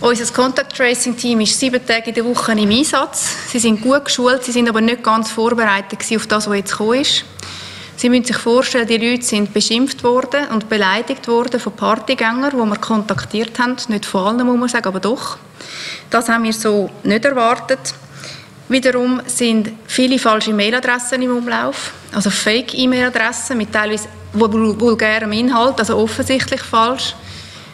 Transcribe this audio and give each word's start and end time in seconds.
Unser 0.00 0.32
Contact 0.32 0.76
Tracing 0.76 1.16
Team 1.16 1.40
ist 1.40 1.58
sieben 1.58 1.84
Tage 1.84 2.10
in 2.10 2.14
der 2.14 2.24
Woche 2.24 2.52
im 2.52 2.70
Einsatz. 2.70 3.34
Sie 3.50 3.58
sind 3.58 3.80
gut 3.80 4.04
geschult, 4.04 4.44
sie 4.44 4.52
sind 4.52 4.68
aber 4.68 4.80
nicht 4.80 5.02
ganz 5.02 5.32
vorbereitet 5.32 5.98
auf 6.14 6.26
das, 6.28 6.48
was 6.48 6.56
jetzt 6.56 6.70
gekommen 6.70 7.00
ist. 7.00 7.24
Sie 7.96 8.08
müssen 8.08 8.26
sich 8.26 8.38
vorstellen, 8.38 8.86
die 8.86 8.96
Leute 8.96 9.24
sind 9.24 9.52
beschimpft 9.52 10.04
worden 10.04 10.46
und 10.52 10.68
beleidigt 10.68 11.26
worden 11.26 11.58
von 11.58 11.72
Partygängern, 11.72 12.52
die 12.52 12.56
wir 12.56 12.76
kontaktiert 12.76 13.58
haben. 13.58 13.74
Nicht 13.88 14.06
von 14.06 14.38
allen, 14.38 14.46
muss 14.46 14.56
man 14.56 14.68
sagen, 14.68 14.86
aber 14.86 15.00
doch. 15.00 15.36
Das 16.10 16.28
haben 16.28 16.44
wir 16.44 16.52
so 16.52 16.88
nicht 17.02 17.24
erwartet. 17.24 17.80
Wiederum 18.68 19.20
sind 19.26 19.72
viele 19.88 20.20
falsche 20.20 20.50
E-Mail-Adressen 20.50 21.22
im 21.22 21.36
Umlauf, 21.36 21.92
also 22.12 22.30
Fake-E-Mail-Adressen 22.30 23.58
mit 23.58 23.72
teilweise 23.72 24.08
vulgärem 24.32 25.32
Inhalt, 25.32 25.80
also 25.80 25.96
offensichtlich 25.96 26.60
falsch. 26.60 27.16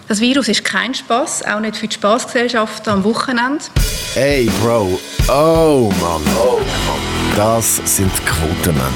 Das 0.06 0.20
Virus 0.20 0.48
ist 0.48 0.64
kein 0.64 0.92
Spaß, 0.92 1.46
auch 1.46 1.60
nicht 1.60 1.76
für 1.76 1.88
die 1.88 1.94
Spaßgesellschaft 1.94 2.86
am 2.88 3.04
Wochenende. 3.04 3.64
Hey 4.12 4.50
Bro, 4.62 5.00
oh 5.28 5.90
Mann, 5.98 6.22
oh 6.38 6.58
Mann, 6.58 7.36
das 7.36 7.80
sind 7.84 8.12
Quotenmänner. 8.26 8.90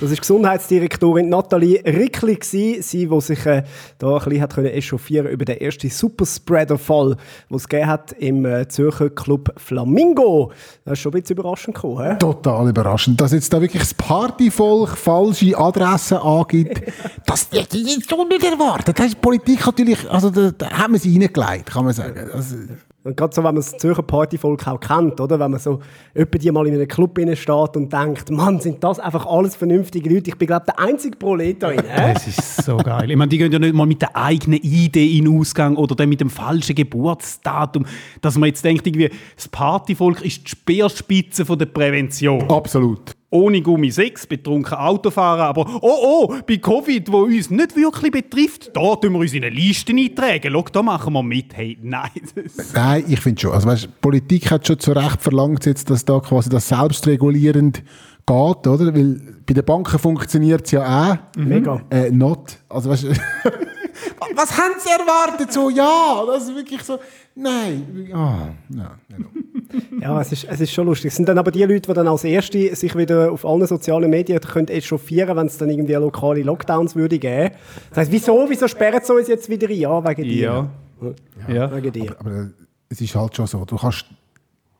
Das 0.00 0.12
ist 0.12 0.20
Gesundheitsdirektorin 0.20 1.28
Nathalie 1.28 1.82
Rickli, 1.84 2.38
sie, 2.40 3.08
die 3.08 3.20
sich 3.20 3.44
äh, 3.46 3.64
da 3.98 4.12
ein 4.12 4.18
bisschen 4.20 4.40
hat 4.42 4.54
können 4.54 4.68
echauffieren 4.68 5.26
über 5.26 5.44
den 5.44 5.60
ersten 5.60 5.90
Superspreader-Fall, 5.90 7.16
den 7.50 7.56
es 7.56 7.68
gegeben 7.68 7.88
hat 7.88 8.12
im 8.12 8.46
äh, 8.46 8.68
Zürcher 8.68 9.10
Club 9.10 9.52
Flamingo. 9.56 10.52
Das 10.84 10.92
ist 10.92 11.00
schon 11.00 11.12
ein 11.12 11.20
bisschen 11.20 11.36
überraschend 11.36 11.74
gekommen. 11.74 12.12
He? 12.12 12.18
Total 12.18 12.68
überraschend. 12.68 13.20
Dass 13.20 13.32
jetzt 13.32 13.52
da 13.52 13.60
wirklich 13.60 13.82
das 13.82 13.94
Partyvolk 13.94 14.90
falsche 14.96 15.58
Adressen 15.58 16.18
angibt, 16.18 16.80
das 17.26 17.48
hätte 17.50 17.76
ich 17.76 18.06
so 18.08 18.24
nicht 18.24 18.44
erwartet. 18.44 18.96
Das 18.96 19.06
ist 19.06 19.20
Politik 19.20 19.66
natürlich, 19.66 20.08
also 20.08 20.30
da, 20.30 20.52
da 20.52 20.70
haben 20.70 20.92
wir 20.92 21.00
sie 21.00 21.18
reingelegt, 21.18 21.72
kann 21.72 21.84
man 21.84 21.92
sagen. 21.92 22.30
Also, 22.32 22.54
und 23.04 23.16
gerade 23.16 23.34
so, 23.34 23.42
wenn 23.42 23.54
man 23.54 23.56
das 23.56 23.76
Zürcher 23.76 24.02
Partyvolk 24.02 24.66
auch 24.66 24.80
kennt, 24.80 25.20
oder? 25.20 25.38
Wenn 25.38 25.52
man 25.52 25.60
so 25.60 25.80
öppe 26.14 26.38
die 26.38 26.50
mal 26.50 26.66
in 26.66 26.74
einem 26.74 26.88
Club 26.88 27.18
steht 27.34 27.76
und 27.76 27.92
denkt, 27.92 28.30
Mann, 28.30 28.60
sind 28.60 28.82
das 28.82 28.98
einfach 28.98 29.24
alles 29.24 29.54
vernünftige 29.54 30.12
Leute. 30.12 30.30
Ich 30.30 30.36
bin, 30.36 30.48
glaube 30.48 30.66
der 30.66 30.78
einzige 30.80 31.16
Prolet 31.16 31.62
da 31.62 31.72
Das 31.72 32.26
ist 32.26 32.64
so 32.64 32.76
geil. 32.76 33.10
Ich 33.10 33.16
meine, 33.16 33.28
die 33.28 33.38
gehen 33.38 33.52
ja 33.52 33.58
nicht 33.58 33.74
mal 33.74 33.86
mit 33.86 34.02
der 34.02 34.16
eigenen 34.16 34.60
Idee 34.60 35.16
in 35.16 35.26
den 35.26 35.38
Ausgang 35.38 35.76
oder 35.76 35.94
dann 35.94 36.08
mit 36.08 36.20
dem 36.20 36.28
falschen 36.28 36.74
Geburtsdatum. 36.74 37.86
Dass 38.20 38.36
man 38.36 38.48
jetzt 38.48 38.64
denkt, 38.64 38.86
irgendwie, 38.86 39.10
das 39.36 39.48
Partyvolk 39.48 40.22
ist 40.22 40.44
die 40.44 40.50
Speerspitze 40.50 41.46
von 41.46 41.58
der 41.58 41.66
Prävention. 41.66 42.50
Absolut 42.50 43.17
ohne 43.30 43.60
Gummi 43.60 43.90
6, 43.90 44.26
betrunken 44.26 44.74
Autofahren, 44.74 45.42
aber 45.42 45.66
oh 45.82 46.28
oh, 46.30 46.34
bei 46.46 46.56
Covid, 46.56 47.12
wo 47.12 47.24
uns 47.24 47.50
nicht 47.50 47.76
wirklich 47.76 48.10
betrifft, 48.10 48.70
da 48.74 48.96
tun 48.96 49.12
wir 49.12 49.20
uns 49.20 49.34
in 49.34 49.44
eine 49.44 49.54
Liste 49.54 49.92
eintragen. 49.92 50.50
Schau, 50.52 50.64
da 50.72 50.82
machen 50.82 51.12
wir 51.12 51.22
mit. 51.22 51.54
Hey, 51.56 51.78
nein. 51.82 52.10
Nein, 52.74 53.04
ich 53.06 53.20
finde 53.20 53.40
schon. 53.40 53.52
Also, 53.52 53.68
weißt, 53.68 54.00
Politik 54.00 54.50
hat 54.50 54.66
schon 54.66 54.78
zu 54.78 54.92
Recht 54.92 55.20
verlangt, 55.20 55.66
jetzt, 55.66 55.90
dass 55.90 56.04
da 56.04 56.20
quasi 56.20 56.48
das 56.48 56.68
selbstregulierend 56.68 57.82
geht, 58.26 58.66
oder? 58.66 58.94
Weil 58.94 59.20
bei 59.46 59.54
den 59.54 59.64
Banken 59.64 59.98
funktioniert 59.98 60.64
es 60.64 60.72
ja 60.72 61.12
auch. 61.12 61.38
Mega. 61.38 61.82
Äh, 61.90 62.10
not. 62.10 62.58
Also, 62.68 62.90
weißt, 62.90 63.06
was 64.34 64.56
haben 64.56 64.74
sie 64.78 64.90
erwartet? 64.90 65.52
So, 65.52 65.70
ja, 65.70 66.24
das 66.26 66.44
ist 66.44 66.54
wirklich 66.54 66.82
so. 66.82 66.98
Nein. 67.34 68.10
Ah, 68.12 68.48
ja, 68.68 68.98
ja, 70.00 70.20
es 70.20 70.32
ist, 70.32 70.44
es 70.44 70.60
ist 70.60 70.72
schon 70.72 70.86
lustig. 70.86 71.10
Es 71.10 71.16
sind 71.16 71.28
dann 71.28 71.38
aber 71.38 71.50
die 71.50 71.62
Leute, 71.62 71.88
die 71.88 71.94
dann 71.94 72.08
als 72.08 72.24
Erste 72.24 72.74
sich 72.74 72.96
wieder 72.96 73.30
auf 73.30 73.44
allen 73.46 73.66
sozialen 73.66 74.10
Medien 74.10 74.40
können 74.40 74.68
echauffieren 74.68 75.36
wenn 75.36 75.46
es 75.46 75.56
dann 75.56 75.70
irgendwie 75.70 75.94
lokale 75.94 76.42
Lockdowns 76.42 76.96
würde 76.96 77.18
geben. 77.18 77.54
Das 77.90 77.98
heißt, 77.98 78.12
wieso, 78.12 78.46
wieso 78.48 78.66
sperren 78.66 79.00
sie 79.04 79.12
uns 79.12 79.28
jetzt 79.28 79.48
wieder 79.48 79.68
ein? 79.68 79.76
Ja, 79.76 80.08
wegen 80.08 80.22
dir. 80.22 80.40
Ja. 80.40 80.70
ja, 81.48 81.54
ja. 81.54 81.76
Wegen 81.76 81.92
dir. 81.92 82.16
Aber, 82.18 82.30
aber, 82.30 82.50
es 82.88 83.00
ist 83.00 83.14
halt 83.14 83.36
schon 83.36 83.46
so, 83.46 83.64
du 83.64 83.76
kannst, 83.76 84.06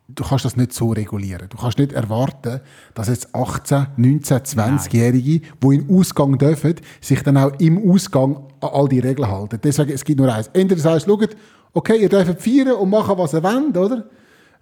du 0.09 0.25
kannst 0.25 0.45
das 0.45 0.57
nicht 0.57 0.73
so 0.73 0.91
regulieren. 0.91 1.49
Du 1.49 1.59
kannst 1.59 1.79
nicht 1.79 1.93
erwarten, 1.93 2.61
dass 2.95 3.09
jetzt 3.09 3.35
18, 3.35 3.89
19, 3.97 4.39
20-Jährige, 4.39 5.41
die 5.63 5.75
in 5.75 5.89
Ausgang 5.91 6.39
dürfen, 6.39 6.75
sich 7.01 7.23
dann 7.23 7.37
auch 7.37 7.53
im 7.59 7.91
Ausgang 7.91 8.37
an 8.61 8.71
all 8.73 8.89
die 8.89 9.01
Regeln 9.01 9.31
halten. 9.31 9.61
Deswegen, 9.63 9.93
es 9.93 10.05
gibt 10.05 10.19
nur 10.19 10.33
eins. 10.33 10.51
Entweder 10.55 10.81
sagst 10.81 11.07
du, 11.07 11.19
schaut, 11.21 11.37
okay, 11.75 11.99
ihr 12.01 12.09
dürft 12.09 12.41
feiern 12.41 12.73
und 12.73 12.91
machen, 12.91 13.19
was 13.19 13.35
ihr 13.35 13.43
wollt, 13.43 13.77
oder? 13.77 14.05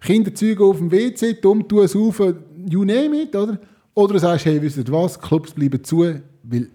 Kinderzüge 0.01 0.63
auf 0.63 0.77
dem 0.77 0.91
WC, 0.91 1.33
dumm 1.41 1.67
tun, 1.67 1.87
saufen, 1.87 2.35
you 2.69 2.83
name 2.83 3.21
it, 3.21 3.35
oder? 3.35 3.57
Oder 3.93 4.13
du 4.13 4.19
sagst, 4.19 4.45
hey, 4.45 4.61
wisst 4.61 4.77
ihr 4.77 4.87
was, 4.89 5.19
Clubs 5.19 5.53
bleiben 5.53 5.83
zu, 5.83 6.05
weil 6.43 6.69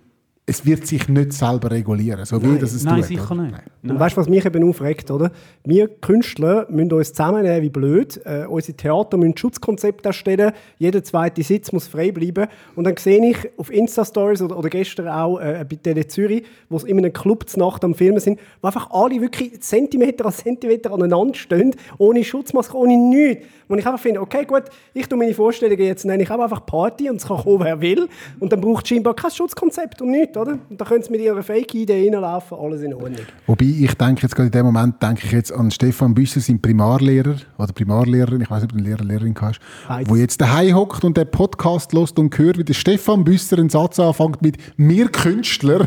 es 0.44 0.66
wird 0.66 0.88
sich 0.88 1.08
nicht 1.08 1.32
selber 1.32 1.70
regulieren, 1.70 2.24
so 2.24 2.42
wie 2.42 2.58
das 2.58 2.72
es 2.72 2.82
Nein, 2.82 2.96
tut. 2.96 3.04
sicher 3.04 3.34
nicht. 3.36 3.54
Und 3.84 4.00
weißt 4.00 4.16
du, 4.16 4.20
was 4.20 4.28
mich 4.28 4.44
eben 4.44 4.68
aufregt, 4.68 5.08
oder? 5.12 5.30
Wir 5.64 5.86
Künstler 5.86 6.66
müssen 6.68 6.92
uns 6.92 7.12
zusammennehmen 7.12 7.62
wie 7.62 7.70
blöd. 7.70 8.20
Äh, 8.24 8.46
unsere 8.46 8.76
Theater 8.76 9.16
müssen 9.16 9.36
Schutzkonzepte 9.36 10.08
erstellen. 10.08 10.50
Jeder 10.78 11.04
zweite 11.04 11.44
Sitz 11.44 11.70
muss 11.70 11.86
frei 11.86 12.10
bleiben. 12.10 12.48
Und 12.74 12.84
dann 12.84 12.96
sehe 12.96 13.24
ich 13.24 13.36
auf 13.56 13.72
Insta-Stories 13.72 14.42
oder, 14.42 14.58
oder 14.58 14.68
gestern 14.68 15.06
auch 15.08 15.38
äh, 15.38 15.64
bei 15.68 15.76
Tele 15.76 16.08
Zürich, 16.08 16.44
wo 16.68 16.76
es 16.76 16.84
in 16.84 16.98
einem 16.98 17.12
Club 17.12 17.48
zur 17.48 17.64
Nacht 17.64 17.84
am 17.84 17.94
Filmen 17.94 18.18
sind, 18.18 18.40
wo 18.60 18.66
einfach 18.66 18.90
alle 18.90 19.20
wirklich 19.20 19.62
Zentimeter 19.62 20.26
an 20.26 20.32
Zentimeter 20.32 20.92
aneinander 20.92 21.34
stehen, 21.34 21.76
ohne 21.98 22.24
Schutzmaske, 22.24 22.76
ohne 22.76 22.96
nichts. 22.96 23.46
Und 23.68 23.78
ich 23.78 23.86
einfach 23.86 24.00
finde, 24.00 24.20
okay, 24.20 24.44
gut, 24.44 24.64
ich 24.92 25.06
tue 25.06 25.16
meine 25.18 25.32
Vorstellungen 25.32 25.80
jetzt, 25.80 26.04
nenne 26.04 26.22
ich 26.24 26.30
auch 26.30 26.40
einfach 26.40 26.66
Party 26.66 27.08
und 27.08 27.16
es 27.16 27.26
kann 27.26 27.38
kommen, 27.38 27.64
wer 27.64 27.80
will. 27.80 28.08
Und 28.38 28.52
dann 28.52 28.60
braucht 28.60 28.84
es 28.84 28.90
scheinbar 28.90 29.14
kein 29.14 29.30
Schutzkonzept 29.30 30.02
und 30.02 30.10
nichts, 30.10 30.31
oder? 30.36 30.58
Und 30.68 30.80
dann 30.80 30.88
können 30.88 31.02
sie 31.02 31.10
mit 31.10 31.20
ihrer 31.20 31.42
Fake-Idee 31.42 32.10
reinlaufen, 32.10 32.58
alles 32.58 32.82
in 32.82 32.94
Ordnung. 32.94 33.26
Wobei, 33.46 33.64
ich 33.64 33.94
denke 33.94 34.22
jetzt 34.22 34.34
gerade 34.34 34.46
in 34.46 34.52
dem 34.52 34.66
Moment, 34.66 35.02
denke 35.02 35.22
ich 35.24 35.32
jetzt 35.32 35.52
an 35.52 35.70
Stefan 35.70 36.14
Büsser, 36.14 36.40
seinen 36.40 36.60
Primarlehrer, 36.60 37.36
oder 37.58 37.72
Primarlehrerin, 37.72 38.40
ich 38.42 38.50
weiß 38.50 38.62
nicht, 38.62 38.72
ob 38.72 38.78
du 38.78 38.84
eine 38.84 38.88
Lehrer, 38.88 39.04
Lehrerin 39.04 39.34
hast, 39.40 39.60
Beides. 39.88 40.10
wo 40.10 40.16
jetzt 40.16 40.40
daheim 40.40 40.74
hockt 40.76 41.04
und 41.04 41.16
den 41.16 41.30
Podcast 41.30 41.92
lost 41.92 42.18
und 42.18 42.36
hört, 42.38 42.58
wie 42.58 42.64
der 42.64 42.74
Stefan 42.74 43.24
Büsser 43.24 43.58
einen 43.58 43.70
Satz 43.70 43.98
anfängt 43.98 44.42
mit 44.42 44.56
«Wir 44.76 45.08
Künstler». 45.08 45.86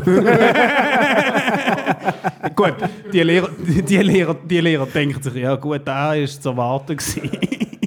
gut, 2.54 2.74
die 3.12 3.20
Lehrer, 3.22 3.48
die, 3.58 3.96
Lehrer, 3.96 4.34
die 4.34 4.60
Lehrer 4.60 4.86
denken 4.86 5.22
sich, 5.22 5.34
ja 5.34 5.54
gut, 5.56 5.82
da 5.84 6.10
war 6.10 6.26
zu 6.26 6.48
erwarten. 6.50 6.96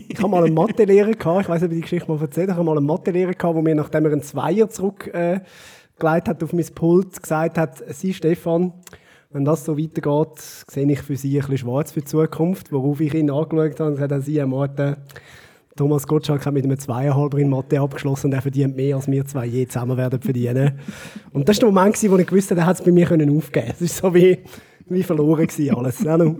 ich 0.08 0.18
habe 0.18 0.30
mal 0.30 0.44
einen 0.44 0.53
Mathelehrer 0.53 1.12
gehabt, 1.12 1.41
ich 1.44 1.50
weiß 1.50 1.62
nicht, 1.62 1.68
ob 1.68 1.72
ich 1.72 1.78
die 1.78 1.81
Geschichte 1.81 2.12
mal 2.12 2.20
erzählt 2.20 2.50
habe, 2.50 2.52
ich 2.52 2.58
habe 2.58 2.66
mal 2.66 2.78
einen 2.78 2.86
Mathelehrer 2.86 3.34
gehabt, 3.34 3.56
der 3.56 3.64
mir, 3.64 3.76
nachdem 3.76 4.06
er 4.06 4.12
einen 4.12 4.22
Zweier 4.22 4.70
zurückgelegt 4.70 5.16
äh, 5.16 5.40
hat 6.03 6.43
auf 6.43 6.53
mein 6.53 6.65
Pult, 6.73 7.21
gesagt 7.21 7.57
hat, 7.57 7.83
Sie 7.93 8.13
Stefan, 8.13 8.73
wenn 9.31 9.45
das 9.45 9.65
so 9.65 9.77
weitergeht, 9.77 10.39
sehe 10.39 10.91
ich 10.91 11.01
für 11.01 11.15
Sie 11.15 11.35
ein 11.35 11.41
bisschen 11.41 11.59
schwarz 11.59 11.91
für 11.91 11.99
die 11.99 12.05
Zukunft, 12.05 12.71
worauf 12.71 12.99
ich 12.99 13.13
ihn 13.13 13.29
angeschaut 13.29 13.79
habe 13.79 13.89
und 13.89 13.95
gesagt 13.95 14.11
habe, 14.11 14.21
Sie, 14.21 14.43
Martin, 14.45 14.95
Thomas 15.75 16.05
Gottschalk 16.07 16.45
hat 16.45 16.53
mit 16.53 16.65
einem 16.65 16.77
Zweieinhalber 16.77 17.37
in 17.37 17.49
Mathe 17.49 17.79
abgeschlossen 17.79 18.27
und 18.27 18.33
er 18.33 18.41
verdient 18.41 18.75
mehr, 18.75 18.97
als 18.97 19.07
wir 19.07 19.25
zwei 19.25 19.45
je 19.45 19.65
zusammen 19.65 19.95
werden 19.95 20.21
verdienen. 20.21 20.79
Und 21.31 21.47
das 21.47 21.55
war 21.61 21.69
der 21.69 21.73
Moment, 21.73 22.11
wo 22.11 22.17
ich 22.17 22.27
gewusst 22.27 22.51
habe, 22.51 22.61
er 22.61 22.66
hat 22.66 22.79
es 22.79 22.83
bei 22.83 22.91
mir 22.91 23.05
aufgeben 23.05 23.41
können. 23.51 23.71
Es 23.71 23.81
ist 23.81 23.97
so 23.97 24.13
wie 24.13 24.39
wie 24.89 25.03
verloren 25.03 25.47
gewesen 25.47 25.75
alles. 25.75 26.03
wir 26.03 26.11
haben 26.11 26.38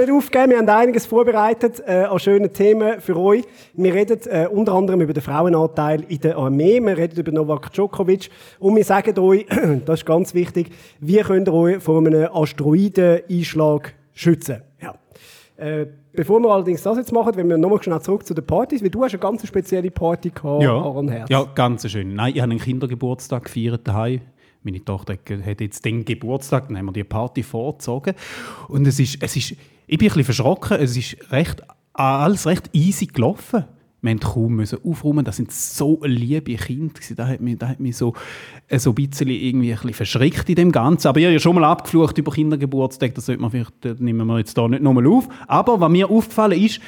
nicht 0.00 0.10
aufgegeben, 0.10 0.50
wir 0.50 0.58
haben 0.58 0.68
einiges 0.68 1.06
vorbereitet 1.06 1.82
äh, 1.86 2.04
an 2.04 2.18
schönen 2.18 2.52
Themen 2.52 3.00
für 3.00 3.16
euch. 3.16 3.44
Wir 3.74 3.94
reden 3.94 4.20
äh, 4.26 4.46
unter 4.46 4.74
anderem 4.74 5.00
über 5.00 5.12
den 5.12 5.22
Frauenanteil 5.22 6.04
in 6.08 6.20
der 6.20 6.36
Armee, 6.36 6.80
wir 6.80 6.96
reden 6.96 7.18
über 7.18 7.32
Novak 7.32 7.72
Djokovic 7.72 8.30
und 8.58 8.76
wir 8.76 8.84
sagen 8.84 9.18
euch, 9.18 9.46
das 9.84 10.00
ist 10.00 10.06
ganz 10.06 10.34
wichtig, 10.34 10.70
wie 11.00 11.18
könnt 11.18 11.48
ihr 11.48 11.54
euch 11.54 11.82
vor 11.82 11.98
einem 11.98 12.28
Asteroideneinschlag 12.32 13.94
schützen. 14.12 14.62
Ja. 14.80 14.94
Äh, 15.56 15.86
bevor 16.12 16.40
wir 16.40 16.50
allerdings 16.50 16.82
das 16.82 16.96
jetzt 16.96 17.12
machen, 17.12 17.32
wenn 17.36 17.48
wir 17.48 17.58
nochmal 17.58 17.82
schnell 17.82 18.00
zurück 18.00 18.26
zu 18.26 18.34
den 18.34 18.46
Partys, 18.46 18.82
weil 18.82 18.90
du 18.90 19.02
hast 19.04 19.12
eine 19.12 19.20
ganz 19.20 19.46
spezielle 19.46 19.90
Party 19.90 20.30
gehabt, 20.30 20.62
ja. 20.62 20.72
Aaron 20.72 21.08
Herz. 21.08 21.28
Ja, 21.28 21.44
ganz 21.54 21.88
schön. 21.90 22.14
Nein, 22.14 22.34
ich 22.34 22.40
habe 22.40 22.50
einen 22.50 22.60
Kindergeburtstag 22.60 23.44
gefeiert 23.44 23.86
daheim 23.86 24.20
meine 24.62 24.84
Tochter 24.84 25.14
hat 25.14 25.60
jetzt 25.60 25.84
den 25.84 26.04
Geburtstag, 26.04 26.68
dann 26.68 26.78
haben 26.78 26.86
wir 26.86 26.92
die 26.92 27.04
Party 27.04 27.42
vorgezogen. 27.42 28.14
Und 28.68 28.86
es 28.86 28.98
ist, 29.00 29.22
es 29.22 29.36
ist, 29.36 29.52
ich 29.86 29.98
bin 29.98 30.08
ein 30.08 30.14
bisschen 30.14 30.24
verschrocken, 30.24 30.78
es 30.78 30.96
ist 30.96 31.16
recht, 31.32 31.62
alles 31.92 32.46
recht 32.46 32.70
easy 32.72 33.06
gelaufen. 33.06 33.64
Wir 34.02 34.14
mussten 34.14 34.32
kaum 34.32 34.56
müssen 34.56 34.78
aufräumen, 34.82 35.24
das 35.26 35.36
sind 35.36 35.52
so 35.52 36.00
liebe 36.04 36.54
Kinder. 36.54 36.94
Das 37.16 37.28
hat 37.28 37.40
mich, 37.40 37.58
das 37.58 37.68
hat 37.68 37.80
mich 37.80 37.96
so, 37.96 38.14
äh, 38.68 38.78
so 38.78 38.92
ein 38.92 38.94
bisschen, 38.94 39.28
irgendwie 39.28 39.72
ein 39.72 39.76
bisschen 39.76 39.92
verschreckt 39.92 40.48
in 40.48 40.54
dem 40.54 40.72
Ganzen. 40.72 41.08
Aber 41.08 41.20
ich 41.20 41.26
habe 41.26 41.34
ja 41.34 41.38
schon 41.38 41.54
mal 41.54 41.64
abgeflucht 41.64 42.16
über 42.16 42.32
Kindergeburtstag, 42.32 43.14
das 43.14 43.28
man 43.28 43.50
vielleicht, 43.50 43.72
das 43.82 43.98
nehmen 43.98 44.26
wir 44.26 44.38
jetzt 44.38 44.56
da 44.56 44.66
nicht 44.68 44.82
nochmal 44.82 45.06
auf. 45.06 45.28
Aber 45.46 45.80
was 45.80 45.90
mir 45.90 46.08
aufgefallen 46.08 46.58
ist, 46.58 46.80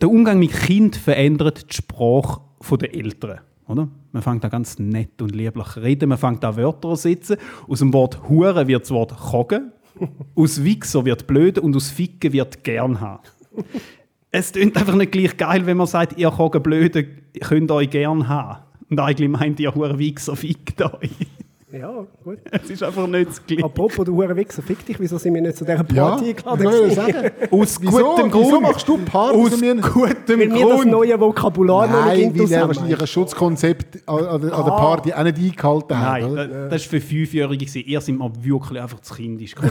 der 0.00 0.10
Umgang 0.10 0.38
mit 0.38 0.52
Kind 0.52 0.96
verändert 0.96 1.70
die 1.70 1.76
Sprache 1.76 2.42
der 2.78 2.94
Eltern. 2.94 3.40
Oder? 3.68 3.88
Man 4.12 4.22
fängt 4.22 4.42
da 4.42 4.48
ganz 4.48 4.78
nett 4.78 5.20
und 5.20 5.34
lieblich 5.34 5.76
reden, 5.76 6.08
man 6.08 6.18
fängt 6.18 6.42
da 6.42 6.56
Wörter 6.56 6.96
sitzen. 6.96 7.36
Aus 7.68 7.80
dem 7.80 7.92
Wort 7.92 8.28
Hure 8.28 8.66
wird 8.66 8.82
das 8.82 8.90
Wort 8.90 9.16
Kogen, 9.16 9.72
aus 10.34 10.64
Wichser 10.64 11.04
wird 11.04 11.26
blöd 11.26 11.58
und 11.58 11.76
aus 11.76 11.90
Ficken 11.90 12.32
wird 12.32 12.64
gern 12.64 13.00
haben. 13.00 13.22
es 14.30 14.52
klingt 14.52 14.76
einfach 14.76 14.94
nicht 14.94 15.12
gleich 15.12 15.36
geil, 15.36 15.66
wenn 15.66 15.76
man 15.76 15.86
sagt, 15.86 16.18
ihr 16.18 16.30
Kogen 16.30 16.62
blöde 16.62 17.04
könnt 17.40 17.70
euch 17.70 17.90
gern 17.90 18.26
haben. 18.26 18.64
Und 18.90 18.98
eigentlich 19.00 19.28
meint 19.28 19.60
ihr 19.60 19.74
Hure 19.74 19.98
Wichser 19.98 20.34
fickt 20.34 20.80
euch. 20.80 21.10
Ja, 21.70 22.06
gut. 22.24 22.38
Es 22.50 22.70
ist 22.70 22.82
einfach 22.82 23.06
nicht 23.06 23.28
das 23.28 23.44
Gleiche. 23.46 23.62
Apropos, 23.64 24.06
du 24.06 24.14
Hurenwichser, 24.16 24.62
fick 24.62 24.86
dich, 24.86 24.98
wieso 24.98 25.18
sind 25.18 25.34
wir 25.34 25.42
nicht 25.42 25.56
zu 25.58 25.64
dieser 25.66 25.76
Ja, 25.76 25.82
Party 25.82 26.30
ich 26.30 26.36
eingeladen? 26.46 26.64
wollte 26.64 26.78
gewesen? 26.80 26.94
sagen. 26.96 27.30
Aus 27.60 27.78
Wieso? 27.82 28.04
gutem 28.04 28.26
Wieso 28.32 28.48
Grund. 28.50 28.62
machst 28.62 28.88
du 28.88 28.96
Partys 28.98 29.38
Aus 29.38 29.50
gutem 29.50 29.60
Weil 29.78 30.38
wir 30.38 30.48
das 30.48 30.60
Grund. 30.62 30.90
neue 30.90 31.20
Vokabular 31.20 31.86
noch 31.86 32.06
Nein, 32.06 32.18
nicht 32.18 32.30
weil 32.34 32.40
er 32.40 32.46
zusammen 32.46 32.68
wahrscheinlich 32.68 33.00
ein 33.00 33.06
Schutzkonzept 33.06 34.08
an, 34.08 34.24
an, 34.24 34.40
der- 34.40 34.52
an 34.54 34.64
der 34.64 34.70
Party 34.72 35.12
auch 35.12 35.22
nicht 35.24 35.36
eingehalten 35.38 35.98
hat. 35.98 36.12
Nein, 36.22 36.24
oder? 36.24 36.46
das, 36.48 36.70
das 36.70 36.84
war 36.84 37.00
für 37.00 37.06
Fünfjährige. 37.06 37.78
Ihr 37.80 38.00
seid 38.00 38.14
mir 38.14 38.30
wirklich 38.42 38.80
einfach 38.80 39.00
zu 39.00 39.14
kindisch. 39.14 39.54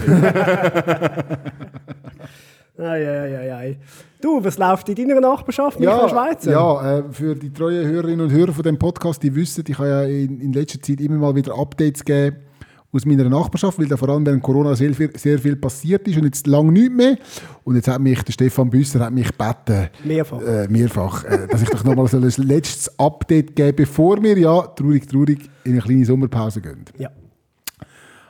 Ei, 2.77 2.83
ei, 2.83 3.37
ei, 3.37 3.53
ei. 3.53 3.77
Du, 4.21 4.43
was 4.43 4.57
läuft 4.57 4.87
in 4.89 4.95
deiner 4.95 5.19
Nachbarschaft, 5.19 5.79
Michael 5.79 6.09
Schweizer? 6.09 6.51
ja 6.51 6.97
äh, 6.99 7.03
für 7.11 7.35
die 7.35 7.51
treuen 7.51 7.87
Hörerinnen 7.87 8.21
und 8.21 8.31
Hörer 8.31 8.53
von 8.53 8.63
dem 8.63 8.77
Podcast, 8.77 9.21
die 9.23 9.33
wissen, 9.33 9.63
ich 9.67 9.77
habe 9.77 9.89
ja 9.89 10.03
in, 10.03 10.39
in 10.41 10.53
letzter 10.53 10.81
Zeit 10.81 11.01
immer 11.01 11.15
mal 11.15 11.35
wieder 11.35 11.57
Updates 11.57 12.05
gegeben 12.05 12.37
aus 12.93 13.05
meiner 13.05 13.27
Nachbarschaft, 13.29 13.77
weil 13.79 13.87
da 13.87 13.97
vor 13.97 14.09
allem 14.09 14.25
während 14.25 14.41
Corona 14.41 14.75
sehr 14.75 14.93
viel, 14.93 15.11
sehr 15.17 15.37
viel 15.39 15.55
passiert 15.55 16.07
ist 16.07 16.17
und 16.17 16.25
jetzt 16.25 16.47
lange 16.47 16.71
nicht 16.71 16.91
mehr. 16.91 17.17
Und 17.63 17.75
jetzt 17.75 17.87
hat 17.87 17.99
mich 17.99 18.21
der 18.23 18.31
Stefan 18.31 18.69
Büsser 18.69 18.99
hat 19.01 19.11
mich 19.11 19.27
gebeten, 19.27 19.89
Mehrfach. 20.03 20.41
äh, 20.41 20.67
mehrfach, 20.67 21.23
äh, 21.25 21.47
dass 21.47 21.61
ich 21.61 21.69
doch 21.69 21.83
nochmal 21.83 22.07
so 22.07 22.17
ein 22.17 22.47
letztes 22.47 22.97
Update 22.99 23.55
gebe, 23.55 23.73
bevor 23.73 24.21
wir 24.23 24.37
ja 24.37 24.61
traurig, 24.61 25.07
traurig 25.07 25.49
in 25.63 25.73
eine 25.73 25.81
kleine 25.81 26.05
Sommerpause 26.05 26.61
gehen. 26.61 26.85
Ja. 26.97 27.09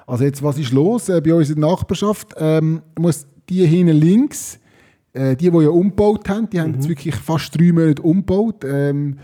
Also 0.08 0.24
jetzt, 0.24 0.42
was 0.42 0.58
ist 0.58 0.72
los 0.72 1.10
äh, 1.10 1.22
bei 1.22 1.34
uns 1.34 1.50
in 1.50 1.60
der 1.62 1.70
Nachbarschaft? 1.70 2.34
Ähm, 2.38 2.82
muss 2.98 3.28
die 3.50 3.66
hinten 3.66 3.98
links, 3.98 4.60
äh, 5.14 5.36
die, 5.36 5.50
die 5.50 5.58
ja 5.58 5.70
umgebaut 5.70 6.28
haben, 6.30 6.50
die 6.50 6.60
haben 6.60 6.76
jetzt 6.76 6.90
wirklich 6.90 7.16
fast 7.16 7.58
drei 7.58 7.72
Monate 7.72 8.02
umgebaut, 8.02 8.64
ähm, 8.64 9.18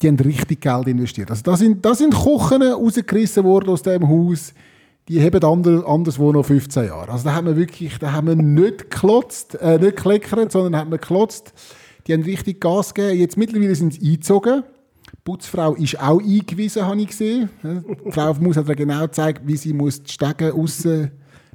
die 0.00 0.08
haben 0.08 0.18
richtig 0.18 0.60
Geld 0.60 0.86
investiert. 0.86 1.30
Also 1.30 1.42
da 1.42 1.56
sind, 1.56 1.84
da 1.84 1.94
sind 1.94 2.14
Kochen 2.14 2.62
rausgerissen 2.62 3.44
worden 3.44 3.70
aus 3.70 3.82
dem 3.82 4.08
Haus, 4.08 4.52
die 5.08 5.22
haben 5.22 5.42
ander, 5.42 5.88
anderswo 5.88 6.32
noch 6.32 6.44
15 6.44 6.86
Jahre. 6.86 7.10
Also 7.10 7.24
da 7.24 7.34
haben 7.34 7.46
wir 7.46 7.56
wirklich, 7.56 7.98
da 7.98 8.12
haben 8.12 8.26
wir 8.28 8.36
nicht 8.36 8.90
geklotzt, 8.90 9.54
äh, 9.60 9.78
nicht 9.78 9.96
gekleckert, 9.96 10.52
sondern 10.52 10.76
haben 10.76 10.90
wir 10.90 10.98
geklotzt. 10.98 11.52
Die 12.06 12.12
haben 12.12 12.22
richtig 12.22 12.60
Gas 12.60 12.92
gegeben. 12.92 13.18
Jetzt 13.18 13.36
mittlerweile 13.36 13.74
sind 13.74 13.94
sie 13.94 14.06
eingezogen. 14.06 14.64
Die 15.10 15.16
Putzfrau 15.24 15.74
ist 15.74 15.98
auch 16.00 16.20
eingewiesen, 16.20 16.84
habe 16.84 17.00
ich 17.00 17.08
gesehen. 17.08 17.48
Die 17.62 18.12
Frau 18.12 18.28
auf 18.28 18.38
dem 18.38 18.48
Haus 18.48 18.56
hat 18.58 18.76
genau 18.76 19.02
gezeigt, 19.02 19.42
wie 19.46 19.56
sie 19.56 19.72
muss 19.72 20.02
die 20.02 20.12
Stege 20.12 20.52
aussen 20.52 21.10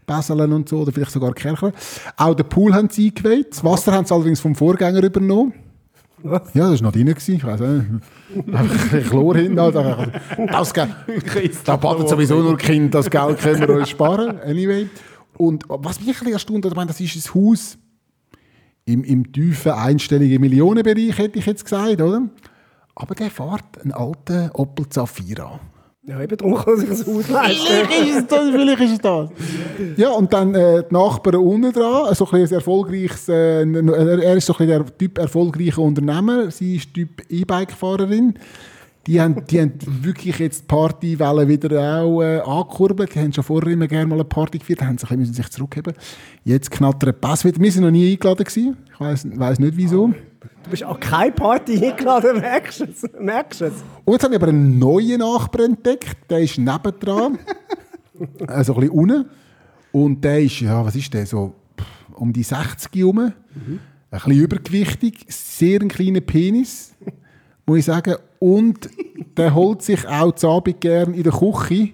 besseln 0.06 0.52
und 0.54 0.70
so, 0.70 0.80
oder 0.82 0.92
vielleicht 0.92 1.12
sogar 1.12 1.34
kerchen. 1.34 1.72
Auch 2.18 2.34
den 2.34 2.48
Pool 2.48 2.74
haben 2.74 2.90
sie 2.90 3.08
eingeweiht. 3.16 3.52
Das 3.52 3.64
Wasser 3.64 3.92
haben 3.94 4.06
sie 4.06 4.14
allerdings 4.14 4.40
vom 4.40 4.56
Vorgänger 4.56 5.04
übernommen. 5.04 5.54
Was? 6.26 6.54
Ja, 6.54 6.70
das 6.70 6.80
war 6.82 6.88
noch 6.88 6.94
drin. 6.94 7.08
gewesen. 7.08 7.36
Ich 7.36 7.44
weiss 7.44 7.60
nicht. 7.60 7.86
Einfach 8.56 8.94
ein 8.94 9.04
Chlor 9.04 9.36
hin. 9.36 9.56
da. 9.58 9.72
Das, 9.72 10.74
Geld- 10.74 10.90
da 11.66 11.76
baden 11.76 12.08
sowieso 12.08 12.42
nur 12.42 12.58
Kinder. 12.58 13.00
Das 13.00 13.10
Geld 13.10 13.40
können 13.40 13.60
wir 13.68 13.70
uns 13.76 13.90
sparen. 13.90 14.40
Anyway. 14.42 14.90
Und 15.38 15.66
was 15.68 16.00
mich 16.00 16.08
ein 16.10 16.14
bisschen 16.14 16.34
erstaunt 16.34 16.66
ich 16.66 16.76
meine, 16.76 16.88
das 16.88 17.00
ist 17.02 17.16
ein 17.16 17.34
Haus 17.36 17.78
im, 18.86 19.04
im 19.04 19.32
tiefen 19.34 19.72
einstelligen 19.74 20.40
Millionenbereich, 20.40 21.18
hätte 21.18 21.40
ich 21.40 21.46
jetzt 21.46 21.64
gesagt, 21.66 22.00
oder? 22.02 22.22
Aber 22.96 23.16
der 23.16 23.32
fährt 23.32 23.82
einen 23.82 23.92
alten 23.94 24.50
Opel 24.54 24.88
Zafira. 24.90 25.60
Ja, 26.06 26.22
eben 26.22 26.36
darum 26.36 26.56
kann 26.56 26.78
sich 26.78 26.90
das 26.90 27.08
Haus 27.08 27.30
leisten. 27.30 28.08
ist 28.08 28.18
es 28.18 28.28
das, 28.28 28.50
vielleicht 28.50 28.82
ist 28.82 28.92
es 28.92 29.00
das. 29.00 29.30
Ja, 29.96 30.12
und 30.12 30.34
dann 30.34 30.54
äh, 30.54 30.84
die 30.84 30.94
Nachbarn 30.94 31.38
unten 31.38 31.72
dran, 31.72 32.14
so 32.14 32.28
ein, 32.30 32.52
erfolgreiches, 32.52 33.30
äh, 33.30 33.62
er 33.64 34.36
ist 34.36 34.48
so 34.48 34.54
ein 34.54 34.58
bisschen 34.58 34.68
der 34.68 34.98
Typ 34.98 35.18
erfolgreicher 35.18 35.82
Unternehmer, 35.82 36.52
sie 36.52 36.76
ist 36.76 36.94
Typ 36.94 37.22
E-Bike-Fahrerin. 37.30 38.38
Die 39.08 39.20
haben, 39.20 39.46
die 39.48 39.62
haben 39.62 39.74
wirklich 40.02 40.40
jetzt 40.40 40.62
die 40.62 40.68
Partywelle 40.68 41.48
wieder 41.48 42.02
auch 42.02 42.22
äh, 42.22 42.40
angekurbelt. 42.40 43.14
Die 43.16 43.20
haben 43.20 43.34
schon 43.34 43.44
vorher 43.44 43.72
immer 43.72 43.88
gerne 43.88 44.08
mal 44.08 44.16
eine 44.16 44.24
Party 44.24 44.60
gefeiert, 44.60 44.82
haben 44.82 44.98
sich, 44.98 45.10
ein 45.10 45.18
bisschen 45.18 45.32
müssen 45.32 45.34
sich 45.34 45.50
zurückheben. 45.52 45.94
Jetzt 46.46 46.72
knattert 46.72 47.20
Pass 47.20 47.44
wieder. 47.44 47.60
Wir 47.60 47.72
sind 47.72 47.84
noch 47.84 47.92
nie 47.92 48.14
eingeladen 48.14 48.46
gewesen. 48.46 48.78
Ich 48.94 49.00
weiss, 49.00 49.28
weiss 49.38 49.60
nicht 49.60 49.76
wieso. 49.76 50.14
Du 50.64 50.70
bist 50.70 50.84
an 50.84 51.00
keine 51.00 51.32
Party 51.32 51.86
eingeladen, 51.86 52.40
merkst 52.40 52.80
du 52.80 52.84
es? 52.86 53.04
Merkst 53.20 53.62
du 53.62 53.66
es? 53.66 53.74
Und 54.06 54.14
jetzt 54.14 54.24
habe 54.24 54.34
ich 54.36 54.42
aber 54.42 54.50
einen 54.50 54.80
neuen 54.80 55.20
Nachbar 55.20 55.66
entdeckt. 55.66 56.18
Der 56.30 56.40
ist 56.40 56.58
nebendran. 56.58 57.38
also 58.48 58.74
ein 58.76 58.80
bisschen 58.80 58.98
unten. 58.98 59.26
Und 59.92 60.24
der 60.24 60.42
ist, 60.42 60.60
ja, 60.62 60.84
was 60.86 60.96
ist 60.96 61.14
der, 61.14 61.26
so 61.26 61.54
um 62.16 62.32
die 62.32 62.44
60 62.44 62.90
herum. 62.96 63.20
Ein 63.20 63.80
bisschen 64.10 64.32
übergewichtig, 64.32 65.26
sehr 65.28 65.82
ein 65.82 65.90
kleiner 65.90 66.22
Penis, 66.22 66.94
muss 67.66 67.80
ich 67.80 67.86
sagen. 67.86 68.16
Und 68.40 68.90
der 69.38 69.54
holt 69.54 69.82
sich 69.82 70.08
auch 70.08 70.34
zu 70.34 70.50
Abend 70.50 70.80
gern 70.82 71.14
in 71.14 71.24
der 71.24 71.34
Küche. 71.34 71.90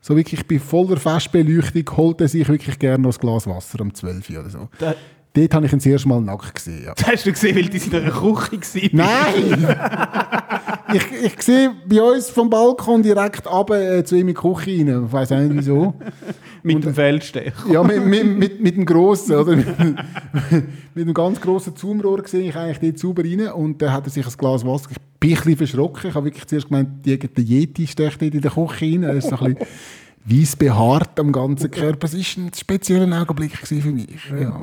So 0.00 0.16
wirklich 0.16 0.46
bei 0.46 0.58
voller 0.58 0.98
Festbeleuchtung 0.98 1.96
holt 1.96 2.20
er 2.20 2.28
sich 2.28 2.46
wirklich 2.48 2.78
gerne 2.78 3.02
noch 3.02 3.14
ein 3.16 3.20
Glas 3.20 3.46
Wasser 3.46 3.80
um 3.80 3.92
12 3.92 4.30
Uhr 4.30 4.40
oder 4.40 4.50
so. 4.50 4.68
Da- 4.78 4.94
Dort 5.36 5.52
habe 5.54 5.66
ich 5.66 5.72
ihn 5.72 5.78
das 5.78 5.86
erste 5.86 6.08
Mal 6.08 6.20
nackt 6.20 6.54
gesehen. 6.54 6.84
Ja. 6.84 6.94
Das 6.96 7.06
hast 7.08 7.26
du 7.26 7.32
gesehen, 7.32 7.56
weil 7.56 7.64
du 7.68 7.76
in 7.76 7.94
einer 7.94 8.10
Küche 8.12 8.52
warst. 8.52 8.92
Nein! 8.92 9.76
ich, 10.94 11.24
ich 11.34 11.42
sehe 11.42 11.72
bei 11.88 12.00
uns 12.00 12.30
vom 12.30 12.48
Balkon 12.48 13.02
direkt 13.02 13.50
runter 13.50 13.98
äh, 13.98 14.04
zu 14.04 14.14
ihm 14.14 14.28
in 14.28 14.34
die 14.34 14.40
Küche 14.40 14.70
rein. 14.70 15.04
Ich 15.06 15.12
weiss 15.12 15.32
auch 15.32 15.38
nicht 15.40 15.56
wieso. 15.56 15.94
Mit 16.62 16.84
dem 16.84 16.94
Feldstecher. 16.94 17.52
Ja, 17.70 17.82
mit, 17.82 18.06
mit, 18.06 18.24
mit, 18.38 18.60
mit 18.62 18.76
dem 18.76 18.86
grossen, 18.86 19.34
oder? 19.34 19.56
mit, 19.56 19.66
einem 20.96 21.14
ganz 21.14 21.40
grossen 21.40 21.74
Zoomrohr 21.76 22.22
sehe 22.26 22.48
ich 22.48 22.56
eigentlich 22.56 22.78
dort 22.78 22.98
sauber 23.00 23.24
rein 23.24 23.48
und 23.52 23.82
dann 23.82 23.92
hat 23.92 24.06
er 24.06 24.10
sich 24.10 24.24
ein 24.24 24.32
Glas 24.38 24.64
Wasser. 24.64 24.90
Ich 24.92 24.98
bin 25.18 25.30
ein 25.30 25.36
bisschen 25.36 25.56
verschrocken. 25.56 26.10
Ich 26.10 26.14
habe 26.14 26.26
wirklich 26.26 26.46
zuerst 26.46 26.68
gemeint, 26.68 27.04
die- 27.04 27.18
der 27.18 27.44
Yeti 27.44 27.86
steckt 27.86 28.22
dort 28.22 28.34
in 28.34 28.40
der 28.40 28.50
Küche 28.52 28.84
rein. 28.84 29.02
Er 29.02 29.14
ist 29.14 29.28
so 29.28 29.36
ein 29.36 29.54
bisschen 29.54 29.66
weiss 30.26 30.56
behaart 30.56 31.20
am 31.20 31.32
ganzen 31.32 31.70
Körper. 31.70 32.06
Es 32.06 32.14
war 32.14 32.44
ein 32.44 32.50
spezieller 32.54 33.20
Augenblick 33.20 33.56
für 33.58 33.74
mich. 33.74 34.08
Ja. 34.40 34.58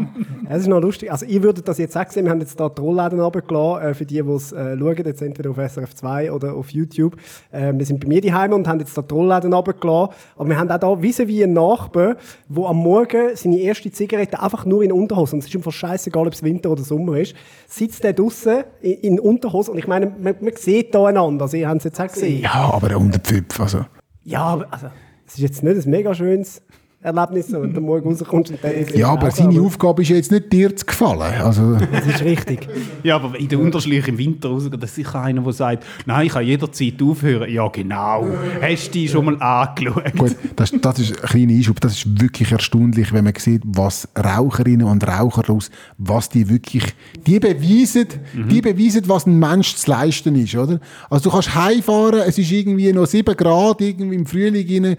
Es 0.50 0.62
ist 0.62 0.68
noch 0.68 0.82
lustig. 0.82 1.12
Also, 1.12 1.26
ihr 1.26 1.44
würdet 1.44 1.68
das 1.68 1.78
jetzt 1.78 1.96
auch 1.96 2.10
sehen. 2.10 2.26
Wir 2.26 2.32
haben 2.32 2.40
jetzt 2.40 2.60
da 2.60 2.68
die 2.68 2.82
Rollläden 2.82 3.20
runtergelassen, 3.20 3.84
äh, 3.84 3.94
für 3.94 4.06
die, 4.06 4.22
die 4.22 4.30
es 4.30 4.52
äh, 4.52 4.78
schauen, 4.78 5.06
jetzt 5.06 5.22
entweder 5.22 5.52
auf 5.52 5.58
SRF 5.58 5.94
2 5.94 6.32
oder 6.32 6.56
auf 6.56 6.72
YouTube. 6.72 7.16
Äh, 7.52 7.74
wir 7.76 7.86
sind 7.86 8.00
bei 8.00 8.08
mir 8.08 8.22
daheim 8.22 8.54
und 8.54 8.68
haben 8.68 8.80
jetzt 8.80 8.98
da 8.98 9.04
die 9.04 9.14
Rollläden 9.14 9.54
runtergelassen. 9.54 10.14
Aber 10.36 10.50
wir 10.50 10.58
haben 10.58 10.72
auch 10.72 10.80
da 10.80 11.02
wie 11.02 11.12
wie 11.28 11.44
einen 11.44 11.54
Nachbar, 11.54 12.16
der 12.50 12.66
am 12.66 12.78
Morgen 12.78 13.36
seine 13.36 13.60
erste 13.60 13.92
Zigarette 13.92 14.42
einfach 14.42 14.66
nur 14.66 14.82
in 14.82 14.92
Unterhose, 14.92 15.36
und 15.36 15.40
es 15.44 15.54
ist 15.54 15.64
fast 15.64 15.78
scheißegal, 15.78 16.26
ob 16.26 16.34
es 16.34 16.42
Winter 16.42 16.72
oder 16.72 16.84
Sommer 16.84 17.18
ist, 17.18 17.36
sitzt 17.68 18.04
der 18.04 18.14
draußen 18.14 18.64
in, 18.82 18.94
in 18.94 19.20
Unterhose. 19.20 19.72
Und 19.72 19.78
ich 19.78 19.88
meine, 19.88 20.08
man, 20.08 20.36
man 20.42 20.56
sieht 20.56 20.96
da 20.96 21.06
einander. 21.06 21.44
Also, 21.44 21.58
ihr 21.58 21.70
habt 21.70 21.78
es 21.78 21.84
jetzt 21.84 22.02
auch 22.02 22.08
gesehen. 22.08 22.42
ja, 22.42 22.72
aber 22.74 22.98
unter 22.98 23.20
Pfipf. 23.20 23.60
Also. 23.60 23.86
Ja, 24.24 24.44
aber 24.44 24.68
also, 24.72 24.88
ist 25.34 25.40
jetzt 25.40 25.64
nicht 25.64 25.86
ein 25.86 25.90
mega 25.90 26.14
schönes 26.14 26.62
Erlebnis, 27.04 27.48
so, 27.48 27.60
wenn 27.64 27.74
du 27.74 27.82
morgen 27.82 28.08
rauskommst 28.08 28.52
und 28.52 28.64
dann 28.64 28.74
ist 28.74 28.92
es 28.92 28.98
Ja, 28.98 29.10
aber 29.10 29.32
seine 29.32 29.60
Aufgabe 29.60 30.04
ist 30.04 30.10
ja 30.10 30.18
jetzt 30.18 30.32
nicht 30.32 30.54
dir 30.54 30.76
zu 30.76 30.86
gefallen. 30.86 31.34
Also, 31.42 31.76
Das 31.92 32.06
ist 32.06 32.24
richtig. 32.24 32.68
Ja, 33.02 33.16
aber 33.16 33.40
in 33.40 33.48
der 33.48 33.60
Unterschleiche 33.60 34.12
im 34.12 34.20
Winter 34.20 34.50
rausgehen, 34.50 34.80
das 34.80 34.92
ist 34.92 34.98
sicher 34.98 35.20
einer, 35.20 35.42
der 35.42 35.52
sagt, 35.52 35.84
nein, 36.06 36.28
ich 36.28 36.34
kann 36.34 36.46
jederzeit 36.46 37.02
aufhören. 37.02 37.50
Ja, 37.52 37.68
genau. 37.70 38.28
Hast 38.62 38.90
du 38.90 38.92
dich 38.92 39.10
schon 39.10 39.26
mal 39.26 39.42
angeschaut? 39.42 40.16
Gut, 40.16 40.36
das, 40.56 40.72
das 40.80 41.00
ist 41.00 41.20
ein 41.24 41.28
kleiner 41.28 41.54
Einschub. 41.54 41.82
Das 41.82 41.94
ist 41.94 42.22
wirklich 42.22 42.52
erstaunlich, 42.52 43.12
wenn 43.12 43.24
man 43.24 43.34
sieht, 43.36 43.64
was 43.66 44.08
Raucherinnen 44.16 44.86
und 44.86 45.08
Raucher 45.08 45.50
aus, 45.50 45.72
was 45.98 46.30
die 46.30 46.48
wirklich, 46.50 46.84
die 47.26 47.40
beweisen, 47.40 48.08
die 48.34 48.62
beweisen, 48.62 49.02
was 49.08 49.26
ein 49.26 49.40
Mensch 49.40 49.76
zu 49.76 49.90
leisten 49.90 50.36
ist, 50.36 50.56
oder? 50.56 50.80
Also 51.10 51.30
du 51.30 51.32
kannst 51.32 51.56
heimfahren, 51.56 52.22
es 52.28 52.38
ist 52.38 52.52
irgendwie 52.52 52.94
noch 52.94 53.08
7 53.08 53.36
Grad, 53.36 53.82
irgendwie 53.82 54.16
im 54.16 54.28
Frühling 54.28 54.68
rein, 54.68 54.98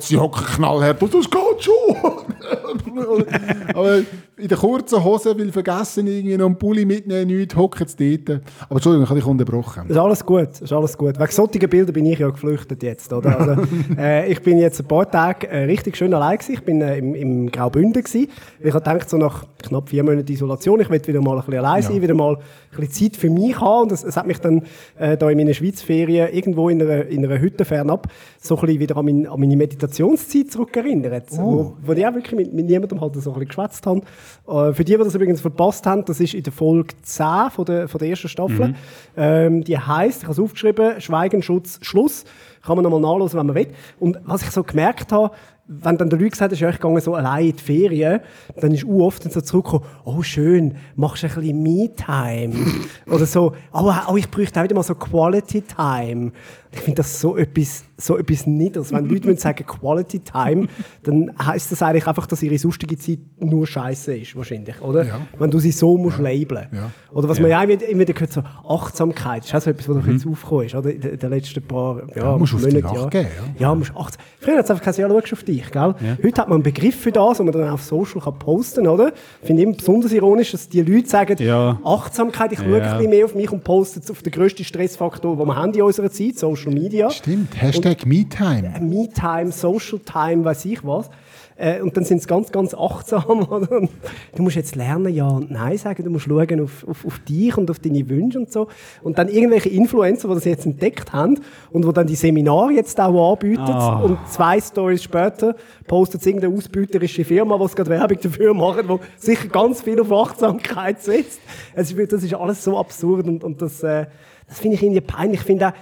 sie 0.00 0.18
hocken 0.18 0.44
knallhart, 0.44 0.97
und 1.00 1.14
das 1.14 1.30
geht 1.30 1.62
schon. 1.62 1.74
Aber 3.74 3.98
in 4.36 4.48
der 4.48 4.56
kurzen 4.56 5.02
Hose 5.02 5.36
will 5.36 5.52
vergessen, 5.52 6.06
irgendwie 6.06 6.36
noch 6.36 6.46
einen 6.46 6.58
Pulli 6.58 6.84
mitnehmen, 6.84 7.26
nichts, 7.26 7.56
hocken 7.56 7.86
sie 7.86 8.22
dort. 8.24 8.42
Aber 8.62 8.76
Entschuldigung, 8.76 9.04
ich 9.04 9.10
habe 9.10 9.20
dich 9.20 9.28
unterbrochen. 9.28 9.88
Ist 9.88 9.96
alles 9.96 10.24
gut, 10.24 10.60
ist 10.60 10.72
alles 10.72 10.96
gut. 10.96 11.18
Wegen 11.18 11.32
solchen 11.32 11.68
Bildern 11.68 11.92
bin 11.92 12.06
ich 12.06 12.18
ja 12.18 12.28
geflüchtet 12.28 12.82
jetzt, 12.82 13.12
oder? 13.12 13.38
Also, 13.38 13.62
äh, 13.98 14.30
ich 14.30 14.42
bin 14.42 14.58
jetzt 14.58 14.80
ein 14.80 14.86
paar 14.86 15.10
Tage 15.10 15.48
äh, 15.48 15.64
richtig 15.64 15.96
schön 15.96 16.12
allein 16.14 16.38
gewesen. 16.38 16.52
Ich 16.54 16.62
bin 16.62 16.80
äh, 16.80 16.98
im, 16.98 17.14
im 17.14 17.50
Graubünden 17.50 18.02
gewesen. 18.02 18.28
Ich 18.60 18.74
habe 18.74 18.82
gedacht, 18.82 19.10
so 19.10 19.16
nach 19.16 19.44
knapp 19.62 19.88
vier 19.88 20.04
Monaten 20.04 20.30
Isolation, 20.32 20.80
ich 20.80 20.90
will 20.90 21.06
wieder 21.06 21.20
mal 21.20 21.38
ein 21.38 21.44
bisschen 21.44 21.64
allein 21.64 21.82
sein, 21.82 22.02
wieder 22.02 22.14
mal 22.14 22.38
bisschen 22.80 23.12
Zeit 23.12 23.20
für 23.20 23.30
mich 23.30 23.60
haben. 23.60 23.84
Und 23.84 23.92
es, 23.92 24.04
es 24.04 24.16
hat 24.16 24.26
mich 24.26 24.38
dann 24.38 24.62
äh, 24.98 25.16
da 25.16 25.30
in 25.30 25.38
meinen 25.38 25.54
Schweizferien 25.54 26.32
irgendwo 26.32 26.68
in 26.68 26.82
einer, 26.82 27.06
in 27.06 27.24
einer 27.24 27.40
Hütte 27.40 27.64
fernab 27.64 28.08
so 28.40 28.56
ein 28.56 28.60
bisschen 28.62 28.80
wieder 28.80 28.96
an, 28.96 29.04
mein, 29.04 29.26
an 29.26 29.40
meine 29.40 29.56
Meditationszeit 29.56 30.50
zurückerinnert. 30.50 31.26
Wo, 31.30 31.76
wo 31.82 31.92
ich 31.92 32.06
auch 32.06 32.14
wirklich 32.14 32.34
mit, 32.34 32.52
mit 32.52 32.66
niemandem 32.66 33.00
halt 33.00 33.14
so 33.14 33.18
ein 33.30 33.34
bisschen 33.34 33.48
geschwätzt 33.48 33.86
habe. 33.86 34.00
Äh, 34.48 34.72
für 34.72 34.84
die, 34.84 34.92
die 34.92 34.98
das 34.98 35.14
übrigens 35.14 35.40
verpasst 35.40 35.86
haben, 35.86 36.04
das 36.04 36.20
ist 36.20 36.34
in 36.34 36.42
der 36.42 36.52
Folge 36.52 36.94
10 37.02 37.50
von 37.50 37.64
der, 37.64 37.88
von 37.88 37.98
der 37.98 38.08
ersten 38.08 38.28
Staffel. 38.28 38.74
Ähm, 39.16 39.64
die 39.64 39.78
heisst, 39.78 40.22
ich 40.22 40.24
habe 40.24 40.32
es 40.32 40.40
aufgeschrieben, 40.40 41.00
Schweigen, 41.00 41.42
Schutz, 41.42 41.78
Schluss. 41.82 42.24
Kann 42.62 42.76
man 42.76 42.82
nochmal 42.82 43.00
nachlesen, 43.00 43.38
wenn 43.38 43.46
man 43.46 43.54
will. 43.54 43.68
Und 43.98 44.18
was 44.24 44.42
ich 44.42 44.50
so 44.50 44.62
gemerkt 44.62 45.12
habe, 45.12 45.34
wenn 45.68 45.98
dann 45.98 46.08
der 46.08 46.18
Leute 46.18 46.30
gesagt 46.30 46.52
hat, 46.52 46.58
ja, 46.58 46.70
ich 46.70 46.80
gehe 46.80 47.00
so 47.00 47.14
allein 47.14 47.46
in 47.46 47.56
die 47.56 47.62
Ferien, 47.62 48.20
dann 48.56 48.72
ist 48.72 48.84
u 48.84 49.04
oft 49.04 49.22
dann 49.24 49.30
so 49.30 49.42
zurückgekommen, 49.42 49.84
oh 50.04 50.22
schön, 50.22 50.76
machst 50.96 51.22
du 51.22 51.26
ein 51.26 51.34
bisschen 51.34 51.62
Me-Time? 51.62 52.54
Oder 53.06 53.26
so, 53.26 53.52
oh, 53.72 53.92
oh, 54.08 54.16
ich 54.16 54.30
bräuchte 54.30 54.58
auch 54.58 54.64
wieder 54.64 54.74
mal 54.74 54.82
so 54.82 54.94
Quality-Time. 54.94 56.32
Ich 56.70 56.80
finde 56.80 56.96
das 56.98 57.20
so 57.20 57.36
etwas, 57.36 57.84
so 57.96 58.18
etwas 58.18 58.46
Niederes. 58.46 58.92
Wenn 58.92 59.08
Leute 59.08 59.26
müssen 59.26 59.38
sagen 59.40 59.64
Quality 59.64 60.20
Time, 60.20 60.68
dann 61.02 61.32
heisst 61.42 61.72
das 61.72 61.82
eigentlich 61.82 62.06
einfach, 62.06 62.26
dass 62.26 62.42
ihre 62.42 62.58
sonstige 62.58 62.98
Zeit 62.98 63.20
nur 63.38 63.66
Scheiße 63.66 64.16
ist, 64.16 64.36
wahrscheinlich, 64.36 64.80
oder? 64.82 65.04
Ja. 65.04 65.20
Wenn 65.38 65.50
du 65.50 65.58
sie 65.58 65.70
so 65.70 65.96
musst 65.96 66.18
labeln. 66.18 66.66
Ja. 66.72 66.90
Oder 67.10 67.28
was 67.28 67.40
man 67.40 67.50
ja 67.50 67.62
immer, 67.62 67.82
immer 67.82 68.00
wieder 68.00 68.12
gehört, 68.12 68.32
so 68.32 68.42
Achtsamkeit, 68.68 69.42
das 69.42 69.48
ist 69.48 69.54
auch 69.54 69.60
so 69.62 69.70
etwas, 69.70 69.88
was 69.88 70.04
mhm. 70.04 70.12
jetzt 70.12 70.26
aufgekommen 70.26 70.66
ist, 70.66 70.74
oder? 70.74 70.90
In 70.90 71.18
den, 71.18 71.30
letzten 71.30 71.62
paar 71.62 72.02
ja, 72.14 72.22
Ja, 72.22 72.38
musst 72.38 72.54
auf 72.54 72.60
die 72.62 72.74
Monaten. 72.74 72.98
Acht 72.98 73.10
geben, 73.10 73.28
ja. 73.58 73.68
ja, 73.68 73.74
musst 73.74 73.96
achtsam. 73.96 74.22
Früher 74.38 74.58
hat 74.58 74.64
es 74.64 74.70
einfach 74.70 74.84
gesagt, 74.84 74.98
ja, 74.98 75.08
schau 75.08 75.32
auf 75.32 75.42
dich, 75.44 75.57
gell? 75.70 75.94
Heute 76.22 76.40
hat 76.40 76.48
man 76.48 76.56
einen 76.56 76.62
Begriff 76.62 76.96
für 76.96 77.12
das, 77.12 77.36
den 77.38 77.46
man 77.46 77.52
dann 77.54 77.68
auf 77.70 77.82
Social 77.82 78.20
kann 78.20 78.38
posten 78.38 78.84
kann, 78.84 78.92
oder? 78.94 79.12
Ich 79.42 79.46
finde 79.46 79.62
immer 79.62 79.72
besonders 79.74 80.12
ironisch, 80.12 80.52
dass 80.52 80.68
die 80.68 80.82
Leute 80.82 81.08
sagen, 81.08 81.36
Ja. 81.40 81.78
Achtsamkeit, 81.84 82.52
ich 82.52 82.58
schaue 82.58 82.78
Ja. 82.78 82.92
ein 82.92 82.96
bisschen 82.98 83.10
mehr 83.10 83.24
auf 83.24 83.34
mich 83.34 83.50
und 83.50 83.64
poste 83.64 84.00
auf 84.10 84.22
den 84.22 84.32
grössten 84.32 84.64
Stressfaktor, 84.64 85.36
den 85.36 85.46
wir 85.46 85.56
haben 85.56 85.72
in 85.72 85.82
unserer 85.82 86.10
Zeit, 86.10 86.38
Social 86.38 86.72
Media. 86.72 87.10
Stimmt, 87.10 87.60
Hashtag 87.60 88.06
MeTime. 88.06 88.74
Me-Time, 88.80 89.52
Social 89.52 89.98
Time, 90.00 90.44
weiß 90.44 90.64
ich 90.66 90.84
was. 90.84 91.10
Äh, 91.58 91.80
und 91.80 91.96
dann 91.96 92.04
sind 92.04 92.22
sie 92.22 92.28
ganz, 92.28 92.52
ganz 92.52 92.72
achtsam. 92.72 93.42
Oder? 93.50 93.88
Du 94.34 94.42
musst 94.42 94.56
jetzt 94.56 94.76
lernen, 94.76 95.12
ja 95.12 95.26
und 95.26 95.50
nein 95.50 95.76
sagen. 95.76 96.04
Du 96.04 96.10
musst 96.10 96.26
schauen 96.26 96.60
auf, 96.60 96.86
auf, 96.86 97.04
auf 97.04 97.18
dich 97.20 97.56
und 97.56 97.70
auf 97.70 97.80
deine 97.80 98.08
Wünsche 98.08 98.38
und 98.38 98.52
so. 98.52 98.68
Und 99.02 99.18
dann 99.18 99.28
irgendwelche 99.28 99.68
Influencer, 99.68 100.28
die 100.28 100.34
das 100.34 100.44
jetzt 100.44 100.66
entdeckt 100.66 101.12
haben 101.12 101.40
und 101.72 101.84
die 101.84 101.92
dann 101.92 102.06
die 102.06 102.14
Seminare 102.14 102.72
jetzt 102.72 103.00
auch 103.00 103.32
anbieten. 103.32 103.60
Ah. 103.60 104.00
Und 104.00 104.18
zwei 104.28 104.60
Stories 104.60 105.02
später 105.02 105.56
postet 105.86 106.24
irgendeine 106.24 106.54
ausbeuterische 106.54 107.24
Firma, 107.24 107.58
die 107.58 107.74
gerade 107.74 107.90
Werbung 107.90 108.18
dafür 108.22 108.54
macht, 108.54 108.84
die 108.88 108.98
sicher 109.16 109.48
ganz 109.48 109.82
viel 109.82 110.00
auf 110.00 110.12
Achtsamkeit 110.12 111.02
setzt. 111.02 111.40
Es 111.74 111.90
ist, 111.90 112.12
das 112.12 112.22
ist 112.22 112.34
alles 112.34 112.62
so 112.62 112.78
absurd 112.78 113.26
und, 113.26 113.42
und 113.42 113.60
das, 113.60 113.82
äh, 113.82 114.06
das 114.46 114.60
finde 114.60 114.76
ich 114.76 114.82
irgendwie 114.82 115.00
peinlich. 115.00 115.40
Ich 115.40 115.46
finde 115.46 115.68
auch, 115.68 115.72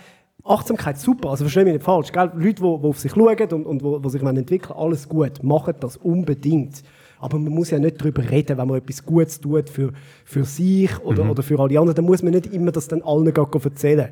Achtsamkeit 0.47 0.99
super, 0.99 1.31
also 1.31 1.45
verstehe 1.45 1.65
mich 1.65 1.75
nicht 1.75 1.85
falsch. 1.85 2.13
Gell? 2.13 2.31
Leute, 2.35 2.63
die, 2.63 2.63
auf 2.63 2.99
sich 2.99 3.13
schauen 3.13 3.53
und, 3.53 3.67
und 3.67 3.83
wo, 3.83 4.03
wo 4.03 4.09
sich 4.09 4.23
entwickeln 4.23 4.77
alles 4.77 5.09
gut, 5.09 5.43
machen 5.43 5.75
das 5.81 5.97
unbedingt. 5.97 6.83
Aber 7.19 7.39
man 7.39 7.53
muss 7.53 7.71
ja 7.71 7.79
nicht 7.79 8.01
darüber 8.01 8.29
reden, 8.29 8.59
wenn 8.59 8.69
man 8.69 8.79
etwas 8.79 9.05
Gutes 9.05 9.41
tut 9.41 9.71
für, 9.71 9.93
für 10.25 10.45
sich 10.45 10.99
oder, 11.03 11.29
oder 11.31 11.43
für 11.43 11.59
alle 11.59 11.79
anderen. 11.79 11.95
Dann 11.95 12.05
muss 12.05 12.23
man 12.23 12.33
nicht 12.33 12.53
immer 12.53 12.73
das 12.73 12.89
dann 12.89 13.03
allen 13.03 13.35
erzählen. 13.35 14.11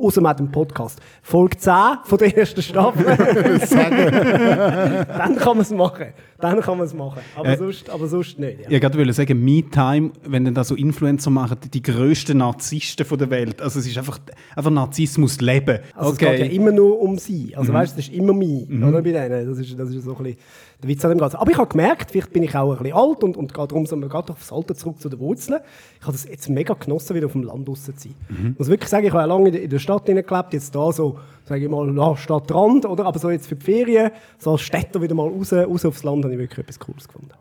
Außer 0.00 0.20
mit 0.20 0.38
dem 0.38 0.50
Podcast. 0.50 1.00
Folge 1.22 1.56
10 1.58 1.72
von 2.04 2.18
der 2.18 2.36
ersten 2.36 2.62
Staffel. 2.62 3.04
dann 5.06 5.36
kann 5.36 5.56
man 5.56 5.60
es 5.60 5.70
machen. 5.70 6.06
Dann 6.40 6.60
kann 6.60 6.78
man 6.78 6.86
es 6.86 6.94
machen. 6.94 7.20
Aber, 7.36 7.48
Äh, 7.48 7.58
sonst, 7.58 7.90
aber 7.90 8.06
sonst 8.06 8.38
nicht. 8.38 8.60
Ja. 8.60 8.66
Ich 8.70 8.82
wollte 8.82 8.96
gerade 8.96 9.12
sagen, 9.12 9.44
Me-Time, 9.44 10.10
wenn 10.26 10.44
dann 10.44 10.54
da 10.54 10.64
so 10.64 10.74
Influencer 10.74 11.30
machen, 11.30 11.58
die 11.72 11.82
grössten 11.82 12.38
Narzissten 12.38 13.04
von 13.04 13.18
der 13.18 13.30
Welt. 13.30 13.60
Also 13.60 13.78
es 13.78 13.86
ist 13.86 13.98
einfach, 13.98 14.18
einfach 14.56 14.70
Narzissmus 14.70 15.40
leben. 15.40 15.80
Also 15.94 16.12
es 16.12 16.18
geht 16.18 16.38
ja 16.38 16.46
immer 16.46 16.72
nur 16.72 17.00
um 17.00 17.18
sie. 17.18 17.54
Also 17.56 17.72
weißt, 17.72 17.98
es 17.98 18.08
ist 18.08 18.14
immer 18.14 18.32
mich, 18.32 18.68
oder 18.70 19.02
bei 19.02 19.12
denen. 19.12 19.48
Das 19.48 19.58
ist, 19.58 19.78
das 19.78 19.90
ist 19.90 20.04
so 20.04 20.16
ein 20.16 20.22
bisschen 20.22 20.38
der 20.82 20.88
Witz 20.88 21.04
an 21.04 21.10
dem 21.10 21.18
Ganzen. 21.18 21.36
Aber 21.36 21.50
ich 21.50 21.58
habe 21.58 21.68
gemerkt, 21.68 22.10
vielleicht 22.10 22.32
bin 22.32 22.42
ich 22.42 22.54
auch 22.56 22.72
ein 22.72 22.78
bisschen 22.82 22.96
alt 22.96 23.22
und, 23.24 23.36
und 23.36 23.56
darum 23.56 23.86
so, 23.86 23.96
geht 23.96 24.12
doch 24.12 24.30
aufs 24.30 24.52
Alter 24.52 24.74
zurück 24.74 25.00
zu 25.00 25.08
den 25.08 25.18
Wurzeln. 25.20 25.60
Ich 25.98 26.02
habe 26.06 26.12
das 26.12 26.24
jetzt 26.28 26.48
mega 26.48 26.74
genossen, 26.74 27.14
wieder 27.16 27.26
auf 27.26 27.32
dem 27.32 27.42
Land 27.42 27.68
draussen 27.68 27.96
zu 27.96 28.08
sein. 28.08 28.14
Ich 28.52 28.58
muss 28.58 28.68
wirklich 28.68 28.88
sagen, 28.88 29.06
ich 29.06 29.12
habe 29.12 29.22
ja 29.22 29.26
lange 29.26 29.50
in 29.50 29.68
der- 29.70 29.78
Stadt 29.78 30.06
gelebt, 30.06 30.52
jetzt 30.52 30.74
da 30.74 30.92
so, 30.92 31.18
sage 31.44 31.64
ich 31.64 31.70
mal, 31.70 31.94
ja, 31.96 32.16
Stadtrand, 32.16 32.86
oder? 32.86 33.04
Aber 33.06 33.18
so 33.18 33.30
jetzt 33.30 33.46
für 33.46 33.56
die 33.56 33.64
Ferien, 33.64 34.10
so 34.38 34.52
als 34.52 34.62
Städter 34.62 35.00
wieder 35.02 35.14
mal 35.14 35.28
raus, 35.28 35.52
raus 35.52 35.84
aufs 35.84 36.02
Land, 36.02 36.24
habe 36.24 36.34
ich 36.34 36.38
wirklich 36.40 36.58
etwas 36.60 36.78
Cooles 36.78 37.06
gefunden. 37.08 37.32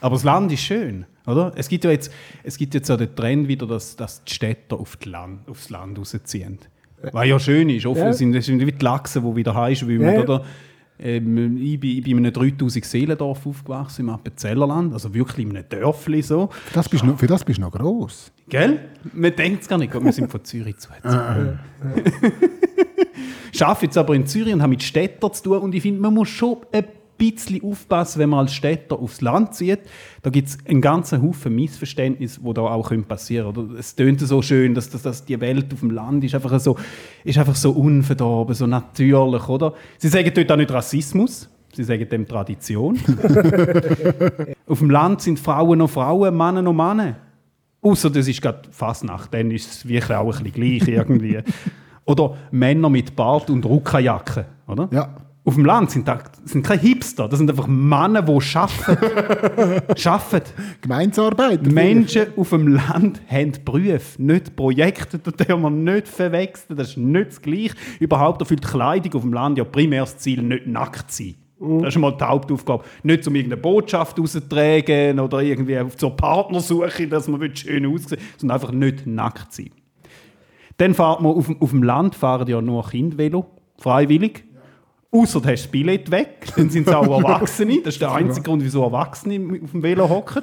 Aber 0.00 0.14
das 0.14 0.24
Land 0.24 0.52
ist 0.52 0.60
schön, 0.60 1.06
oder? 1.26 1.52
Es 1.56 1.68
gibt 1.68 1.84
ja 1.84 1.90
jetzt, 1.90 2.12
es 2.44 2.56
gibt 2.56 2.74
jetzt 2.74 2.90
auch 2.90 2.96
den 2.96 3.14
Trend 3.16 3.48
wieder, 3.48 3.66
dass, 3.66 3.96
dass 3.96 4.22
die 4.24 4.32
Städter 4.32 4.78
auf 4.78 4.96
die 4.96 5.08
Land, 5.08 5.48
aufs 5.48 5.70
Land 5.70 5.98
rausziehen. 5.98 6.58
Was 7.12 7.26
ja 7.26 7.38
schön 7.38 7.68
ist. 7.70 7.86
Oft 7.86 8.00
Ja. 8.00 8.12
sind 8.12 8.40
sind 8.42 8.60
wie 8.66 8.72
die 8.72 8.84
Lachse, 8.84 9.20
die 9.20 9.36
wieder 9.36 9.54
heimschwimmen, 9.54 10.14
ja. 10.14 10.20
oder? 10.20 10.44
Ähm, 11.00 11.56
ich, 11.58 11.78
bin, 11.78 11.90
ich 11.90 12.02
bin 12.02 12.18
in 12.18 12.26
einem 12.26 12.32
3000 12.32 12.84
Seelendorf 12.84 13.46
aufgewachsen, 13.46 14.02
im 14.02 14.10
Appenzellerland, 14.10 14.92
also 14.92 15.14
wirklich 15.14 15.46
in 15.46 15.56
einem 15.56 15.68
Dörfli 15.68 16.22
so. 16.22 16.48
Für 16.50 16.74
das 16.74 16.88
bist 16.88 17.02
du 17.02 17.08
noch, 17.08 17.18
für 17.18 17.26
das 17.26 17.44
bist 17.44 17.58
du 17.58 17.62
noch 17.62 17.72
gross. 17.72 18.32
Gell? 18.48 18.80
Man 19.12 19.34
denkt 19.34 19.62
es 19.62 19.68
gar 19.68 19.78
nicht. 19.78 19.94
Wir 19.94 20.12
sind 20.12 20.30
von 20.30 20.44
Zürich 20.44 20.76
zu. 20.78 20.88
Ich 23.52 23.64
arbeite 23.64 23.86
jetzt 23.86 23.98
aber 23.98 24.14
in 24.14 24.26
Zürich 24.26 24.54
und 24.54 24.62
habe 24.62 24.70
mit 24.70 24.82
Städtern 24.84 25.32
zu 25.32 25.42
tun 25.42 25.58
und 25.58 25.74
ich 25.74 25.82
finde, 25.82 26.00
man 26.00 26.14
muss 26.14 26.28
schon 26.28 26.58
ein 26.70 26.84
bisschen 27.18 27.62
aufpassen, 27.62 28.20
wenn 28.20 28.30
man 28.30 28.40
als 28.40 28.54
Städter 28.54 28.98
aufs 28.98 29.20
Land 29.20 29.54
zieht. 29.54 29.80
Da 30.22 30.30
gibt 30.30 30.48
es 30.48 30.58
einen 30.66 30.80
ganzen 30.80 31.22
Haufen 31.22 31.54
Missverständnisse, 31.54 32.40
die 32.40 32.54
da 32.54 32.62
auch 32.62 32.90
passieren 33.06 33.52
können. 33.52 33.68
Oder 33.68 33.78
Es 33.78 33.94
tönt 33.94 34.20
so 34.20 34.40
schön, 34.40 34.74
dass, 34.74 34.88
dass, 34.88 35.02
dass 35.02 35.24
die 35.24 35.38
Welt 35.40 35.72
auf 35.72 35.80
dem 35.80 35.90
Land 35.90 36.24
ist 36.24 36.34
einfach 36.34 36.58
so, 36.60 36.76
ist 37.24 37.38
einfach 37.38 37.56
so 37.56 37.72
unverdorben, 37.72 38.54
so 38.54 38.66
natürlich, 38.66 39.48
oder? 39.48 39.74
Sie 39.98 40.08
sagen 40.08 40.30
dort 40.34 40.52
auch 40.52 40.56
nicht 40.56 40.70
Rassismus, 40.70 41.50
sie 41.74 41.84
sagen 41.84 42.08
dem 42.08 42.26
Tradition. 42.26 42.98
auf 44.66 44.78
dem 44.78 44.90
Land 44.90 45.22
sind 45.22 45.38
Frauen 45.38 45.78
noch 45.78 45.90
Frauen, 45.90 46.36
Männer 46.36 46.62
noch 46.62 46.72
Männer. 46.72 47.16
Außer 47.80 48.10
das 48.10 48.26
ist 48.26 48.42
gerade 48.42 48.68
Fasnacht, 48.70 49.32
dann 49.34 49.50
ist 49.50 49.70
es 49.70 49.88
wirklich 49.88 50.16
auch 50.16 50.38
ein 50.38 50.44
bisschen 50.44 50.78
gleich 50.78 50.88
irgendwie. 50.88 51.38
oder 52.04 52.36
Männer 52.50 52.88
mit 52.88 53.14
Bart 53.14 53.50
und 53.50 53.64
Ruckajacke, 53.64 54.46
oder? 54.66 54.88
Ja. 54.90 55.27
Auf 55.48 55.54
dem 55.54 55.64
Land 55.64 55.90
sind, 55.90 56.06
da, 56.06 56.18
sind 56.44 56.62
keine 56.66 56.82
Hipster, 56.82 57.26
das 57.26 57.38
sind 57.38 57.48
einfach 57.48 57.66
Männer, 57.66 58.20
die 58.20 58.32
arbeiten. 58.54 59.82
arbeiten. 60.06 60.52
Gemeinsarbeit. 60.82 61.62
Menschen 61.72 62.26
auf 62.36 62.50
dem 62.50 62.68
Land 62.68 63.22
haben 63.30 63.52
Berufe, 63.64 64.00
nicht 64.22 64.54
Projekte, 64.54 65.18
das 65.18 65.34
dürfen 65.34 65.62
wir 65.62 65.70
nicht 65.70 66.06
verwechseln, 66.06 66.76
das 66.76 66.90
ist 66.90 66.96
nicht 66.98 67.28
das 67.30 67.40
Gleiche. 67.40 67.74
Überhaupt 67.98 68.42
erfüllt 68.42 68.60
Kleidung 68.62 69.14
auf 69.14 69.22
dem 69.22 69.32
Land 69.32 69.56
ja 69.56 69.64
primär 69.64 70.02
das 70.02 70.18
Ziel, 70.18 70.42
nicht 70.42 70.66
nackt 70.66 71.10
zu 71.10 71.22
sein. 71.22 71.34
Das 71.80 71.94
ist 71.94 71.98
mal 71.98 72.12
die 72.12 72.24
Hauptaufgabe. 72.24 72.84
Nicht 73.02 73.26
um 73.26 73.34
irgendeine 73.34 73.62
Botschaft 73.62 74.18
rauszutragen 74.20 75.18
oder 75.18 75.40
irgendwie 75.40 75.78
auf 75.78 75.96
zur 75.96 76.14
Partnersuche, 76.14 77.08
dass 77.08 77.26
man 77.26 77.56
schön 77.56 77.86
aussehen 77.86 78.20
sondern 78.36 78.54
einfach 78.56 78.72
nicht 78.72 79.06
nackt 79.06 79.52
sein. 79.54 79.70
Dann 80.76 80.92
fährt 80.94 81.22
man 81.22 81.32
auf, 81.32 81.46
dem- 81.46 81.60
auf 81.62 81.70
dem 81.70 81.82
Land 81.82 82.14
fahren 82.14 82.46
ja 82.48 82.60
nur 82.60 82.86
Kindvelo, 82.88 83.46
freiwillig. 83.78 84.44
Außer 85.10 85.40
du 85.40 85.48
hast 85.48 85.64
das 85.64 85.70
Billett 85.70 86.10
weg, 86.10 86.46
dann 86.54 86.68
sind 86.68 86.86
es 86.86 86.94
auch 86.94 87.04
Erwachsene. 87.04 87.80
Das 87.82 87.94
ist 87.94 88.02
der 88.02 88.12
einzige 88.12 88.44
Grund, 88.44 88.62
wieso 88.62 88.82
Erwachsene 88.82 89.60
auf 89.62 89.70
dem 89.70 89.82
Velo 89.82 90.08
hocken. 90.08 90.42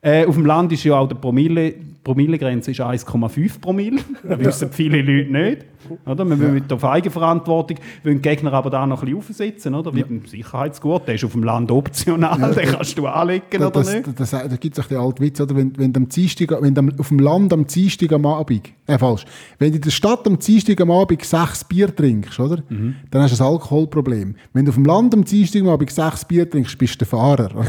Äh, 0.00 0.26
auf 0.26 0.34
dem 0.34 0.46
Land 0.46 0.72
ist 0.72 0.84
ja 0.84 0.98
auch 0.98 1.08
die 1.08 1.14
Promille, 1.14 1.74
Promillegrenze 2.08 2.70
ist 2.70 2.80
1,5 2.80 3.60
Promille. 3.60 4.00
Das 4.28 4.38
wissen 4.38 4.72
viele 4.72 5.02
Leute 5.02 5.30
nicht. 5.30 5.64
Oder? 6.06 6.24
Wir 6.24 6.36
müssen 6.36 6.54
mit 6.54 6.72
auf 6.72 6.84
Eigenverantwortung, 6.84 7.78
wollen 8.02 8.16
die 8.16 8.22
Gegner 8.22 8.52
aber 8.52 8.70
da 8.70 8.86
noch 8.86 9.02
ein 9.02 9.14
bisschen 9.14 9.18
aufsetzen. 9.18 9.74
Oder? 9.74 9.94
Wie 9.94 10.02
beim 10.02 10.24
Sicherheitsgurt, 10.24 11.06
der 11.06 11.16
ist 11.16 11.24
auf 11.24 11.32
dem 11.32 11.42
Land 11.42 11.70
optional, 11.70 12.54
den 12.54 12.68
kannst 12.68 12.96
du 12.96 13.06
anlegen 13.06 13.44
Da, 13.52 13.66
oder 13.66 13.70
das, 13.70 13.92
nicht. 13.92 14.06
das, 14.06 14.30
das, 14.30 14.48
da 14.48 14.56
gibt 14.56 14.78
es 14.78 14.84
auch 14.84 14.88
den 14.88 14.98
alten 14.98 15.22
Witz, 15.22 15.40
oder? 15.40 15.54
Wenn, 15.54 15.76
wenn, 15.78 15.92
du 15.92 16.00
am 16.00 16.08
Dienstag, 16.08 16.50
wenn 16.60 16.74
du 16.74 16.82
auf 16.98 17.08
dem 17.08 17.18
Land 17.18 17.52
am 17.52 17.66
Dienstag 17.66 18.12
am 18.12 18.24
Abend, 18.26 18.70
äh, 18.86 18.98
falsch, 18.98 19.24
wenn 19.58 19.70
du 19.70 19.76
in 19.76 19.82
der 19.82 19.90
Stadt 19.90 20.26
am 20.26 20.38
Dienstag 20.38 20.80
am 20.80 20.90
Abend 20.90 21.22
sechs 21.24 21.64
Bier 21.64 21.94
trinkst, 21.94 22.40
oder? 22.40 22.62
Mhm. 22.68 22.96
Dann 23.10 23.22
hast 23.22 23.38
du 23.38 23.44
ein 23.44 23.50
Alkoholproblem. 23.50 24.34
Wenn 24.52 24.64
du 24.64 24.70
auf 24.70 24.76
dem 24.76 24.84
Land 24.84 25.14
am 25.14 25.24
Dienstag 25.24 25.60
am 25.62 25.68
Abend 25.68 25.90
sechs 25.90 26.24
Bier 26.24 26.48
trinkst, 26.48 26.76
bist 26.78 26.94
du 26.94 26.98
der 26.98 27.06
Fahrer. 27.06 27.50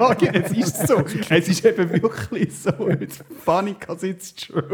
ja, 0.00 0.16
es 0.32 0.52
ist 0.52 0.88
so. 0.88 1.02
Es 1.28 1.48
ist 1.48 1.64
eben 1.64 1.90
wirklich 1.90 2.56
so. 2.56 2.88
Jetzt 2.88 3.24
Panika 3.44 3.96
sitzt 3.96 4.46
schon. 4.46 4.62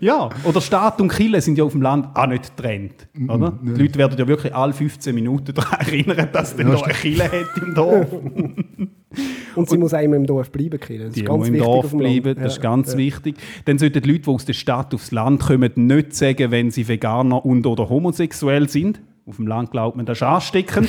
Ja, 0.00 0.28
oder 0.44 0.60
Staat 0.60 1.00
und 1.00 1.08
Kille 1.08 1.40
sind 1.40 1.56
ja 1.58 1.64
auf 1.64 1.72
dem 1.72 1.80
Land 1.82 2.08
auch 2.14 2.26
nicht 2.26 2.54
getrennt. 2.56 3.08
Oder? 3.26 3.58
Die 3.62 3.82
Leute 3.82 3.98
werden 3.98 4.16
ja 4.18 4.28
wirklich 4.28 4.54
alle 4.54 4.72
15 4.72 5.14
Minuten 5.14 5.54
daran 5.54 5.80
erinnern, 5.86 6.28
dass 6.30 6.52
es 6.52 6.56
da 6.56 6.62
eine 6.62 6.92
Kille 6.94 7.24
hat 7.24 7.62
im 7.62 7.74
Dorf. 7.74 8.06
Und 9.56 9.68
sie 9.68 9.78
muss 9.78 9.92
auch 9.92 9.98
immer 10.00 10.16
im 10.16 10.26
Dorf 10.26 10.52
bleiben, 10.52 10.78
Kinder. 10.78 11.06
Das 11.06 11.14
Die 11.14 11.22
ist 11.22 11.28
muss 11.28 11.36
ganz 11.38 11.48
im 11.48 11.54
wichtig 11.54 11.66
Dorf 11.66 11.90
bleiben, 11.96 12.34
das 12.36 12.52
ist 12.52 12.56
Ja, 12.56 12.62
ganz 12.62 12.92
ja. 12.92 12.98
wichtig. 12.98 13.36
Dann 13.64 13.78
sollten 13.78 14.02
die 14.02 14.08
Leute, 14.10 14.20
die 14.22 14.28
aus 14.30 14.44
der 14.44 14.52
Stadt 14.52 14.94
aufs 14.94 15.10
Land 15.10 15.40
kommen, 15.42 15.72
nicht 15.74 16.14
sagen, 16.14 16.50
wenn 16.50 16.70
sie 16.70 16.86
Veganer 16.86 17.44
und 17.44 17.66
oder 17.66 17.88
homosexuell 17.88 18.68
sind. 18.68 19.00
Auf 19.26 19.36
dem 19.36 19.48
Land 19.48 19.70
glaubt 19.72 19.96
man, 19.96 20.06
das 20.06 20.18
ist 20.18 20.22
ansteckend. 20.22 20.88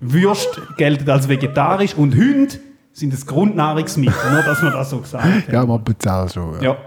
Würst 0.00 0.60
gelten 0.78 1.08
als 1.08 1.28
vegetarisch 1.28 1.94
und 1.94 2.16
Hunde 2.16 2.54
sind 3.00 3.12
das 3.12 3.26
Grundnahrungsmittel, 3.26 4.32
nur 4.32 4.42
dass 4.42 4.62
man 4.62 4.72
das 4.72 4.90
so 4.90 4.98
gesagt 5.00 5.24
hat. 5.48 5.52
ja, 5.52 5.66
man 5.66 5.82
bezahlt 5.82 6.32
schon. 6.32 6.54
Ja. 6.56 6.62
Ja. 6.62 6.78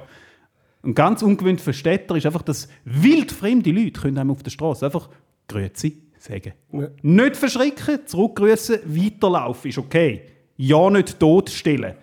Und 0.82 0.96
ganz 0.96 1.22
ungewöhnlich 1.22 1.62
für 1.62 1.74
Städter 1.74 2.16
ist 2.16 2.26
einfach, 2.26 2.42
dass 2.42 2.68
wildfremde 2.86 3.72
Leute 3.72 4.00
können 4.00 4.18
einem 4.18 4.32
auf 4.32 4.44
der 4.44 4.52
Straße 4.52 4.86
einfach 4.86 5.10
Grüezi 5.48 6.04
sagen. 6.20 6.54
Ja. 6.72 6.88
Nicht 7.02 7.38
verschrecken, 7.38 8.00
zurückgrüßen, 8.06 8.80
weiterlaufen 8.86 9.70
ist 9.70 9.78
okay. 9.78 10.24
Ja, 10.56 10.90
nicht 10.90 11.20
totstellen. 11.20 11.96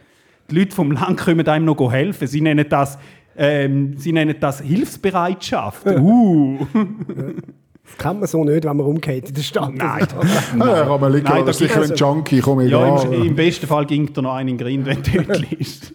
Die 0.51 0.55
Leute 0.57 0.75
vom 0.75 0.93
Land 0.93 1.19
können 1.21 1.47
einem 1.47 1.67
noch 1.67 1.93
helfen. 1.93 2.27
Sie 2.27 2.41
nennen 2.41 2.67
das, 2.69 2.99
ähm, 3.37 3.97
sie 3.97 4.13
nennen 4.13 4.37
das 4.41 4.61
Hilfsbereitschaft. 4.61 5.87
Uh. 5.87 6.67
Das 7.91 7.99
kennt 7.99 8.21
man 8.21 8.29
so 8.29 8.45
nicht, 8.45 8.65
wenn 8.65 8.77
man 8.77 8.87
umgeht 8.87 9.29
in 9.29 9.35
der 9.35 9.43
Stadt. 9.43 9.75
Nein. 9.75 10.07
Ja, 10.59 10.67
ja, 10.79 10.85
kann 10.87 11.01
man 11.01 11.13
liegen, 11.13 11.25
Nein, 11.27 11.45
das 11.47 11.59
da 11.59 11.65
ist 11.65 11.71
sicher 11.71 11.83
ein 11.83 11.87
gibt's- 11.89 12.01
Junkie, 12.01 12.41
komm 12.41 12.61
Ja, 12.61 12.67
egal. 12.97 13.13
im, 13.15 13.23
im 13.27 13.35
besten 13.37 13.67
Fall 13.67 13.87
ging 13.87 14.13
da 14.13 14.23
noch 14.23 14.35
einen 14.35 14.57
Grind, 14.57 14.87
wenn 14.87 15.03
du 15.03 15.33
liest. 15.51 15.93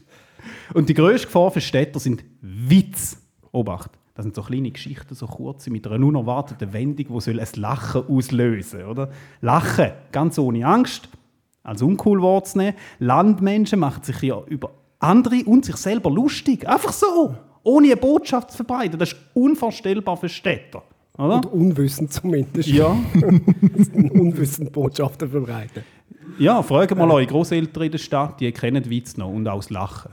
Und 0.73 0.89
die 0.89 0.93
grösste 0.93 1.27
Gefahr 1.27 1.51
für 1.51 1.61
Städter 1.61 1.99
sind 1.99 2.23
Witz. 2.41 3.17
Obacht. 3.51 3.91
Das 4.15 4.23
sind 4.23 4.35
so 4.35 4.41
kleine 4.43 4.71
Geschichten, 4.71 5.13
so 5.15 5.27
kurze, 5.27 5.69
mit 5.71 5.85
einer 5.87 6.05
unerwarteten 6.05 6.71
Wendung, 6.73 7.07
die 7.15 7.21
soll 7.21 7.39
ein 7.39 7.47
Lachen 7.55 8.03
auslösen 8.07 8.85
oder? 8.85 9.09
Lachen, 9.41 9.91
ganz 10.11 10.37
ohne 10.39 10.65
Angst, 10.65 11.09
als 11.63 11.81
uncool 11.81 12.21
wahrzunehmen. 12.21 12.75
Landmenschen 12.99 13.79
machen 13.79 14.03
sich 14.03 14.21
ja 14.21 14.41
über 14.47 14.71
andere 14.99 15.43
und 15.45 15.65
sich 15.65 15.75
selber 15.77 16.09
lustig. 16.09 16.67
Einfach 16.67 16.93
so, 16.93 17.35
ohne 17.63 17.87
eine 17.87 17.97
Botschaft 17.97 18.51
zu 18.51 18.57
verbreiten. 18.57 18.97
Das 18.99 19.11
ist 19.13 19.19
unvorstellbar 19.33 20.15
für 20.17 20.29
Städter. 20.29 20.83
Oder? 21.17 21.38
Oder 21.39 21.53
unwissend 21.53 22.12
zumindest. 22.12 22.67
Ja. 22.69 22.95
unwissend 23.93 24.72
Botschaften 24.72 25.29
verbreiten. 25.29 25.84
Ja, 26.39 26.62
fragt 26.63 26.95
mal 26.98 27.10
eure 27.10 27.25
Großeltern 27.25 27.84
in 27.84 27.91
der 27.91 27.98
Stadt, 28.00 28.39
die 28.41 28.51
kennen 28.51 28.89
Witz 28.89 29.15
noch 29.17 29.29
und 29.29 29.48
auch 29.48 29.57
das 29.57 29.69
Lachen. 29.69 30.12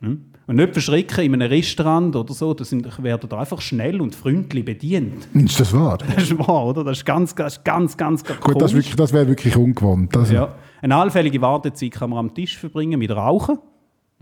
Hm? 0.00 0.24
Und 0.48 0.56
nicht 0.56 0.72
verschrecken 0.72 1.24
in 1.24 1.34
einem 1.34 1.48
Restaurant 1.48 2.16
oder 2.16 2.34
so, 2.34 2.52
da 2.52 2.64
werden 3.04 3.28
da 3.28 3.38
einfach 3.38 3.60
schnell 3.60 4.00
und 4.00 4.12
freundlich 4.16 4.64
bedient. 4.64 5.28
Ist 5.34 5.60
das 5.60 5.72
wahr? 5.72 5.98
Das 5.98 6.24
ist 6.24 6.36
wahr, 6.36 6.66
oder? 6.66 6.82
Das 6.82 6.98
ist 6.98 7.04
ganz, 7.04 7.36
ganz, 7.36 7.62
ganz, 7.62 7.96
ganz 7.96 8.24
Gut, 8.26 8.40
das, 8.40 8.44
komisch. 8.54 8.72
wirklich- 8.74 8.96
das 8.96 9.12
wäre 9.12 9.28
wirklich 9.28 9.56
ungewohnt. 9.56 10.16
Also, 10.16 10.34
Ja. 10.34 10.54
Eine 10.80 10.96
allfällige 10.96 11.40
Wartezeit 11.40 11.92
kann 11.92 12.10
man 12.10 12.18
am 12.18 12.34
Tisch 12.34 12.58
verbringen 12.58 12.98
mit 12.98 13.12
Rauchen. 13.12 13.58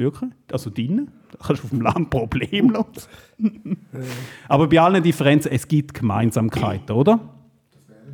Wirklich? 0.01 0.31
Also 0.51 0.71
drinnen. 0.71 1.11
Da 1.31 1.47
kannst 1.47 1.63
du 1.63 1.67
auf 1.67 1.71
dem 1.71 1.83
Land 1.83 2.09
problemlos. 2.11 3.07
Aber 4.49 4.67
bei 4.67 4.81
allen 4.81 5.03
Differenzen, 5.03 5.53
es 5.53 5.69
gibt 5.69 5.93
Gemeinsamkeiten, 5.93 6.97
oder? 6.97 7.21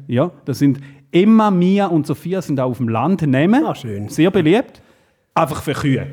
Ja, 0.08 0.32
das 0.44 0.58
sind 0.58 0.80
Emma, 1.12 1.52
Mia 1.52 1.86
und 1.86 2.04
Sophia 2.04 2.42
sind 2.42 2.58
auch 2.58 2.70
auf 2.70 2.78
dem 2.78 2.88
Land 2.88 3.22
nehmen. 3.22 3.64
Ah, 3.64 3.76
schön. 3.76 4.08
Sehr 4.08 4.32
beliebt. 4.32 4.82
Einfach 5.32 5.62
für 5.62 5.74
Kühe. 5.74 6.08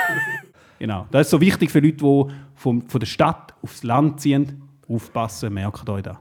genau. 0.78 1.06
Das 1.10 1.28
ist 1.28 1.30
so 1.30 1.40
wichtig 1.40 1.70
für 1.70 1.80
Leute, 1.80 1.96
die 1.96 2.24
vom, 2.54 2.82
von 2.82 3.00
der 3.00 3.06
Stadt 3.06 3.54
aufs 3.62 3.82
Land 3.82 4.20
ziehen. 4.20 4.62
Aufpassen, 4.86 5.54
merkt 5.54 5.88
euch 5.88 6.02
das. 6.02 6.18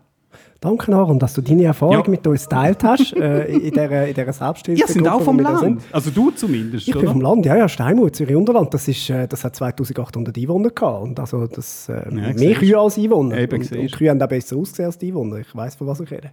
Danke, 0.61 0.93
Aaron, 0.93 1.17
dass 1.19 1.33
du 1.35 1.41
deine 1.41 1.63
Erfahrung 1.63 2.03
Ja. 2.03 2.09
mit 2.09 2.27
uns 2.27 2.43
geteilt 2.43 2.83
hast 2.83 3.13
äh, 3.15 3.45
in 3.45 3.71
dieser, 3.71 4.07
in 4.07 4.13
dieser 4.13 4.33
Selbsthilfe. 4.33 4.81
Ihr 4.81 4.87
sind 4.87 5.07
auch 5.07 5.21
vom 5.21 5.39
Land. 5.39 5.83
Also 5.91 6.11
du 6.11 6.31
zumindest, 6.31 6.85
Ich 6.87 6.93
bin 6.93 7.03
oder? 7.03 7.11
vom 7.11 7.21
Land, 7.21 7.45
ja, 7.45 7.55
ja, 7.55 7.69
Steinmut, 7.69 8.15
Zürich 8.15 8.35
Unterland. 8.35 8.73
Das, 8.73 8.87
ist, 8.89 9.09
äh, 9.09 9.25
das 9.27 9.43
hat 9.45 9.55
2800 9.55 10.37
Einwohner 10.37 10.69
gehabt. 10.71 11.03
Und 11.03 11.19
also 11.19 11.47
das, 11.47 11.87
äh, 11.87 12.11
mehr 12.11 12.37
siehst. 12.37 12.59
Kühe 12.59 12.77
als 12.77 12.97
Einwohner. 12.97 13.37
Eben, 13.37 13.61
und, 13.61 13.71
und 13.71 13.91
Kühe 13.93 14.09
haben 14.09 14.21
auch 14.21 14.27
besser 14.27 14.57
ausgesehen 14.57 14.87
als 14.87 14.97
die 14.97 15.07
Einwohner. 15.07 15.37
Ich 15.37 15.55
weiss, 15.55 15.75
von 15.75 15.87
was 15.87 16.01
ich 16.01 16.11
rede. 16.11 16.29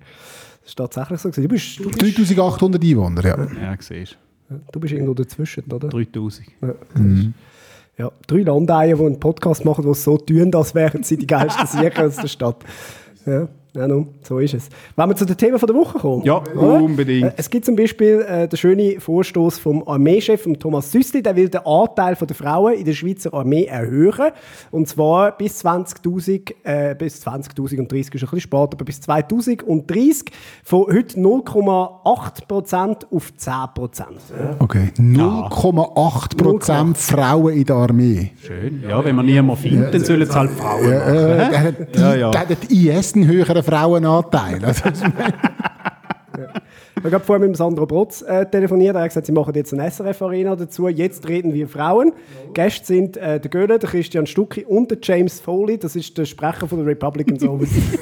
Das 0.62 0.71
ist 0.71 0.76
tatsächlich 0.76 1.21
so. 1.21 1.30
Du 1.30 1.47
bist, 1.49 1.78
du 1.78 1.85
bist, 1.90 2.02
3800 2.02 2.83
Einwohner, 2.83 3.25
ja. 3.25 3.37
Ja, 3.62 3.76
siehst 3.78 4.18
du 4.73 4.80
bist 4.80 4.92
irgendwo 4.92 5.14
dazwischen, 5.14 5.64
oder? 5.73 5.88
du. 5.88 6.04
3000. 6.04 6.47
Ja, 7.99 8.11
drei 8.26 8.42
Landeier, 8.42 8.97
die 8.97 9.04
einen 9.04 9.18
Podcast 9.18 9.64
machen, 9.64 9.85
die 9.85 9.90
es 9.90 10.04
so 10.04 10.18
tun, 10.18 10.54
als 10.54 10.75
wären 10.75 11.02
sie 11.02 11.16
die 11.16 11.26
geilsten 11.26 11.66
Sieger 11.66 12.06
aus 12.06 12.16
der 12.16 12.28
Stadt. 12.28 12.56
Ja, 13.25 13.49
ja 13.76 13.87
nun, 13.88 14.09
so 14.23 14.38
ist 14.38 14.54
es. 14.54 14.68
Wenn 14.97 15.09
wir 15.09 15.16
zu 15.16 15.25
den 15.25 15.37
Themen 15.37 15.59
von 15.59 15.66
der 15.66 15.76
Woche 15.76 15.99
kommen. 15.99 16.25
Ja, 16.25 16.42
oder? 16.54 16.83
unbedingt. 16.83 17.26
Äh, 17.28 17.33
Es 17.37 17.49
gibt 17.50 17.64
zum 17.64 17.76
Beispiel 17.76 18.25
äh, 18.28 18.49
den 18.49 18.56
schönen 18.56 19.00
Vorstoß 19.00 19.59
vom 19.59 19.87
Armeechef 19.87 20.42
vom 20.42 20.59
Thomas 20.59 20.90
Süssli, 20.92 21.23
der 21.23 21.37
will 21.37 21.49
den 21.49 21.61
Anteil 21.66 22.16
von 22.16 22.26
der 22.26 22.37
Frauen 22.37 22.75
in 22.75 22.85
der 22.85 22.92
Schweizer 22.95 23.33
Armee 23.35 23.64
erhöhen. 23.64 24.30
Und 24.71 24.88
zwar 24.88 25.37
bis 25.37 25.64
20.000, 25.64 26.52
äh, 26.64 26.95
bis 26.95 27.26
20.030 27.26 27.71
ist 27.71 27.73
ein 27.78 27.87
bisschen 27.88 28.40
spät, 28.40 28.52
aber 28.73 28.85
bis 28.85 29.00
2030 29.00 30.30
von 30.64 30.87
heute 30.87 31.18
0,8% 31.18 33.06
auf 33.11 33.33
10%. 33.38 34.04
Ja. 34.38 34.56
Okay. 34.59 34.90
0,8% 34.99 36.95
Frauen 36.97 37.52
in 37.54 37.64
der 37.64 37.76
Armee. 37.76 38.30
Schön. 38.45 38.83
Ja, 38.88 39.04
wenn 39.04 39.16
man 39.16 39.26
niemanden 39.26 39.61
findet, 39.62 39.95
dann 39.95 40.04
sollen 40.04 40.23
es 40.23 40.35
halt 40.35 40.50
Frauen 40.52 40.90
Ja, 40.90 40.99
machen. 41.50 41.76
äh, 41.92 42.00
Ja, 42.00 42.14
ja. 42.14 42.30
da 42.30 42.40
hat 42.40 42.49
die 42.71 42.88
IS 42.88 43.14
einen 43.14 43.26
höheren 43.26 43.62
Frauenanteil. 43.66 44.64
Also, 44.64 44.85
Ich 47.04 47.12
habe 47.12 47.25
vorhin 47.25 47.42
mit 47.42 47.50
dem 47.50 47.54
Sandro 47.54 47.87
Brotz 47.87 48.23
äh, 48.23 48.46
telefoniert. 48.46 48.96
Er 48.96 49.02
hat 49.02 49.11
gesagt, 49.11 49.26
sie 49.26 49.32
machen 49.32 49.54
jetzt 49.54 49.73
eine 49.73 49.88
SRF-Arena 49.88 50.56
dazu. 50.56 50.88
Jetzt 50.88 51.28
reden 51.28 51.54
wir 51.54 51.68
Frauen. 51.68 52.12
Gäste 52.52 52.87
sind 52.87 53.16
äh, 53.16 53.38
der 53.38 53.50
Göhle, 53.50 53.78
der 53.78 53.88
Christian 53.88 54.26
Stucki 54.26 54.64
und 54.64 54.90
der 54.90 54.99
James 55.02 55.38
Foley. 55.38 55.78
Das 55.78 55.95
ist 55.95 56.17
der 56.19 56.25
Sprecher 56.25 56.67
von 56.67 56.78
der 56.78 56.86
Republicans 56.86 57.43
Overseas. 57.49 57.99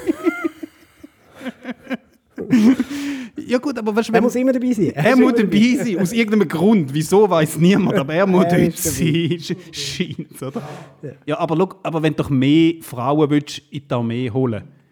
Ja 3.47 3.59
gut, 3.59 3.79
aber 3.79 3.95
weißt 3.95 4.11
er 4.11 4.23
muss 4.23 4.35
immer 4.37 4.53
dabei 4.53 4.73
sein. 4.73 4.93
er 4.95 5.13
ist 5.13 5.19
muss 5.19 5.35
dabei 5.35 5.77
sein, 5.77 5.99
aus 5.99 6.13
irgendeinem 6.13 6.49
Grund. 6.49 6.95
Wieso, 6.95 7.29
weiß 7.29 7.59
niemand, 7.59 7.99
aber 7.99 8.15
er 8.15 8.27
muss 8.27 8.45
Er 8.45 8.59
dort 8.59 8.79
sein. 8.79 9.39
Scheint 9.73 10.43
oder? 10.43 10.63
Ja, 11.27 11.39
aber, 11.39 11.57
schau, 11.57 11.69
aber 11.83 12.03
wenn 12.03 12.15
du 12.15 12.23
doch 12.23 12.31
mehr 12.31 12.75
Frauen 12.81 13.29
willst, 13.29 13.61
in 13.71 13.83
die 13.87 13.95
Armee 13.95 14.31
holen 14.31 14.65
mach 14.65 14.84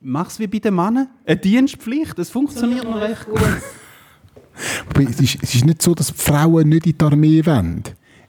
es 0.00 0.38
wie 0.38 0.46
bei 0.46 0.58
den 0.58 0.74
Männern. 0.74 1.08
Eine 1.24 1.36
Dienstpflicht, 1.36 2.18
das 2.18 2.30
funktioniert 2.30 2.84
noch 2.84 3.00
recht 3.00 3.26
gut. 3.26 3.40
aber 4.88 5.02
es, 5.02 5.20
ist, 5.20 5.38
es 5.42 5.54
ist 5.54 5.64
nicht 5.64 5.82
so, 5.82 5.94
dass 5.94 6.08
die 6.08 6.14
Frauen 6.14 6.68
nicht 6.68 6.86
in 6.86 6.96
die 6.96 7.04
Armee 7.04 7.44
wollen. 7.44 7.82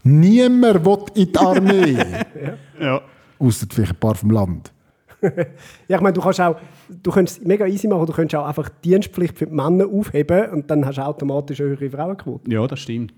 Niemand 0.04 0.86
will 0.86 1.06
in 1.16 1.32
die 1.32 1.38
Armee. 1.38 1.98
ja. 2.80 3.02
Außer 3.38 3.68
vielleicht 3.72 3.94
ein 3.94 4.00
paar 4.00 4.16
vom 4.16 4.32
Land. 4.32 4.72
Ja, 5.22 5.98
ich 5.98 6.02
meine, 6.02 6.14
du 6.14 6.22
kannst 6.22 6.40
auch, 6.40 6.56
du 6.88 7.12
könntest 7.12 7.40
es 7.40 7.46
mega 7.46 7.66
easy 7.66 7.88
machen, 7.88 8.06
du 8.06 8.14
könntest 8.14 8.36
auch 8.36 8.48
einfach 8.48 8.70
die 8.70 8.90
Dienstpflicht 8.90 9.38
für 9.38 9.48
die 9.48 9.54
Männer 9.54 9.86
aufheben 9.88 10.50
und 10.52 10.72
dann 10.72 10.86
hast 10.86 10.98
du 10.98 11.06
automatisch 11.06 11.60
eine 11.62 11.70
höhere 11.70 11.90
Frauenquote. 11.90 12.52
ja, 12.52 12.66
das 12.68 12.80
stimmt. 12.80 13.14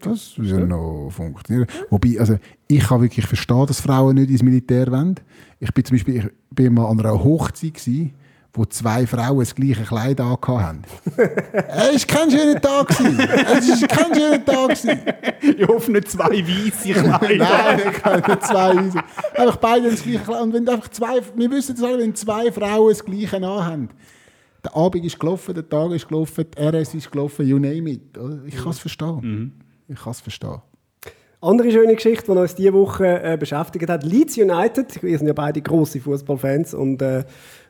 Das 0.00 0.38
ist 0.38 0.50
ja 0.50 0.58
noch 0.60 1.10
funktionieren. 1.10 1.66
Wobei, 1.90 2.18
also, 2.18 2.38
ich 2.66 2.82
kann 2.82 3.02
wirklich 3.02 3.26
verstehen, 3.26 3.66
dass 3.66 3.80
Frauen 3.80 4.16
nicht 4.16 4.30
ins 4.30 4.42
Militär 4.42 4.90
wollen. 4.90 5.16
Ich 5.60 5.72
bin 5.72 5.84
zum 5.84 5.96
Beispiel 5.96 6.16
ich 6.16 6.26
bin 6.50 6.74
mal 6.74 6.86
an 6.86 7.00
einer 7.00 7.22
Hochzeit, 7.22 7.74
gewesen, 7.74 8.14
wo 8.56 8.64
zwei 8.64 9.04
Frauen 9.06 9.40
das 9.40 9.54
gleiche 9.54 9.82
Kleid 9.82 10.20
angehabt 10.20 10.48
haben. 10.48 10.82
es 11.16 12.08
war 12.08 12.18
kein 12.18 12.30
schöner 12.30 12.60
Tag. 12.60 12.86
gewesen. 12.88 13.20
Es 13.20 13.82
war 13.82 13.88
kein 13.88 14.14
schöner 14.14 14.44
Tag. 14.44 14.68
gewesen. 14.68 15.00
Ich 15.58 15.68
hoffe 15.68 15.92
nicht 15.92 16.10
zwei 16.10 16.30
weiße 16.30 16.92
Kleider. 16.92 17.36
Nein, 17.36 17.80
ich 17.92 18.02
kann 18.02 18.20
nicht 18.20 18.46
zwei 18.46 18.76
Weise. 18.76 18.98
Einfach 19.34 19.56
beide 19.56 19.90
das 19.90 20.02
gleiche 20.02 20.20
Kleid. 20.20 20.40
Und 20.42 20.52
wenn 20.54 20.68
einfach 20.68 20.88
zwei, 20.88 21.20
wir 21.34 21.50
wissen 21.50 21.74
es 21.74 21.82
alle, 21.82 21.98
wenn 21.98 22.14
zwei 22.14 22.50
Frauen 22.50 22.88
das 22.88 23.04
gleiche 23.04 23.36
anhaben. 23.36 23.90
Der 24.64 24.74
Abend 24.74 25.04
ist 25.04 25.18
gelaufen, 25.18 25.54
der 25.54 25.68
Tag 25.68 25.90
ist 25.90 26.08
gelaufen, 26.08 26.46
die 26.56 26.62
RS 26.62 26.94
ist 26.94 27.10
gelaufen, 27.10 27.46
you 27.46 27.58
name 27.58 27.90
it. 27.90 28.18
Ich 28.46 28.56
kann 28.56 28.70
es 28.70 28.78
verstehen. 28.78 29.52
Ich 29.88 30.00
kann 30.00 30.12
es 30.12 30.20
verstehen. 30.20 30.62
Andere 31.42 31.70
schöne 31.70 31.94
Geschichte, 31.94 32.32
die 32.32 32.38
uns 32.38 32.54
diese 32.54 32.72
Woche 32.72 33.22
äh, 33.22 33.36
beschäftigt 33.36 33.90
hat. 33.90 34.02
Leeds 34.02 34.38
United, 34.38 35.02
wir 35.02 35.18
sind 35.18 35.26
ja 35.26 35.34
beide 35.34 35.60
grosse 35.60 36.00
Fußballfans 36.00 36.72
und 36.72 37.02
äh, 37.02 37.24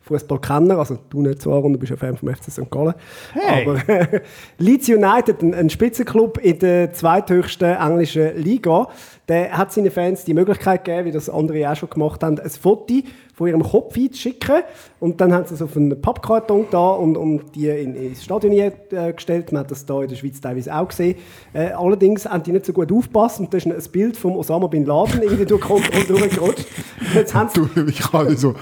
Fußballkenner. 0.05 0.79
Also 0.79 0.99
du 1.11 1.23
nicht 1.23 1.43
so, 1.43 1.53
Aaron, 1.53 1.73
du 1.73 1.79
bist 1.79 1.91
ja 1.91 1.97
Fan 1.97 2.17
vom 2.17 2.29
FC 2.29 2.51
St. 2.51 2.71
Gallen. 2.71 2.95
Hey. 3.33 3.67
Aber 3.67 3.89
äh, 3.89 4.21
Leeds 4.59 4.89
United, 4.89 5.43
ein, 5.43 5.55
ein 5.55 5.71
Spitzenklub 5.71 6.39
in 6.39 6.59
der 6.59 6.93
zweithöchsten 6.93 7.77
englischen 7.77 8.37
Liga, 8.37 8.89
der 9.29 9.57
hat 9.57 9.73
seinen 9.73 9.91
Fans 9.91 10.25
die 10.25 10.35
Möglichkeit 10.35 10.85
gegeben, 10.85 11.07
wie 11.07 11.13
das 11.13 11.31
andere 11.31 11.71
auch 11.71 11.77
schon 11.77 11.89
gemacht 11.89 12.23
haben, 12.23 12.39
ein 12.39 12.51
Foto 12.51 12.95
von 13.35 13.49
ihrem 13.49 13.63
Kopf 13.63 13.95
zu 13.95 14.15
schicken. 14.15 14.63
Und 15.01 15.21
dann 15.21 15.33
haben 15.33 15.47
sie 15.47 15.55
es 15.55 15.63
auf 15.63 15.77
einen 15.77 16.01
Pappkarton 16.01 16.67
da 16.71 16.91
und, 16.91 17.17
und 17.17 17.55
die 17.55 17.69
in, 17.69 17.95
ins 17.95 18.23
Stadion 18.23 18.53
äh, 18.53 19.13
gestellt. 19.13 19.51
Man 19.51 19.61
hat 19.61 19.71
das 19.71 19.87
hier 19.87 20.03
in 20.03 20.09
der 20.09 20.17
Schweiz 20.17 20.41
teilweise 20.41 20.75
auch 20.75 20.89
gesehen. 20.89 21.17
Äh, 21.55 21.71
allerdings 21.71 22.27
haben 22.27 22.43
die 22.43 22.53
nicht 22.53 22.67
so 22.67 22.73
gut 22.73 22.93
aufgepasst 22.93 23.41
und 23.41 23.53
da 23.53 23.59
ist 23.59 23.67
ein 23.67 23.75
Bild 23.91 24.17
von 24.17 24.37
Osama 24.37 24.67
Bin 24.67 24.85
Laden 24.85 25.23
irgendwie 25.23 25.47
durch 25.47 25.63
Kontrolle 25.63 26.05
durchgerutscht. 26.05 26.67
Jetzt 27.15 27.35
haben 27.35 27.49
sie 27.49 27.65
Du, 27.75 27.87
ich 27.87 28.01
kann 28.01 28.37
so. 28.37 28.55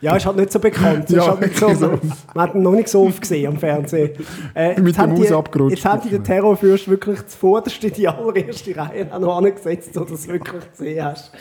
Ja, 0.00 0.16
ist 0.16 0.26
halt 0.26 0.36
nicht 0.36 0.52
so 0.52 0.58
bekannt. 0.58 1.08
Ja, 1.10 1.26
halt 1.26 1.40
nicht 1.40 1.56
so, 1.58 1.68
so. 1.74 1.98
Man 2.34 2.48
hat 2.48 2.54
ihn 2.54 2.62
noch 2.62 2.72
nicht 2.72 2.88
so 2.88 3.04
oft 3.06 3.20
gesehen 3.20 3.48
am 3.52 3.58
Fernsehen. 3.58 4.10
Äh, 4.54 4.78
Mit 4.80 4.88
jetzt 4.88 5.00
dem 5.00 5.10
Maus 5.10 5.26
die- 5.26 5.32
abgerutscht. 5.34 5.76
Jetzt 5.76 5.84
haben 5.84 6.00
die 6.04 6.10
den 6.10 6.24
Terrorfürst 6.24 6.88
wirklich 6.88 7.26
zuvorderst 7.26 7.82
in 7.84 7.92
die 7.92 8.08
allererste 8.08 8.76
Reihe 8.76 9.06
auch 9.12 9.18
noch 9.18 9.36
angesetzt, 9.38 9.94
so 9.94 10.00
dass 10.00 10.08
du 10.08 10.14
es 10.14 10.28
wirklich 10.28 10.70
gesehen 10.70 11.04
hast. 11.04 11.32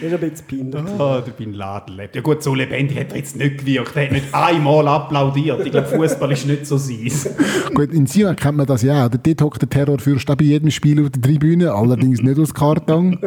Das 0.00 0.12
ist 0.12 0.22
ein 0.22 0.30
bisschen 0.30 0.70
peinlich. 0.70 0.92
Oh, 0.98 1.20
der 1.24 1.32
Bin 1.32 1.52
Laden 1.54 1.96
lebt. 1.96 2.14
Ja 2.16 2.22
gut, 2.22 2.42
so 2.42 2.54
lebendig 2.54 2.98
hat 2.98 3.10
er 3.10 3.16
jetzt 3.18 3.36
nicht 3.36 3.58
gewirkt. 3.58 3.96
Er 3.96 4.04
hat 4.04 4.12
nicht 4.12 4.34
einmal 4.34 4.86
applaudiert. 4.88 5.64
Ich 5.64 5.72
glaube, 5.72 5.86
Fußball 5.88 6.32
ist 6.32 6.46
nicht 6.46 6.66
so 6.66 6.76
sein. 6.76 7.10
Gut, 7.74 7.92
in 7.92 8.06
Sion 8.06 8.36
kennt 8.36 8.56
man 8.56 8.66
das 8.66 8.82
ja. 8.82 9.06
auch. 9.06 9.10
Dort 9.10 9.42
hockt 9.42 9.62
der 9.62 9.68
Terrorfürst 9.68 10.30
auch 10.30 10.36
bei 10.36 10.44
jedem 10.44 10.70
Spiel 10.70 11.02
auf 11.02 11.10
der 11.10 11.22
Tribüne, 11.22 11.72
allerdings 11.72 12.22
nicht 12.22 12.38
aus 12.38 12.54
Karton. 12.54 13.18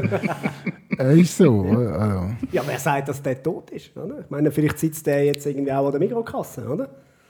Äh, 0.99 1.19
ist 1.21 1.38
so. 1.38 1.63
Also. 1.97 2.21
Ja, 2.51 2.62
wer 2.65 2.79
sagt, 2.79 3.10
dass 3.10 3.21
der 3.21 3.41
tot 3.41 3.71
ist? 3.71 3.95
Oder? 3.97 4.19
Ich 4.21 4.29
meine, 4.29 4.51
vielleicht 4.51 4.79
sitzt 4.79 5.05
der 5.07 5.25
jetzt 5.25 5.45
irgendwie 5.45 5.71
auch 5.71 5.86
an 5.86 5.91
der 5.91 5.99
Mikrokasse, 5.99 6.67
oder? 6.67 6.89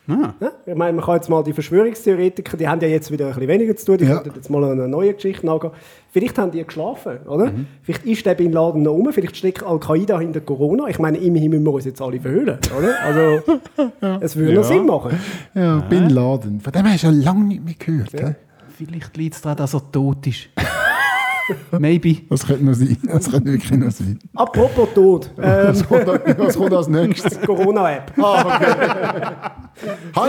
Ah. 0.09 0.33
Ja, 0.39 0.51
ich 0.65 0.73
meine, 0.75 0.93
man 0.93 1.03
kann 1.03 1.15
jetzt 1.15 1.29
mal 1.29 1.43
die 1.43 1.51
Verschwörungstheoretiker, 1.51 2.55
die 2.55 2.65
haben 2.65 2.79
ja 2.79 2.87
jetzt 2.87 3.11
wieder 3.11 3.25
ein 3.27 3.33
bisschen 3.33 3.49
weniger 3.49 3.75
zu 3.75 3.87
tun, 3.87 3.97
die 3.97 4.05
Ja. 4.05 4.19
könnten 4.19 4.37
jetzt 4.37 4.49
mal 4.49 4.63
eine 4.63 4.87
neue 4.87 5.13
Geschichte 5.13 5.45
nachgehen. 5.45 5.73
Vielleicht 6.11 6.37
haben 6.37 6.51
die 6.51 6.63
geschlafen, 6.63 7.17
oder? 7.27 7.47
Mhm. 7.51 7.67
Vielleicht 7.81 8.05
ist 8.05 8.25
der 8.25 8.35
Bin 8.35 8.53
Laden 8.53 8.83
noch 8.83 8.93
rum, 8.93 9.11
vielleicht 9.11 9.35
steckt 9.35 9.63
Al-Qaida 9.63 10.17
hinter 10.21 10.39
Corona. 10.39 10.87
Ich 10.87 10.97
meine, 10.97 11.17
immerhin 11.17 11.49
müssen 11.49 11.65
wir 11.65 11.73
uns 11.73 11.83
jetzt 11.83 12.01
alle 12.01 12.21
verhüllen, 12.21 12.57
oder? 12.77 12.95
Also, 13.03 14.19
es 14.21 14.37
würde 14.37 14.53
noch 14.53 14.61
Ja. 14.61 14.67
Sinn 14.67 14.85
machen. 14.85 15.19
Ja, 15.53 15.79
Bin 15.89 16.09
Laden. 16.09 16.61
Von 16.61 16.71
dem 16.71 16.85
hast 16.85 17.03
du 17.03 17.07
schon 17.07 17.21
lange 17.21 17.43
nicht 17.43 17.65
mehr 17.65 17.73
gehört. 17.77 18.35
Vielleicht 18.77 19.17
liegt 19.17 19.35
es 19.35 19.41
daran, 19.41 19.57
dass 19.57 19.73
er 19.73 19.91
tot 19.91 20.25
ist. 20.25 20.47
Maybe. 21.77 22.17
Das 22.29 22.45
könnte 22.45 22.65
noch 22.65 22.73
sein. 22.73 22.97
Das 23.03 23.29
könnte 23.31 23.51
wirklich 23.51 23.71
noch 23.71 23.91
sein. 23.91 24.19
Apropos 24.35 24.89
Tod, 24.93 25.31
ähm, 25.37 25.43
Was 25.69 25.87
kommt, 25.87 26.07
was 26.37 26.57
kommt 26.57 26.73
als 26.73 26.87
nächstes? 26.87 27.39
Corona-App. 27.45 28.11
Habe 28.17 28.63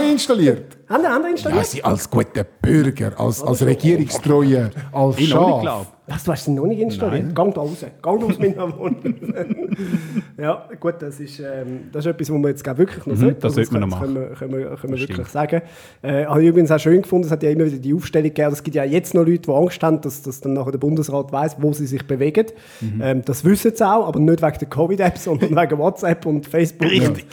ich 0.04 0.12
installiert. 0.12 0.76
Haben 0.88 1.02
die 1.02 1.06
anderen 1.08 1.22
Ja, 1.22 1.28
installiert? 1.30 1.66
sie 1.66 1.84
als 1.84 2.08
guter 2.10 2.44
Bürger, 2.44 3.12
als, 3.18 3.42
als 3.42 3.64
Regierungstreue, 3.64 4.70
als 4.92 5.20
Schaf. 5.22 5.86
Was, 6.08 6.24
du 6.24 6.32
hast 6.32 6.44
sie 6.46 6.52
noch 6.52 6.66
nicht 6.66 6.80
installiert? 6.80 7.34
Gang 7.34 7.54
da 7.54 7.60
raus. 7.60 7.84
Gang 8.02 8.22
aus 8.22 8.38
meiner 8.38 8.76
Wohnung. 8.78 8.96
ja, 10.38 10.66
gut, 10.80 10.94
das 11.00 11.20
ist, 11.20 11.38
ähm, 11.40 11.80
das 11.92 12.04
ist 12.06 12.10
etwas, 12.12 12.30
was 12.30 12.38
man 12.38 12.50
jetzt 12.50 12.66
wirklich 12.78 13.06
noch 13.06 13.16
sollte. 13.16 13.34
Mhm, 13.34 13.40
das 13.40 13.54
sollte 13.54 13.72
man 13.78 13.88
noch 13.88 14.00
können, 14.00 14.14
wir- 14.14 14.26
können 14.28 14.52
wir, 14.58 14.76
können 14.76 14.92
wir 14.94 15.00
wirklich 15.08 15.26
sagen. 15.28 15.62
Äh, 16.02 16.24
habe 16.26 16.42
ich 16.42 16.48
übrigens 16.48 16.70
auch 16.70 16.78
schön 16.78 17.02
gefunden, 17.02 17.26
es 17.26 17.30
hat 17.32 17.42
ja 17.42 17.50
immer 17.50 17.66
wieder 17.66 17.78
die 17.78 17.92
Aufstellung 17.94 18.28
gegeben, 18.28 18.52
es 18.52 18.62
gibt 18.62 18.74
ja 18.76 18.84
jetzt 18.84 19.14
noch 19.14 19.24
Leute, 19.26 19.38
die 19.42 19.50
Angst 19.50 19.82
haben, 19.82 20.00
dass, 20.00 20.22
dass 20.22 20.40
dann 20.40 20.54
nachher 20.54 20.72
der 20.72 20.78
Bundesrat 20.78 21.30
weiß, 21.32 21.56
wo 21.60 21.72
sie 21.72 21.86
sich 21.86 22.06
bewegen. 22.06 22.46
Mhm. 22.80 23.00
Ähm, 23.02 23.22
das 23.24 23.44
wissen 23.44 23.72
sie 23.74 23.86
auch, 23.86 24.06
aber 24.06 24.18
nicht 24.20 24.42
wegen 24.42 24.58
der 24.58 24.68
Covid-App, 24.68 25.18
sondern 25.18 25.50
wegen 25.50 25.78
WhatsApp 25.78 26.24
und 26.26 26.46
Facebook 26.46 26.90
Richtig. 26.90 27.26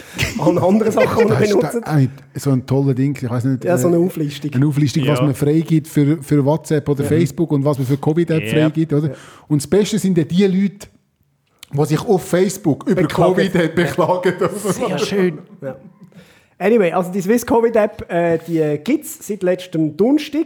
und 0.46 0.58
anderen 0.58 0.92
Sachen, 0.92 1.28
die 1.28 1.54
man 1.54 1.84
eigentlich 1.84 2.10
so 2.36 2.52
ein 2.52 2.66
toller 2.66 2.94
Ding. 2.94 3.18
Ich 3.22 3.30
weiß 3.30 3.46
nicht. 3.46 3.64
Ja, 3.64 3.78
so 3.78 3.88
eine 3.88 3.98
äh, 3.98 4.06
Auflistung. 4.06 4.52
Eine 4.54 4.68
Auflistung, 4.68 5.08
was 5.08 5.20
Ja. 5.20 5.26
man 5.26 5.34
freigibt 5.34 5.88
für, 5.88 6.22
für 6.22 6.44
WhatsApp 6.44 6.88
oder 6.90 7.04
Facebook 7.06 7.52
und 7.52 7.64
was 7.64 7.78
man 7.78 7.88
für 7.88 7.98
Covid-App 7.98 8.44
Ja. 8.52 8.65
Freigibt. 8.70 8.94
Oder? 8.94 9.12
Und 9.48 9.62
das 9.62 9.68
Beste 9.68 10.00
sind 10.00 10.18
ja 10.18 10.24
die 10.24 10.46
Leute, 10.46 10.88
die 11.74 11.86
sich 11.86 12.00
auf 12.00 12.24
Facebook 12.24 12.88
über 12.88 13.02
Beklagen. 13.02 13.36
Covid 13.36 13.76
beklagen. 13.76 14.34
Sehr 14.56 15.00
schön. 15.00 15.40
Ja. 15.62 15.76
Anyway, 16.58 16.94
also 16.94 17.12
die 17.12 17.20
Swiss 17.20 17.46
Covid 17.46 17.76
App, 17.76 18.10
äh, 18.10 18.38
die 18.48 18.80
gibt 18.82 19.04
es 19.04 19.28
seit 19.28 19.44
letztem 19.44 19.98
Donnerstag. 19.98 20.46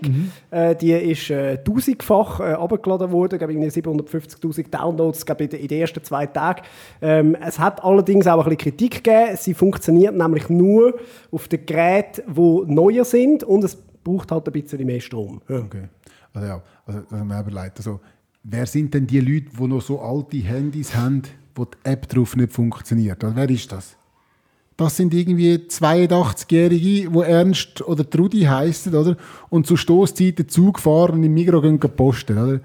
Äh, 0.49 0.75
die 0.75 0.91
ist 0.91 1.29
äh, 1.29 1.63
tausendfach 1.63 2.39
äh, 2.39 2.43
abgeladen 2.53 3.11
worden, 3.11 3.37
glaube 3.37 3.53
ich, 3.53 3.59
750'000 3.59 4.71
Downloads 4.71 5.23
glaube 5.23 5.43
ich, 5.43 5.53
in 5.53 5.67
den 5.67 5.81
ersten 5.81 6.03
zwei 6.03 6.25
Tagen. 6.25 6.63
Ähm, 7.03 7.37
es 7.45 7.59
hat 7.59 7.83
allerdings 7.83 8.25
auch 8.25 8.39
ein 8.39 8.55
bisschen 8.55 8.57
Kritik 8.57 9.03
gegeben. 9.03 9.37
Sie 9.37 9.53
funktioniert 9.53 10.15
nämlich 10.15 10.49
nur 10.49 10.95
auf 11.31 11.47
den 11.47 11.63
Geräten, 11.63 12.23
die 12.27 12.73
neuer 12.73 13.05
sind 13.05 13.43
und 13.43 13.63
es 13.63 13.77
braucht 14.03 14.31
halt 14.31 14.47
ein 14.47 14.53
bisschen 14.53 14.83
mehr 14.87 15.01
Strom. 15.01 15.41
Ja. 15.47 15.57
Okay. 15.57 15.83
Also 16.33 16.47
ja, 16.47 16.61
also, 16.85 17.01
das 17.01 17.19
haben 17.19 17.27
wir 17.27 17.39
überlegt. 17.39 17.77
Also, 17.77 17.99
wer 18.43 18.65
sind 18.65 18.93
denn 18.93 19.07
die 19.07 19.19
Leute, 19.19 19.47
die 19.57 19.67
noch 19.67 19.81
so 19.81 20.01
alte 20.01 20.37
Handys 20.37 20.95
haben, 20.95 21.23
wo 21.55 21.65
die 21.65 21.77
App 21.83 22.07
drauf 22.07 22.35
nicht 22.35 22.53
funktioniert? 22.53 23.23
Oder 23.23 23.35
wer 23.35 23.49
ist 23.49 23.71
das? 23.71 23.95
Das 24.77 24.95
sind 24.95 25.13
irgendwie 25.13 25.55
82-Jährige, 25.55 27.09
die 27.09 27.19
Ernst 27.19 27.81
oder 27.81 28.09
Trudi 28.09 28.43
heißen, 28.43 28.95
oder? 28.95 29.17
Und 29.49 29.67
zu 29.67 29.75
Stoßzeiten 29.75 30.47
Zug 30.47 30.79
fahren 30.79 31.15
und 31.15 31.23
im 31.23 31.33
Migros 31.33 31.61
gehen 31.61 31.79
posten, 31.79 32.37
oder? 32.37 32.59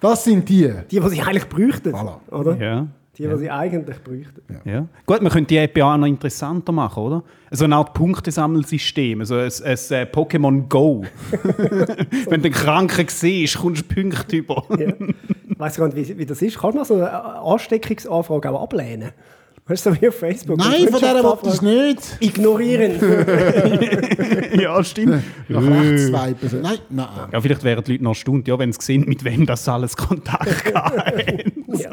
Das 0.00 0.24
sind 0.24 0.48
die. 0.48 0.68
Die, 0.90 0.98
die 0.98 1.08
sie 1.08 1.22
eigentlich 1.22 1.48
bräuchten. 1.48 1.94
Voilà. 1.94 2.18
Oder? 2.32 2.56
Ja. 2.56 2.88
Die, 3.18 3.26
die 3.26 3.36
sie 3.36 3.50
eigentlich 3.50 4.02
bräuchten. 4.02 4.42
Ja. 4.64 4.86
Gut, 5.04 5.20
man 5.20 5.32
könnte 5.32 5.48
die 5.48 5.78
ja 5.78 5.92
auch 5.92 5.96
noch 5.96 6.06
interessanter 6.06 6.72
machen, 6.72 7.02
oder? 7.02 7.24
So 7.50 7.64
eine 7.64 7.76
Art 7.76 7.92
Punktesammelsystem, 7.92 9.20
also 9.20 9.34
ein, 9.34 9.42
ein, 9.42 9.50
äh, 9.50 10.06
Pokémon 10.10 10.68
Go. 10.68 11.04
Wenn 11.32 12.40
du 12.40 12.46
einen 12.46 12.52
Kranken 12.52 13.08
siehst, 13.08 13.58
kommst 13.58 13.90
du 13.90 13.94
Punkte 13.94 14.36
über. 14.36 14.64
Ja. 14.78 14.92
Ich 15.48 15.58
weiss 15.58 15.76
gar 15.76 15.88
nicht, 15.88 16.08
wie, 16.08 16.18
wie 16.18 16.26
das 16.26 16.40
ist. 16.40 16.58
Kannst 16.58 16.74
du 16.74 16.78
mal 16.78 16.84
so 16.84 16.94
eine 16.94 17.12
Ansteckungsanfrage 17.12 18.50
auch 18.50 18.62
ablehnen? 18.62 19.10
Weißt 19.70 19.86
du, 19.86 20.00
wie 20.00 20.08
auf 20.08 20.16
Facebook? 20.16 20.58
Nein, 20.58 20.88
von 20.88 21.00
der 21.00 21.22
wollte 21.22 21.46
ich 21.46 21.54
es 21.54 21.62
nicht. 21.62 22.16
Ignorieren. 22.18 22.98
ja, 24.60 24.82
stimmt. 24.82 25.22
Nach 25.46 25.62
rechts 25.62 26.06
swipen. 26.06 26.60
Nein, 26.60 26.78
nein. 26.88 27.08
Ja, 27.30 27.40
vielleicht 27.40 27.62
wären 27.62 27.84
die 27.84 27.92
Leute 27.92 28.02
noch 28.02 28.10
erstaunt, 28.10 28.48
ja, 28.48 28.58
wenn 28.58 28.72
sie 28.72 28.80
sehen, 28.82 29.04
mit 29.06 29.22
wem 29.22 29.46
das 29.46 29.68
alles 29.68 29.96
Kontakt 29.96 30.74
haben. 30.74 31.52
ja. 31.68 31.90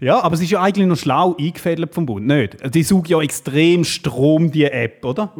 ja, 0.00 0.22
aber 0.22 0.34
es 0.36 0.40
ist 0.40 0.50
ja 0.50 0.62
eigentlich 0.62 0.86
noch 0.86 0.96
schlau 0.96 1.36
eingefädelt 1.38 1.94
vom 1.94 2.06
Bund, 2.06 2.26
nicht? 2.26 2.56
Die 2.74 2.82
saugt 2.82 3.10
ja 3.10 3.20
extrem 3.20 3.84
Strom, 3.84 4.50
die 4.50 4.64
App, 4.64 5.04
oder? 5.04 5.30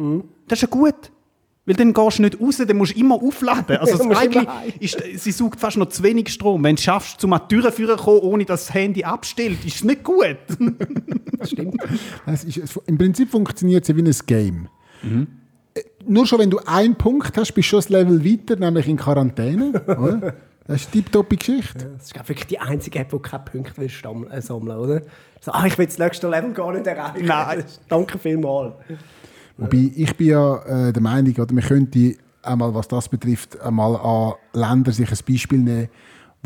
Das 0.47 0.59
ist 0.59 0.61
ja 0.61 0.67
gut. 0.67 0.93
Weil 1.67 1.75
dann 1.75 1.93
gehst 1.93 2.19
du 2.19 2.21
nicht 2.21 2.39
raus, 2.39 2.57
dann 2.65 2.77
musst 2.77 2.95
du 2.95 2.99
immer 2.99 3.15
aufladen. 3.15 3.77
Also 3.77 3.97
Ja, 4.03 4.09
das 4.09 4.17
eigentlich 4.19 4.47
ist, 4.79 5.03
sie 5.23 5.31
saugt 5.31 5.59
fast 5.59 5.77
noch 5.77 5.89
zu 5.89 6.03
wenig 6.03 6.29
Strom. 6.29 6.63
Wenn 6.63 6.75
du 6.75 6.79
es 6.79 6.83
schaffst, 6.83 7.19
zum 7.19 7.33
an 7.33 7.41
die 7.49 7.55
Tür 7.55 7.71
führen 7.71 7.97
kommen, 7.97 8.19
ohne 8.19 8.45
dass 8.45 8.67
das 8.67 8.73
Handy 8.75 9.03
abstellt, 9.03 9.65
ist 9.65 9.75
es 9.77 9.83
nicht 9.83 10.03
gut. 10.03 10.37
Das 11.37 11.51
stimmt. 11.51 11.75
Es 12.25 12.43
ist, 12.45 12.79
Im 12.85 12.97
Prinzip 12.97 13.29
funktioniert 13.29 13.83
es 13.83 13.89
ja 13.89 13.95
wie 13.97 14.03
ein 14.03 14.15
Game. 14.25 14.69
Äh, 15.73 15.81
Nur 16.07 16.25
schon, 16.25 16.39
wenn 16.39 16.49
du 16.49 16.59
einen 16.65 16.95
Punkt 16.95 17.35
hast, 17.37 17.51
bist 17.51 17.71
du 17.73 17.81
schon 17.81 17.95
ein 17.97 18.07
Level 18.07 18.25
weiter, 18.25 18.55
nämlich 18.55 18.87
in 18.87 18.95
Quarantäne. 18.95 19.71
oder? 19.87 20.33
Das 20.65 20.81
ist 20.81 20.85
eine 20.93 21.01
tipptoppe 21.03 21.35
Geschichte. 21.35 21.91
Das 21.97 22.05
ist 22.05 22.13
glaub, 22.13 22.29
wirklich 22.29 22.47
die 22.47 22.57
einzige 22.59 22.99
App, 22.99 23.09
die 23.11 23.19
keine 23.19 23.43
Punkte 23.43 23.77
will 23.77 23.89
stamm- 23.89 24.27
äh, 24.31 24.41
sammeln 24.41 24.77
oder? 24.77 25.01
So, 25.41 25.51
ah, 25.51 25.65
ich 25.67 25.77
will 25.77 25.85
das 25.87 25.99
nächste 25.99 26.27
Level 26.29 26.53
gar 26.53 26.71
nicht 26.71 26.87
erreichen. 26.87 27.25
Nein. 27.25 27.63
Danke 27.89 28.17
vielmals. 28.17 28.73
Wobei 29.57 29.91
ich 29.95 30.15
bin 30.15 30.27
ja 30.27 30.57
äh, 30.65 30.93
der 30.93 31.01
Meinung, 31.01 31.33
oder 31.35 31.53
man 31.53 31.63
könnte 31.63 32.15
einmal, 32.41 32.73
was 32.73 32.87
das 32.87 33.09
betrifft, 33.09 33.59
einmal 33.61 33.95
an 33.95 34.33
Länder 34.53 34.91
sich 34.91 35.09
ein 35.09 35.17
Beispiel 35.27 35.59
nehmen, 35.59 35.89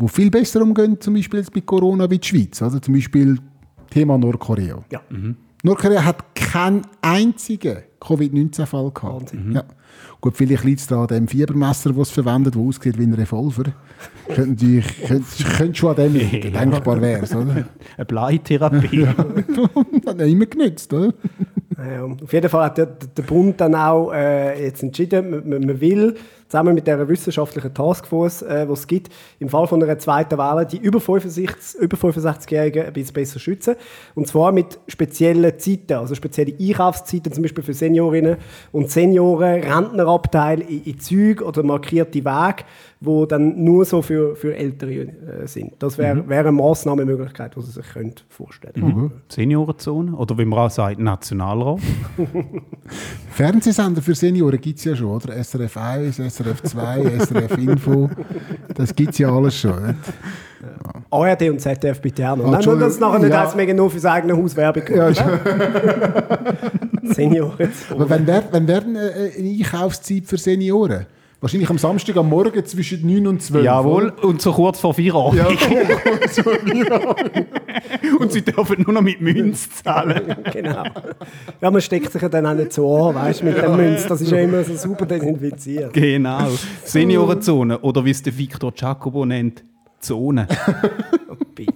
die 0.00 0.08
viel 0.08 0.30
besser 0.30 0.62
umgehen, 0.62 1.00
zum 1.00 1.14
Beispiel 1.14 1.40
jetzt 1.40 1.52
bei 1.52 1.60
Corona 1.60 2.08
wie 2.10 2.18
die 2.18 2.26
Schweiz. 2.26 2.62
Also 2.62 2.78
zum 2.78 2.94
Beispiel 2.94 3.38
Thema 3.90 4.16
Nordkorea. 4.16 4.82
Ja. 4.90 5.00
Nordkorea 5.62 6.04
hat 6.04 6.34
keinen 6.34 6.82
einzigen 7.02 7.78
Covid-19-Fall 8.00 8.90
gehabt. 8.92 9.32
Wahnsinn. 9.32 9.52
Ja. 9.52 9.64
Gut, 10.20 10.36
vielleicht 10.36 10.64
liegt 10.64 10.80
es 10.80 10.86
da 10.86 11.02
an 11.02 11.08
dem 11.08 11.28
Fiebermesser, 11.28 11.92
das 11.92 12.08
es 12.08 12.10
verwendet, 12.10 12.54
das 12.54 12.62
aussieht 12.62 12.98
wie 12.98 13.04
ein 13.04 13.14
Revolver. 13.14 13.64
könnte, 14.28 14.50
natürlich, 14.50 15.02
könnte, 15.02 15.44
könnte 15.56 15.74
schon 15.74 15.90
an 15.90 15.96
dem 15.96 16.14
liegen, 16.14 16.52
denkbar 16.52 17.00
wäre 17.00 17.22
es, 17.22 17.34
oder? 17.34 17.68
Eine 17.96 18.06
Bleitherapie. 18.06 19.06
Hat 20.06 20.18
ja 20.18 20.26
immer 20.26 20.46
genützt, 20.46 20.92
oder? 20.92 21.12
Ja, 21.82 22.04
auf 22.04 22.32
jeden 22.32 22.50
Fall 22.50 22.64
hat 22.64 22.76
der, 22.78 22.86
der 22.86 23.22
Bund 23.22 23.58
dann 23.60 23.74
auch 23.74 24.12
äh, 24.12 24.64
jetzt 24.64 24.82
entschieden, 24.82 25.30
man, 25.48 25.48
man- 25.66 25.80
will 25.80 26.14
zusammen 26.48 26.74
mit 26.74 26.86
der 26.86 27.08
wissenschaftlichen 27.08 27.72
Taskforce, 27.72 28.42
äh, 28.42 28.66
die 28.66 28.72
es 28.72 28.86
gibt, 28.86 29.08
im 29.38 29.48
Fall 29.48 29.66
von 29.68 29.82
einer 29.82 29.98
zweiten 29.98 30.36
Welle 30.36 30.66
die 30.66 30.78
über 30.78 31.00
65, 31.00 31.80
über 31.80 31.96
65-Jährigen 31.96 32.86
ein 32.86 32.92
bisschen 32.92 33.14
besser 33.14 33.38
schützen. 33.38 33.76
Und 34.16 34.26
zwar 34.26 34.50
mit 34.52 34.78
speziellen 34.88 35.58
Zeiten, 35.58 35.92
also 35.94 36.14
spezielle 36.14 36.52
Einkaufszeiten, 36.60 37.32
zum 37.32 37.42
Beispiel 37.42 37.62
für 37.64 37.72
Seniorinnen 37.72 38.36
und 38.72 38.90
Senioren, 38.90 39.62
Rentnerabteil 39.62 40.60
in, 40.62 40.82
in 40.84 40.98
Zügen 41.00 41.44
oder 41.44 41.62
markierte 41.62 42.18
Wege, 42.24 42.64
die 43.00 43.24
dann 43.28 43.64
nur 43.64 43.84
so 43.86 44.02
für, 44.02 44.36
für 44.36 44.54
Ältere 44.54 44.92
äh, 44.92 45.46
sind. 45.46 45.72
Das 45.78 45.96
wäre 45.96 46.28
wär 46.28 46.40
eine 46.40 46.52
Massnahmemöglichkeit, 46.52 47.56
die 47.56 47.62
Sie 47.62 47.70
sich 47.70 47.88
können 47.88 48.14
vorstellen 48.28 48.74
können. 48.74 49.12
Seniorenzone 49.28 50.14
oder 50.14 50.36
wie 50.36 50.44
man 50.44 50.58
auch 50.58 50.70
sagt, 50.70 50.98
Nationalrat. 50.98 51.80
Fernsehsender 53.30 54.02
für 54.02 54.14
Senioren 54.14 54.60
gibt 54.60 54.78
es 54.78 54.84
ja 54.84 54.94
schon, 54.94 55.08
oder? 55.08 55.32
SRF 55.42 55.76
1, 55.76 56.16
SRF 56.16 56.62
2, 56.62 57.18
SRF 57.20 57.56
Info. 57.56 58.10
Das 58.74 58.94
gibt 58.94 59.12
es 59.12 59.18
ja 59.18 59.34
alles 59.34 59.58
schon. 59.58 59.86
Nicht? 59.86 59.98
ARD 61.10 61.42
und 61.50 61.60
ZDF 61.60 62.00
bitte 62.00 62.30
auch 62.30 62.36
noch. 62.36 62.46
Ah, 62.46 62.50
Nein, 62.50 62.64
nur, 62.64 62.78
dass 62.78 62.94
es 62.94 63.00
nachher 63.00 63.18
nicht 63.18 63.30
ja. 63.30 63.44
heißt, 63.44 63.56
wegen 63.56 63.76
nur 63.76 63.90
für 63.90 63.98
seine 63.98 64.16
eigene 64.16 64.36
Hauswerbung. 64.36 64.82
Ja, 64.94 65.12
Senioren. 67.02 67.72
Aber 67.90 68.10
wann 68.10 68.26
wäre 68.26 68.44
wann 68.50 68.68
wär 68.68 68.80
denn, 68.82 68.96
äh, 68.96 69.32
eine 69.38 69.48
Einkaufszeit 69.48 70.26
für 70.26 70.36
Senioren? 70.36 71.06
Wahrscheinlich 71.40 71.70
am 71.70 71.78
Samstag 71.78 72.18
am 72.18 72.28
Morgen 72.28 72.66
zwischen 72.66 73.06
9 73.06 73.26
und 73.26 73.42
12. 73.42 73.64
Jawohl, 73.64 74.10
oder? 74.10 74.24
und 74.24 74.42
so 74.42 74.52
kurz 74.52 74.78
vor 74.78 74.92
Feierabend. 74.92 75.38
Ja, 75.38 75.46
Und 78.18 78.30
sie 78.30 78.42
dürfen 78.42 78.82
nur 78.82 78.92
noch 78.92 79.00
mit 79.00 79.22
Münz 79.22 79.70
zahlen. 79.82 80.36
genau. 80.52 80.84
Ja, 81.62 81.70
man 81.70 81.80
steckt 81.80 82.12
sich 82.12 82.20
ja 82.20 82.28
dann 82.28 82.44
auch 82.44 82.54
nicht 82.54 82.74
so 82.74 83.06
an, 83.06 83.14
weißt 83.14 83.40
du, 83.40 83.46
mit 83.46 83.56
dem 83.56 83.74
Münz. 83.74 84.06
Das 84.06 84.20
ist 84.20 84.30
ja 84.30 84.40
immer 84.40 84.62
so 84.64 84.76
super 84.76 85.06
desinfiziert. 85.06 85.94
Genau. 85.94 86.46
Seniorenzone 86.84 87.78
oder 87.78 88.04
wie 88.04 88.10
es 88.10 88.22
der 88.22 88.36
Victor 88.36 88.72
Giacobo 88.72 89.24
nennt, 89.24 89.64
Zone. 89.98 90.46
Bitte. 91.54 91.72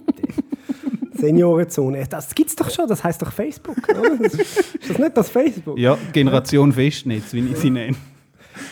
Seniorenzone. 1.13 2.05
Das 2.07 2.35
gibt's 2.35 2.55
doch 2.55 2.69
schon, 2.69 2.87
das 2.87 3.03
heißt 3.03 3.19
doch 3.19 3.31
Facebook, 3.31 3.77
oder? 3.89 4.15
Das, 4.21 4.35
ist 4.35 4.89
das 4.89 4.99
nicht 4.99 5.17
das 5.17 5.29
Facebook? 5.29 5.79
Ja, 5.79 5.97
Generation 6.13 6.71
Festnetz, 6.71 7.33
wie 7.33 7.47
ich 7.47 7.57
sie 7.57 7.71
nenne. 7.71 7.95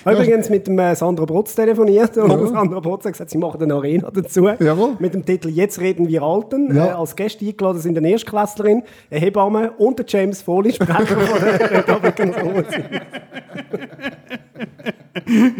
Ich 0.03 0.07
habe 0.07 0.17
übrigens 0.17 0.49
mit 0.49 0.67
dem 0.67 0.77
äh, 0.79 0.93
Sandra 0.97 1.23
Brotz 1.23 1.55
telefoniert 1.55 2.17
und 2.17 2.49
Sandra 2.49 2.81
Brotz 2.81 3.05
hat 3.05 3.13
gesagt, 3.13 3.29
sie 3.29 3.37
machen 3.37 3.63
eine 3.63 3.73
Arena 3.73 4.11
dazu. 4.11 4.49
Jawohl. 4.59 4.97
Mit 4.99 5.13
dem 5.13 5.25
Titel 5.25 5.47
«Jetzt 5.47 5.79
reden 5.79 6.09
wir 6.09 6.21
Alten». 6.21 6.75
Ja. 6.75 6.87
Äh, 6.87 6.89
als 6.89 7.15
Gäste 7.15 7.45
eingeladen 7.45 7.79
sind 7.79 7.97
eine 7.97 8.09
Erstklässlerin, 8.09 8.83
eine 9.09 9.19
Hebamme 9.21 9.71
und 9.77 9.99
der 9.99 10.05
James 10.05 10.41
Foley, 10.41 10.73
Sprecher 10.73 11.05
von 11.05 11.39
der 11.41 11.71
Republican 11.71 12.33
Sommersinn. 12.33 12.83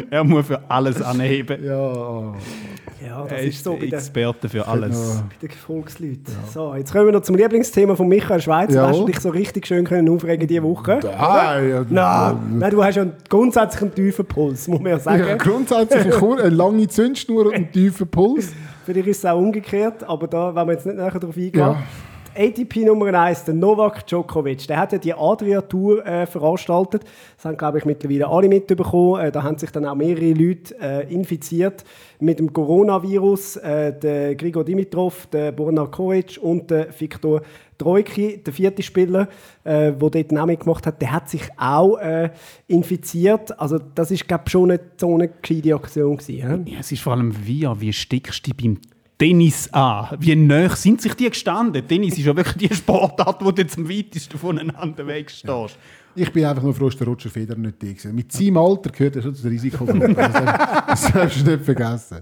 Er 0.10 0.23
muss 0.25 0.47
für 0.47 0.60
alles 0.67 1.01
anheben. 1.01 1.63
Ja. 1.63 2.34
Ja, 3.06 3.24
das 3.24 3.32
Er 3.34 3.42
ist 3.44 3.63
so 3.63 3.76
bei 3.76 3.86
Experte 3.88 4.48
für 4.50 4.68
alles. 4.68 5.22
bei 5.42 5.48
den 5.48 5.52
Volksleuten. 5.56 6.24
So, 6.54 6.74
jetzt 6.76 6.92
kommen 6.92 7.06
wir 7.08 7.12
noch 7.13 7.22
zum 7.22 7.36
Lieblingsthema 7.36 7.96
von 7.96 8.08
Michael 8.08 8.39
Schweizer. 8.42 8.74
Ja. 8.74 8.88
Hast 8.88 9.00
du 9.00 9.06
dich 9.06 9.20
so 9.20 9.30
richtig 9.30 9.68
schön 9.68 9.84
können 9.86 10.08
aufregen 10.10 10.48
diese 10.48 10.63
Woche? 10.63 11.00
Ah, 11.18 11.60
ja. 11.60 11.86
Nein, 11.89 12.38
nein, 12.60 12.72
du 12.72 12.84
hast 12.84 12.96
ja 12.96 13.02
einen 13.04 13.13
grundsätzlich 13.30 13.82
einen 13.82 13.94
tiefen 13.96 14.26
Puls, 14.26 14.68
muss 14.68 14.80
man 14.80 14.92
ja 14.94 15.00
sagen. 15.00 15.26
Ja, 15.28 15.36
grundsätzlich 15.36 16.02
eine, 16.02 16.12
kur- 16.12 16.39
eine 16.39 16.50
lange 16.50 16.88
Zündschnur 16.88 17.48
und 17.48 17.54
einen 17.56 17.72
tiefen 17.72 18.08
Puls. 18.08 18.52
Für 18.86 18.94
dich 18.94 19.08
ist 19.08 19.18
es 19.20 19.26
auch 19.26 19.38
umgekehrt, 19.38 20.04
aber 20.04 20.28
da 20.28 20.56
wollen 20.56 20.68
wir 20.68 20.74
jetzt 20.74 20.86
nicht 20.86 20.98
näher 20.98 21.12
darauf 21.12 21.36
eingehen. 21.36 21.60
Ja. 21.60 21.78
ATP 22.36 22.86
Nummer 22.86 23.13
1, 23.13 23.46
der 23.46 23.54
Novak 23.54 24.08
Djokovic, 24.08 24.67
der 24.67 24.78
hat 24.78 24.91
ja 24.91 24.98
die 24.98 25.13
Adria 25.13 25.62
Tour 25.62 26.06
äh, 26.06 26.26
veranstaltet. 26.26 27.04
Das 27.36 27.46
haben, 27.46 27.58
glaube 27.58 27.78
ich, 27.78 27.86
mittlerweile 27.86 28.28
alle 28.28 28.50
mitbekommen. 28.50 29.22
Äh, 29.22 29.32
da 29.32 29.43
haben 29.43 29.58
sich 29.58 29.69
dann 29.69 29.86
auch 29.86 29.93
mehrere 29.93 30.34
Leute 30.34 30.76
äh, 30.82 31.13
infiziert 31.13 31.84
mit 32.19 32.39
dem 32.39 32.52
Coronavirus. 32.52 33.58
Äh, 33.58 34.00
der 34.00 34.36
Grigor 34.36 34.63
Dimitrov, 34.63 35.28
der 35.28 35.52
Borna 35.52 35.86
Koric 35.86 36.39
und 36.41 36.72
der 36.72 36.88
Viktor 37.00 37.41
Trojki, 37.78 38.41
der 38.43 38.54
vierte 38.54 38.82
Spieler, 38.82 39.28
äh, 39.63 39.91
der 39.91 40.10
dort 40.10 40.38
auch 40.38 40.46
mitgemacht 40.46 40.88
hat, 40.88 41.02
der 41.02 41.12
hat 41.12 41.30
sich 41.30 41.43
auch 41.58 41.98
äh, 41.98 42.32
infiziert. 42.67 43.60
Also 43.60 43.78
das 43.78 44.10
ist, 44.10 44.28
glaube 44.28 44.43
ich, 44.48 44.52
schon 44.52 44.72
eine, 44.72 44.80
so 44.98 45.13
eine 45.13 45.28
gescheite 45.28 45.76
Aktion 45.76 46.17
gewesen. 46.17 46.65
Ja, 46.67 46.80
es 46.80 46.91
ist 46.91 47.02
vor 47.02 47.13
allem 47.13 47.34
wie, 47.46 47.67
wie 47.78 47.93
steckst 47.93 48.48
du 48.48 48.52
beim 48.54 48.80
Tennis 49.23 49.69
an? 49.71 50.17
Wie 50.19 50.36
nah 50.36 50.75
sind 50.75 51.01
sich 51.01 51.13
die 51.13 51.29
gestanden? 51.29 51.88
Tennis 51.88 52.17
ist 52.17 52.25
ja 52.25 52.36
wirklich 52.36 52.67
die 52.67 52.75
Sportart, 52.75 53.38
wo 53.39 53.51
du 53.51 53.62
jetzt 53.62 53.77
am 53.77 53.88
weitesten 53.88 54.38
voneinander 54.38 55.07
wegstehst. 55.07 55.77
Ich 56.15 56.32
bin 56.32 56.45
einfach 56.45 56.62
nur 56.63 56.73
froh, 56.76 56.86
dass 56.89 56.97
der 56.97 57.08
Roger 57.08 57.30
Federer 57.30 57.58
nicht 57.58 57.82
da 57.82 57.88
war. 57.88 58.13
Mit 58.13 58.32
seinem 58.32 58.58
Alter 58.58 58.89
gehört 58.91 59.15
er 59.15 59.21
schon 59.23 59.34
zu 59.34 59.41
der 59.43 59.52
Risikogruppe. 59.52 60.13
Das 60.13 61.12
darfst- 61.12 61.45
du 61.47 61.52
nicht 61.52 61.65
vergessen. 61.65 62.17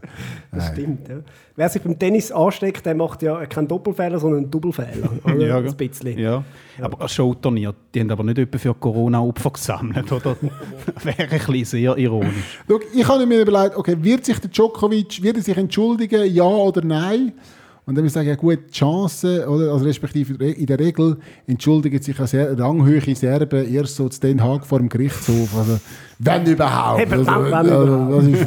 Das 0.52 0.68
stimmt, 0.70 1.10
ja. 1.10 1.16
Wer 1.56 1.70
sich 1.70 1.82
beim 1.82 2.00
Tennis 2.00 2.32
ansteckt, 2.32 2.86
der 2.86 2.96
macht 2.96 3.22
ja 3.22 3.46
keinen 3.46 3.68
Doppelfehler, 3.68 4.20
sondern 4.20 4.44
einen 4.44 4.52
Doppelfehler. 4.52 5.10
Oder? 5.24 5.56
Ein 5.58 5.76
bisschen. 5.76 6.18
Ja. 6.18 6.44
Aber 6.82 7.02
ein 7.02 7.10
Showturnier, 7.10 7.74
die 7.94 8.00
haben 8.00 8.10
aber 8.12 8.24
nicht 8.24 8.38
etwa 8.40 8.58
für 8.58 8.74
Corona-Opfer 8.74 9.52
gesammelt, 9.52 10.12
oder? 10.12 10.38
Wäre 11.04 11.24
ein 11.24 11.30
bisschen 11.30 11.66
sehr 11.66 11.98
ironisch. 11.98 12.60
Schau, 12.68 12.80
ich 12.94 13.08
habe 13.08 13.26
mir 13.26 13.42
überlegt, 13.42 13.76
okay, 13.76 13.98
wird 14.00 14.26
sich 14.26 14.40
der 14.40 14.50
Djokovic 14.50 15.22
wird 15.22 15.38
er 15.38 15.44
sich 15.44 15.58
entschuldigen, 15.58 16.34
ja 16.34 16.44
oder 16.44 16.82
nein? 16.84 17.34
Und 17.86 17.96
dann 17.96 18.04
würde 18.04 18.08
ich 18.08 18.14
sagen, 18.14 18.28
ja 18.28 18.36
gut, 18.36 18.60
die 18.68 18.72
Chance, 18.72 19.48
oder, 19.50 19.74
also 19.74 19.86
respektive 19.86 20.46
in 20.46 20.66
der 20.68 20.80
Regel 20.80 21.18
entschuldigen 21.48 22.02
sich 22.02 22.18
ja 22.18 22.28
sehr 22.28 22.58
ranghöhe 22.58 23.16
Serben 23.16 23.74
erst 23.74 23.96
so 23.96 24.08
zu 24.08 24.22
Den 24.22 24.44
Haag 24.44 24.68
vor 24.68 24.80
dem 24.80 24.88
Gerichtshof. 24.88 25.58
Also, 25.58 25.80
wenn 26.24 26.46
überhaupt. 26.46 27.12
Also, 27.12 27.26
wenn- 27.26 27.54
also, 27.54 28.30
ist, 28.30 28.46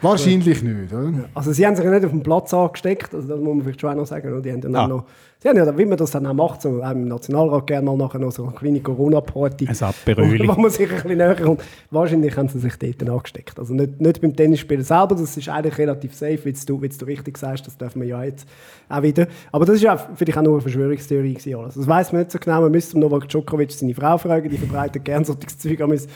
wahrscheinlich 0.00 0.62
nicht. 0.62 0.92
Oder? 0.92 1.12
Also 1.34 1.52
sie 1.52 1.66
haben 1.66 1.76
sich 1.76 1.84
ja 1.84 1.90
nicht 1.90 2.04
auf 2.04 2.10
den 2.10 2.22
Platz 2.22 2.52
angesteckt, 2.54 3.14
also 3.14 3.26
das 3.28 3.38
muss 3.40 3.54
man 3.54 3.62
vielleicht 3.64 3.80
schon 3.80 3.90
auch 3.90 3.94
noch 3.96 4.06
sagen. 4.06 4.32
Und 4.32 4.44
die 4.44 4.52
haben 4.52 4.60
dann 4.60 4.74
Ah. 4.76 4.84
auch 4.84 4.88
noch, 4.88 5.04
sie 5.38 5.48
haben 5.48 5.56
ja, 5.56 5.78
wie 5.78 5.84
man 5.86 5.96
das 5.98 6.10
dann 6.10 6.26
auch 6.26 6.34
macht, 6.34 6.62
so 6.62 6.82
auch 6.82 6.90
im 6.90 7.08
Nationalrat 7.08 7.66
gerne 7.66 7.86
mal 7.86 7.96
nachher 7.96 8.18
noch 8.18 8.32
so 8.32 8.44
eine 8.44 8.52
kleine 8.52 8.80
Corona-Party. 8.80 9.68
Ein 9.68 9.76
Aperöli. 9.82 10.48
Wo 10.48 10.60
man 10.60 10.70
sich 10.70 10.88
ein 10.88 10.94
bisschen 10.94 11.18
näher 11.18 11.36
kommt. 11.36 11.62
Wahrscheinlich 11.90 12.36
haben 12.36 12.48
sie 12.48 12.58
sich 12.58 12.76
dort 12.76 13.00
dann 13.02 13.10
angesteckt. 13.10 13.58
Also 13.58 13.74
nicht, 13.74 14.00
nicht 14.00 14.20
beim 14.20 14.34
Tennisspielen 14.34 14.84
selber, 14.84 15.14
das 15.14 15.36
ist 15.36 15.48
eigentlich 15.48 15.78
relativ 15.78 16.14
safe, 16.14 16.38
wie 16.44 16.52
du, 16.52 16.82
wie 16.82 16.88
du 16.88 17.04
richtig 17.04 17.38
sagst, 17.38 17.66
das 17.66 17.76
dürfen 17.76 18.00
wir 18.02 18.08
ja 18.08 18.24
jetzt 18.24 18.46
auch 18.88 19.02
wieder. 19.02 19.26
Aber 19.52 19.64
das 19.64 19.76
ist 19.76 19.82
ja 19.82 19.96
vielleicht 20.14 20.38
auch 20.38 20.42
nur 20.42 20.54
eine 20.54 20.62
Verschwörungstheorie 20.62 21.34
gewesen 21.34 21.56
alles. 21.58 21.74
Das 21.74 21.86
weiß 21.86 22.12
man 22.12 22.22
nicht 22.22 22.32
so 22.32 22.38
genau, 22.38 22.60
man 22.60 22.70
müsste 22.70 22.98
Novak 22.98 23.28
Djokovic 23.28 23.72
seine 23.72 23.94
Frau 23.94 24.16
fragen, 24.18 24.48
die 24.48 24.58
verbreitet 24.58 25.04
gerne 25.04 25.24
solches 25.24 25.58
Zeug 25.58 25.80
an 25.80 25.90
uns 25.90 26.06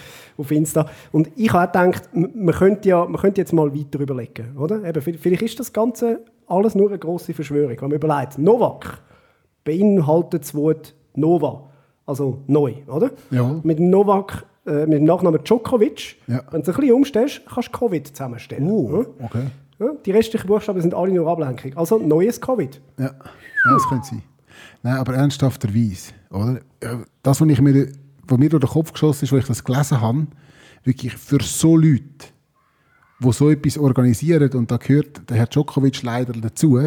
auf 0.40 0.50
Insta. 0.50 0.86
Und 1.12 1.30
ich 1.36 1.52
habe 1.52 1.68
auch 1.68 1.72
gedacht, 1.92 2.08
man 2.12 2.54
könnte, 2.54 2.88
ja, 2.88 3.04
man 3.04 3.20
könnte 3.20 3.40
jetzt 3.40 3.52
mal 3.52 3.72
weiter 3.74 4.00
überlegen, 4.00 4.56
oder? 4.56 4.82
Eben, 4.84 5.00
vi- 5.02 5.18
vielleicht 5.18 5.42
ist 5.42 5.60
das 5.60 5.72
Ganze 5.72 6.20
alles 6.46 6.74
nur 6.74 6.88
eine 6.88 6.98
grosse 6.98 7.32
Verschwörung. 7.34 7.70
Wenn 7.80 7.88
man 7.90 7.92
überlegt, 7.92 8.38
Novak 8.38 8.98
beinhaltet 9.64 10.42
das 10.42 10.54
Wort 10.54 10.94
Nova, 11.14 11.68
also 12.06 12.42
neu, 12.46 12.74
oder? 12.86 13.10
Ja. 13.30 13.60
Mit 13.62 13.78
dem 13.78 13.90
Novak, 13.90 14.44
äh, 14.66 14.86
mit 14.86 14.94
dem 14.98 15.04
Nachnamen 15.04 15.42
Djokovic, 15.44 16.16
Ja. 16.26 16.42
wenn 16.50 16.62
du 16.62 16.70
es 16.70 16.76
ein 16.76 16.80
bisschen 16.80 16.94
umstellst, 16.94 17.42
kannst 17.52 17.68
du 17.68 17.78
Covid 17.78 18.06
zusammenstellen. 18.08 18.66
Ja? 18.66 18.98
okay. 19.24 19.46
Ja? 19.78 19.86
Die 20.04 20.10
restlichen 20.10 20.46
Buchstaben 20.46 20.80
sind 20.80 20.94
alle 20.94 21.12
nur 21.12 21.26
Ablenkung. 21.28 21.76
Also 21.76 21.98
neues 21.98 22.40
Covid. 22.40 22.80
Ja, 22.98 23.04
ja 23.04 23.12
das 23.72 23.88
könnte 23.88 24.06
sein. 24.08 24.22
Nein, 24.82 24.96
aber 24.96 25.14
ernsthafterweise, 25.14 26.12
oder? 26.30 26.60
Ja, 26.82 27.00
Das, 27.22 27.40
was, 27.40 27.48
ich 27.48 27.60
mir, 27.60 27.86
was 28.30 28.38
mir 28.38 28.48
durch 28.48 28.62
den 28.62 28.70
Kopf 28.70 28.92
geschossen 28.92 29.24
ist, 29.24 29.32
als 29.32 29.42
ich 29.42 29.48
das 29.48 29.64
gelesen 29.64 30.00
habe, 30.00 30.26
wirklich 30.84 31.14
für 31.14 31.42
so 31.42 31.76
Leute, 31.76 32.28
die 33.22 33.32
so 33.32 33.50
etwas 33.50 33.76
organisieren, 33.78 34.50
und 34.52 34.70
da 34.70 34.76
gehört 34.76 35.28
der 35.28 35.36
Herr 35.36 35.46
Djokovic 35.46 36.02
leider 36.02 36.32
dazu, 36.32 36.78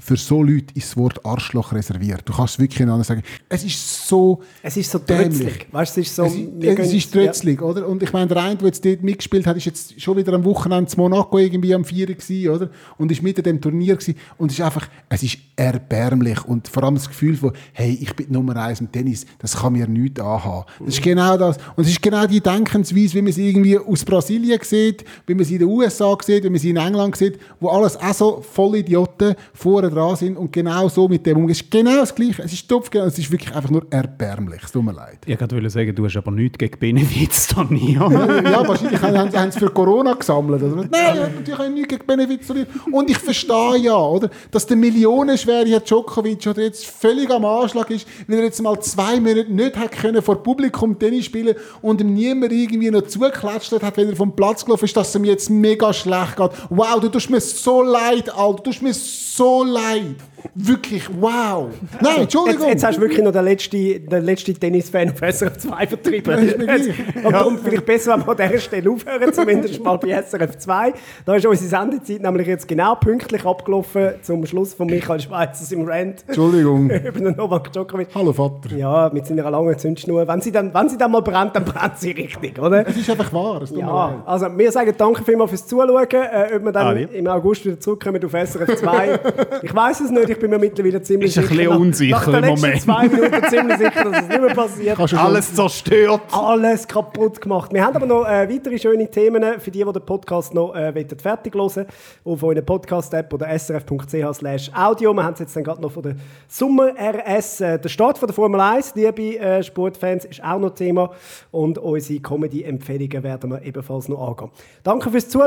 für 0.00 0.16
so 0.16 0.44
Leute 0.44 0.66
ist 0.74 0.90
das 0.90 0.96
Wort 0.96 1.24
Arschloch 1.26 1.72
reserviert. 1.72 2.22
Du 2.24 2.32
kannst 2.32 2.54
es 2.54 2.60
wirklich 2.60 2.78
nicht 2.78 2.88
anders 2.88 3.08
sagen. 3.08 3.22
Es 3.48 3.64
ist 3.64 4.06
so 4.06 4.40
Es 4.62 4.76
ist 4.76 4.88
so 4.92 5.00
trötzlig. 5.00 5.66
Weißt 5.72 5.98
es 5.98 6.06
ist 6.06 6.14
so. 6.14 6.24
es, 6.24 6.34
ist- 6.34 6.78
es 6.78 6.92
ist 6.92 7.12
trötzlig, 7.12 7.60
oder? 7.60 7.88
Und 7.88 8.00
ich 8.04 8.12
meine, 8.12 8.28
der 8.28 8.36
eine, 8.36 8.54
der 8.56 8.66
jetzt 8.68 8.84
dort 8.84 9.02
mitgespielt 9.02 9.44
hat, 9.48 9.56
ist 9.56 9.64
jetzt 9.64 10.00
schon 10.00 10.16
wieder 10.16 10.32
am 10.34 10.44
Wochenende 10.44 10.86
zu 10.88 10.98
Monaco 10.98 11.36
irgendwie 11.38 11.74
am 11.74 11.84
4. 11.84 12.06
gewesen, 12.14 12.48
oder? 12.48 12.70
Und 12.96 13.10
ist 13.10 13.22
mit 13.22 13.38
in 13.38 13.44
dem 13.44 13.60
Turnier 13.60 13.96
gewesen. 13.96 14.14
Und 14.36 14.52
es 14.52 14.58
ist 14.60 14.64
einfach, 14.64 14.88
es 15.08 15.24
ist 15.24 15.38
erbärmlich. 15.56 16.44
Und 16.44 16.68
vor 16.68 16.84
allem 16.84 16.94
das 16.94 17.08
Gefühl 17.08 17.36
von, 17.36 17.52
hey, 17.72 17.98
ich 18.00 18.14
bin 18.14 18.30
Nummer 18.30 18.54
eins 18.56 18.80
im 18.80 18.92
Tennis, 18.92 19.26
das 19.40 19.56
kann 19.56 19.72
mir 19.72 19.88
nichts 19.88 20.20
anhaben. 20.20 20.64
Das 20.78 20.94
ist 20.94 21.02
genau 21.02 21.36
das. 21.36 21.56
Und 21.76 21.84
es 21.84 21.90
ist 21.90 22.02
genau 22.02 22.24
die 22.26 22.40
Denkensweise, 22.40 23.14
wie 23.14 23.22
man 23.22 23.32
sie 23.32 23.48
irgendwie 23.48 23.78
aus 23.78 24.04
Brasilien 24.04 24.58
sieht, 24.62 25.04
wie 25.26 25.34
man 25.34 25.44
sie 25.44 25.54
in 25.54 25.60
den 25.60 25.68
USA 25.78 26.16
sieht, 26.22 26.44
wie 26.44 26.50
man 26.50 26.58
sie 26.58 26.70
in 26.70 26.76
England 26.76 27.16
sieht, 27.16 27.38
wo 27.60 27.68
alles 27.68 27.96
auch 27.96 28.14
so 28.14 28.42
voll 28.42 28.76
Idioten 28.76 29.34
vorne 29.54 29.90
dran 29.90 30.16
sind 30.16 30.36
und 30.36 30.52
genau 30.52 30.88
so 30.88 31.08
mit 31.08 31.24
dem 31.26 31.38
umgehen. 31.38 31.52
Es 31.52 31.60
ist 31.62 31.70
genau 31.70 31.96
das 31.96 32.14
Gleiche. 32.14 32.42
Es 32.42 32.52
ist 32.52 32.68
topf, 32.68 32.90
es 32.94 33.18
ist 33.18 33.30
wirklich 33.30 33.54
einfach 33.54 33.70
nur 33.70 33.86
erbärmlich. 33.90 34.62
Es 34.64 34.72
tut 34.72 34.84
mir 34.84 34.92
leid. 34.92 35.18
Ich 35.26 35.40
wollte 35.40 35.70
sagen, 35.70 35.94
du 35.94 36.04
hast 36.04 36.16
aber 36.16 36.30
nichts 36.30 36.58
gegen 36.58 36.78
Benefizturnier. 36.78 38.00
ja, 38.44 38.68
wahrscheinlich 38.68 39.00
haben, 39.00 39.50
sie 39.50 39.58
für 39.58 39.70
Corona 39.70 40.14
gesammelt. 40.14 40.62
Oder? 40.62 40.86
Nein, 40.90 41.32
natürlich 41.36 41.58
haben 41.58 41.74
nichts 41.74 41.88
gegen 41.88 42.06
Benefits. 42.06 42.50
Und 42.90 43.10
ich 43.10 43.18
verstehe 43.18 43.78
ja, 43.78 43.96
oder, 43.96 44.30
dass 44.50 44.66
der 44.66 44.76
millionenschwere 44.76 45.66
Herr 45.66 45.80
Djokovic 45.80 46.46
oder 46.46 46.62
jetzt 46.62 46.86
völlig 46.86 47.30
am 47.30 47.44
Anschlag 47.44 47.90
ist, 47.90 48.06
weil 48.26 48.38
er 48.38 48.44
jetzt 48.44 48.62
mal 48.62 48.78
zwei 48.80 49.20
Monate 49.20 49.52
nicht 49.52 49.76
hat 49.76 49.92
können 49.92 50.22
vor 50.22 50.42
Publikum 50.42 50.98
Tennis 50.98 51.26
spielen 51.26 51.54
und 51.82 52.00
ihm 52.00 52.14
niemand 52.14 52.52
irgendwie 52.52 52.90
noch 52.90 53.02
zugeklatscht 53.02 53.72
hat, 53.72 53.96
wenn 53.96 54.08
er 54.08 54.16
vom 54.16 54.34
Platz 54.34 54.64
gelaufen 54.64 54.84
ist, 54.84 54.96
dass 54.96 55.08
es 55.08 55.14
ihm 55.14 55.24
jetzt 55.24 55.50
mega 55.68 55.92
schlecht 55.92 56.36
geht. 56.36 56.50
Wow, 56.70 57.00
du 57.00 57.08
tust 57.08 57.30
mir 57.30 57.40
so 57.40 57.82
leid, 57.82 58.34
Alter. 58.34 58.56
Du 58.56 58.62
tust 58.70 58.82
mir 58.82 58.94
so 58.94 59.64
leid. 59.64 60.16
Wirklich, 60.54 61.08
wow. 61.20 61.68
Nein, 62.00 62.12
Jetzt, 62.12 62.18
Entschuldigung. 62.22 62.68
jetzt 62.68 62.84
hast 62.84 62.96
du 62.96 63.00
wirklich 63.00 63.24
noch 63.24 63.32
den 63.32 63.44
letzten, 63.44 64.08
den 64.08 64.24
letzten 64.24 64.58
Tennisfan 64.58 65.10
auf 65.10 65.18
SRF 65.18 65.58
2 65.58 65.86
vertrieben. 65.86 66.48
Ja, 66.48 66.54
gleich. 66.54 66.94
Und 67.24 67.32
darum 67.32 67.58
vielleicht 67.58 67.86
besser, 67.86 68.14
an 68.14 68.24
dieser 68.36 68.58
Stelle 68.58 68.90
aufhören, 68.90 69.32
zumindest 69.32 69.82
mal 69.82 69.96
bei 69.96 70.10
SRF 70.22 70.58
2. 70.58 70.94
Da 71.24 71.34
ist 71.34 71.46
unsere 71.46 71.68
Sendezeit 71.68 72.22
nämlich 72.22 72.46
jetzt 72.46 72.68
genau 72.68 72.94
pünktlich 72.94 73.44
abgelaufen 73.44 74.10
zum 74.22 74.46
Schluss 74.46 74.74
von 74.74 74.86
Michael 74.86 75.20
Schweizer 75.20 75.74
im 75.74 75.86
Rant 75.88 76.24
Entschuldigung. 76.26 76.90
über 77.06 77.18
den 77.18 77.36
Novak 77.36 77.72
Djokovic. 77.72 78.08
Hallo 78.14 78.32
Vater. 78.32 78.74
Ja, 78.76 79.10
mit 79.12 79.26
seiner 79.26 79.50
langen 79.50 79.76
Zündschnur. 79.78 80.26
Wenn 80.26 80.40
sie 80.40 80.52
dann, 80.52 80.72
wenn 80.72 80.88
sie 80.88 80.98
dann 80.98 81.10
mal 81.10 81.22
brennt, 81.22 81.54
dann 81.56 81.64
brennt 81.64 81.98
sie 81.98 82.12
richtig, 82.12 82.58
oder? 82.58 82.86
Es 82.86 82.96
ist 82.96 83.10
einfach 83.10 83.32
wahr. 83.32 83.62
Ja, 83.76 84.22
also 84.24 84.46
wir 84.56 84.72
sagen 84.72 84.92
danke 84.96 85.24
vielmals 85.24 85.50
fürs 85.50 85.57
Zuschauen. 85.66 85.88
Äh, 86.10 86.56
ob 86.56 86.64
wir 86.64 86.72
dann 86.72 86.86
Adi. 86.88 87.02
im 87.12 87.26
August 87.26 87.64
wieder 87.64 87.78
zurückkommen 87.80 88.24
auf 88.24 88.30
SRF 88.32 88.76
2. 88.76 89.20
ich 89.62 89.74
weiß 89.74 90.00
es 90.00 90.10
nicht, 90.10 90.28
ich 90.30 90.38
bin 90.38 90.50
mir 90.50 90.58
mittlerweile 90.58 91.02
ziemlich 91.02 91.30
Ist 91.36 91.38
ein 91.38 91.48
bisschen 91.48 91.58
sicher. 91.58 91.70
nach- 91.70 91.78
unsicher 91.80 92.38
im 92.38 92.46
Moment. 92.46 92.82
zwei 92.82 93.08
Minuten 93.08 93.42
ziemlich 93.48 93.76
sicher, 93.78 94.04
dass 94.04 94.22
es 94.22 94.28
nicht 94.28 94.40
mehr 94.40 94.54
passiert. 94.54 94.96
Kannst 94.96 95.12
du 95.12 95.16
Alles 95.18 95.54
zerstört. 95.54 96.20
Alles 96.32 96.86
kaputt 96.86 97.40
gemacht. 97.40 97.72
Wir 97.72 97.84
haben 97.84 97.96
aber 97.96 98.06
noch 98.06 98.24
äh, 98.28 98.48
weitere 98.48 98.78
schöne 98.78 99.10
Themen 99.10 99.42
für 99.60 99.70
die, 99.70 99.84
die 99.84 99.92
den 99.92 100.04
Podcast 100.04 100.54
noch 100.54 100.74
äh, 100.74 100.94
wollen 100.94 101.18
fertig 101.18 101.54
hören 101.54 101.86
auf 102.24 102.42
eurer 102.42 102.62
Podcast-App 102.62 103.32
oder 103.32 103.48
srf.ch 103.58 104.34
slash 104.34 104.70
audio. 104.74 105.12
Wir 105.14 105.24
haben 105.24 105.34
es 105.34 105.40
jetzt 105.40 105.56
dann 105.56 105.64
gerade 105.64 105.80
noch 105.82 105.90
von 105.92 106.02
der 106.02 106.16
Sommer 106.46 106.90
RS. 106.98 107.60
Äh, 107.60 107.78
der 107.78 107.88
Start 107.88 108.18
von 108.18 108.26
der 108.26 108.34
Formel 108.34 108.60
1, 108.60 108.94
liebe 108.94 109.38
äh, 109.38 109.62
Sportfans, 109.62 110.24
ist 110.24 110.42
auch 110.44 110.58
noch 110.58 110.70
Thema 110.74 111.10
und 111.50 111.78
unsere 111.78 112.20
Comedy-Empfehlungen 112.20 113.22
werden 113.22 113.50
wir 113.50 113.62
ebenfalls 113.62 114.08
noch 114.08 114.20
angehen. 114.28 114.50
Danke 114.82 115.10
fürs 115.10 115.28
Zuschauen. 115.28 115.37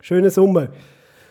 Schönen 0.00 0.30
Sommer. 0.30 0.68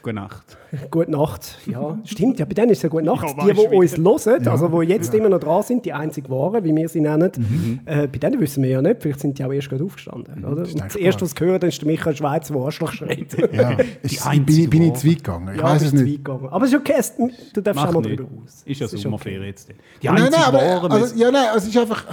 Gute 0.04 0.15
Nacht. 0.15 0.58
Gute 0.91 1.10
Nacht. 1.12 1.58
Ja, 1.65 1.97
stimmt. 2.06 2.38
Ja, 2.39 2.45
bei 2.45 2.54
denen 2.54 2.69
ist 2.71 2.78
es 2.80 2.84
ja 2.84 2.89
Gute 2.89 3.06
Nacht. 3.06 3.26
Ja, 3.38 3.45
die, 3.45 3.54
die 3.54 3.76
uns 3.76 3.97
hören, 4.26 4.47
also 4.47 4.82
die 4.82 4.88
jetzt 4.88 5.13
immer 5.13 5.30
noch 5.30 5.39
dran 5.39 5.63
sind, 5.63 5.86
die 5.86 5.91
einzig 5.93 6.30
Waren, 6.30 6.63
wie 6.63 6.76
wir 6.76 6.88
sie 6.89 7.02
nennen, 7.02 7.32
Mhm. 7.38 7.80
äh, 7.86 8.08
bei 8.08 8.17
denen 8.19 8.39
wissen 8.39 8.62
wir 8.63 8.69
ja 8.69 8.82
nicht. 8.82 9.02
Vielleicht 9.02 9.21
sind 9.21 9.39
die 9.39 9.43
auch 9.45 9.52
erst 9.52 9.69
gerade 9.69 9.84
aufgestanden. 9.84 10.43
Oder? 10.45 10.50
Und 10.50 10.60
das 10.60 10.73
denkbar. 10.76 11.02
Erste, 11.02 11.21
was 11.23 11.32
sie 11.32 11.45
hören, 11.45 11.62
ist 11.62 11.82
der 11.82 11.88
Michael 11.88 12.15
Schweizer, 12.15 12.54
der 12.54 12.63
Arschloch 12.63 12.91
schreit. 12.91 13.36
Ja. 13.54 13.71
Ist, 14.02 14.30
bin, 14.45 14.47
ich, 14.60 14.69
bin 14.69 14.82
ich 14.84 14.93
zu 14.93 15.08
weit 15.08 15.17
gegangen? 15.17 15.50
Ich 15.56 15.58
Ja, 15.62 15.63
weiß 15.63 15.82
es 15.82 15.93
nicht. 15.93 16.17
gegangen. 16.23 16.47
Aber 16.50 16.65
es 16.65 16.73
ist 16.73 16.80
okay, 16.80 16.93
es, 16.97 17.13
du 17.54 17.62
darfst 17.62 17.84
auch 17.86 17.91
mal 17.93 18.02
nicht. 18.02 18.19
drüber 18.19 18.30
raus. 18.41 18.63
Ist 18.65 18.82
ja 18.82 18.88
Sommerferien 18.88 19.43
jetzt. 19.43 19.69
Die 19.69 20.08
Nein, 20.08 20.15
einzige 20.23 20.36
nein, 20.52 20.78
aber, 20.78 20.91
also, 20.93 21.15
ja, 21.15 21.32
nein, 21.32 21.45
also 21.54 21.67
es 21.69 21.76
ist 21.76 21.78
einfach... 21.82 22.06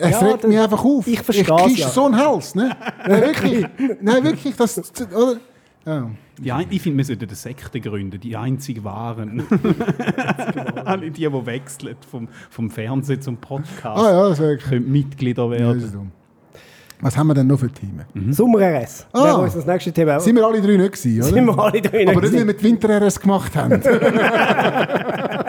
Es 0.00 0.10
Ja, 0.12 0.18
regt 0.26 0.44
das- 0.44 0.48
mich 0.50 0.58
einfach 0.58 0.84
auf. 0.84 1.06
ich 1.06 1.20
versteh's 1.22 1.46
Ich 1.72 1.78
ja. 1.78 1.88
so 1.88 2.06
einen 2.06 2.16
Hals, 2.16 2.54
ne? 2.54 2.74
Nein, 3.06 3.20
wirklich. 3.22 3.66
Nein, 4.00 4.24
wirklich. 4.24 4.56
Das, 4.56 4.78
oder? 5.14 5.36
Ja. 5.86 6.10
Die 6.38 6.52
ein, 6.52 6.66
ich 6.70 6.80
finde, 6.80 6.98
wir 6.98 7.04
sollten 7.04 7.26
eine 7.26 7.34
Sekte 7.34 7.80
gründen, 7.80 8.18
die 8.20 8.34
einzig 8.36 8.82
wahren. 8.82 9.42
Alle 10.84 11.10
die, 11.10 11.26
die 11.28 11.46
wechseln 11.46 11.96
vom, 12.10 12.28
vom 12.48 12.70
Fernsehen 12.70 13.20
zum 13.20 13.36
Podcast, 13.36 13.84
Ah 14.02 14.10
ja, 14.10 14.28
das 14.30 14.38
können 14.68 14.90
Mitglieder 14.90 15.50
werden. 15.50 15.80
das. 15.80 15.92
Was 17.02 17.16
haben 17.16 17.28
wir 17.28 17.34
denn 17.34 17.46
noch 17.46 17.58
für 17.58 17.70
Themen? 17.72 18.04
Sommer-RS. 18.30 19.06
Ah. 19.14 19.36
Unser 19.36 19.64
nächstes 19.72 19.94
Thema. 19.94 20.20
Sind 20.20 20.36
wir 20.36 20.44
alle 20.46 20.60
drei 20.60 20.76
nicht 20.76 20.92
gewesen, 20.92 21.22
oder? 21.22 21.32
Sind 21.32 21.44
wir 21.46 21.58
alle 21.58 21.80
drin 21.80 22.08
Aber 22.10 22.20
nicht, 22.20 22.32
gewesen. 22.32 22.40
weil 22.40 22.46
wir 22.48 22.54
die 22.54 22.64
Winter-RS 22.64 23.20
gemacht 23.20 23.56
haben. 23.56 23.80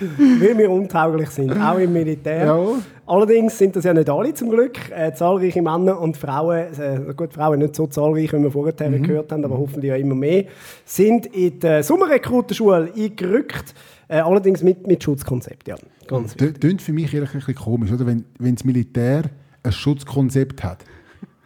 weil 0.40 0.58
wir 0.58 0.70
untauglich 0.70 1.30
sind, 1.30 1.52
auch 1.52 1.78
im 1.78 1.92
Militär. 1.92 2.46
Ja. 2.46 2.66
Allerdings 3.06 3.58
sind 3.58 3.76
das 3.76 3.84
ja 3.84 3.92
nicht 3.92 4.08
alle 4.08 4.32
zum 4.32 4.50
Glück. 4.50 4.78
Äh, 4.90 5.12
zahlreiche 5.12 5.60
Männer 5.60 6.00
und 6.00 6.16
Frauen, 6.16 6.66
äh, 6.80 7.12
gut, 7.14 7.34
Frauen 7.34 7.58
nicht 7.58 7.76
so 7.76 7.86
zahlreich, 7.86 8.32
wie 8.32 8.42
wir 8.42 8.50
vorher 8.50 8.90
Mhm. 8.90 9.02
gehört 9.02 9.30
haben, 9.32 9.44
aber 9.44 9.58
hoffentlich 9.58 9.90
ja 9.90 9.96
immer 9.96 10.14
mehr, 10.14 10.44
sind 10.84 11.26
in 11.26 11.58
die 11.60 11.82
Sommerrekrutenschule 11.82 12.92
eingerückt. 12.96 13.74
Äh, 14.08 14.18
allerdings 14.20 14.62
mit, 14.62 14.86
mit 14.86 15.02
Schutzkonzept, 15.02 15.68
ja. 15.68 15.76
Ganz 16.06 16.34
Das 16.36 16.54
klingt 16.54 16.82
für 16.82 16.92
mich 16.92 17.12
ehrlich 17.14 17.30
ein 17.32 17.38
bisschen 17.38 17.54
komisch, 17.54 17.90
oder? 17.92 18.06
Wenn, 18.06 18.24
wenn 18.38 18.54
das 18.54 18.64
Militär 18.64 19.24
ein 19.62 19.72
Schutzkonzept 19.72 20.62
hat. 20.62 20.84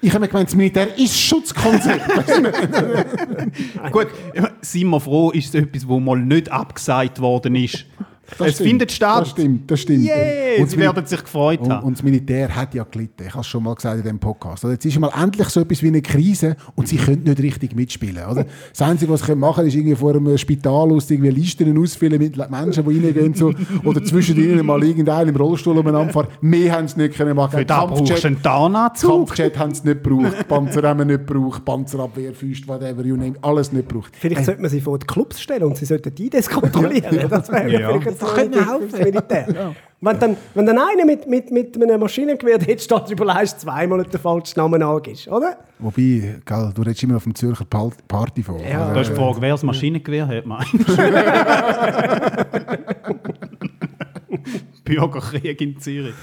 Ich 0.00 0.11
habe 0.11 0.20
mir 0.20 0.28
gemeint, 0.28 0.48
das 0.48 0.54
Militär 0.56 0.96
ist 0.96 1.18
Schutzkonzept. 1.18 2.02
Gut, 3.92 4.06
sind 4.61 4.88
wir 4.88 5.00
froh, 5.00 5.30
ist 5.30 5.54
es 5.54 5.61
etwas, 5.61 5.88
wo 5.88 5.98
mal 5.98 6.18
nicht 6.20 6.50
abgesagt 6.52 7.20
worden 7.20 7.56
ist. 7.56 7.84
Das 8.37 8.49
es 8.49 8.55
stimmt, 8.57 8.69
findet 8.69 8.93
statt. 8.93 9.21
Das 9.23 9.31
stimmt, 9.31 9.71
das 9.71 9.81
stimmt. 9.81 10.05
Yay, 10.05 10.61
Und 10.61 10.71
sie 10.71 10.77
werden 10.79 11.07
sich 11.07 11.23
gefreut 11.23 11.61
und, 11.61 11.71
haben. 11.73 11.87
und 11.87 11.97
das 11.97 12.03
Militär 12.03 12.55
hat 12.55 12.75
ja 12.75 12.85
gelitten. 12.85 13.23
Ich 13.27 13.31
habe 13.31 13.41
es 13.41 13.47
schon 13.47 13.62
mal 13.62 13.75
gesagt 13.75 13.97
in 13.97 14.03
diesem 14.03 14.19
Podcast. 14.19 14.64
Also 14.64 14.73
jetzt 14.73 14.85
ist 14.85 14.99
mal 14.99 15.11
endlich 15.19 15.49
so 15.49 15.61
etwas 15.61 15.83
wie 15.83 15.87
eine 15.88 16.03
Krise 16.03 16.57
und 16.75 16.88
sie 16.88 16.97
können 16.97 17.23
nicht 17.23 17.41
richtig 17.41 17.75
mitspielen. 17.75 18.25
Oder? 18.31 18.45
Das 18.71 18.83
Einzige, 18.83 19.11
was 19.12 19.23
sie 19.23 19.35
machen 19.35 19.57
können, 19.57 19.69
ist 19.69 19.75
irgendwie 19.75 19.97
vor 19.97 20.14
einem 20.14 20.37
Spital 20.37 20.93
aus 20.93 21.11
irgendwie 21.11 21.31
Listen 21.31 21.79
ausfüllen 21.79 22.19
mit 22.19 22.37
Menschen, 22.51 22.87
die 22.87 22.99
reingehen 22.99 23.35
so, 23.35 23.53
oder 23.85 24.05
zwischen 24.05 24.37
ihnen 24.37 24.67
mal 24.67 24.83
irgendeinen 24.85 25.31
im 25.31 25.37
Rollstuhl 25.37 25.79
umeinander 25.79 26.12
fahren. 26.12 26.29
Mehr 26.41 26.73
haben 26.73 26.88
sie 26.88 26.99
nicht 27.01 27.17
können 27.17 27.35
machen. 27.35 27.59
Für 27.59 27.64
da 27.64 27.87
brauchst 27.87 28.23
du 28.23 28.27
einen 28.27 28.43
Tarnanzug. 28.43 29.11
Kampfjet 29.11 29.59
haben 29.59 29.75
sie 29.75 29.88
nicht 29.88 30.03
gebraucht, 30.05 30.49
Panzer 30.49 30.83
haben 30.83 30.99
wir 30.99 31.05
nicht 31.07 31.27
gebraucht, 31.27 31.64
Panzerabwehr, 31.64 32.35
Füße, 32.35 32.67
whatever 32.69 33.03
you 33.05 33.17
name, 33.17 33.35
alles 33.43 33.73
nicht 33.73 33.88
gebraucht. 33.88 34.12
Vielleicht 34.19 34.45
sollte 34.45 34.61
man 34.61 34.71
sie 34.71 34.81
vor 34.81 34.99
die 34.99 35.07
Clubs 35.07 35.41
stellen 35.41 35.64
und 35.64 35.77
sie 35.77 35.87
sollten 35.87 36.14
die 36.14 36.29
das 36.31 36.49
kontrollieren. 36.49 37.07
Das 37.29 37.49
wäre 37.51 37.71
Ja. 37.71 37.99
vielleicht 37.99 38.17
könnte 38.26 38.59
Tipp 38.59 38.68
helfen. 38.68 38.90
fürs 38.90 39.02
Militär. 39.04 39.74
Wenn, 40.00 40.18
dann, 40.20 40.37
wenn 40.54 40.64
dann 40.66 40.78
einer 40.78 41.04
mit, 41.04 41.26
mit, 41.28 41.50
mit 41.50 41.83
einem 41.83 41.98
Maschinengewehr 42.00 42.59
dort 42.59 42.81
steht, 42.81 43.11
überlegst 43.11 43.57
du 43.57 43.66
zweimal, 43.66 43.98
ob 44.00 44.09
der 44.11 44.20
falsche 44.20 44.57
Name 44.57 44.85
angibst, 44.87 45.26
oder? 45.26 45.57
Wobei, 45.81 46.37
gell, 46.44 46.72
du 46.72 46.83
redest 46.83 47.02
immer 47.02 47.16
auf 47.16 47.24
dem 47.24 47.35
Zürcher 47.35 47.64
Party 47.64 48.44
vor. 48.44 48.61
Ja. 48.61 48.92
Da 48.94 49.00
ist 49.00 49.11
die 49.11 49.16
Frage, 49.16 49.40
wer 49.40 49.50
das 49.50 49.64
Maschinengewehr 49.64 50.28
hat, 50.28 50.46
meinst 50.46 50.72
Bürgerkrieg 54.85 55.61
in 55.61 55.78
Zürich. 55.81 56.14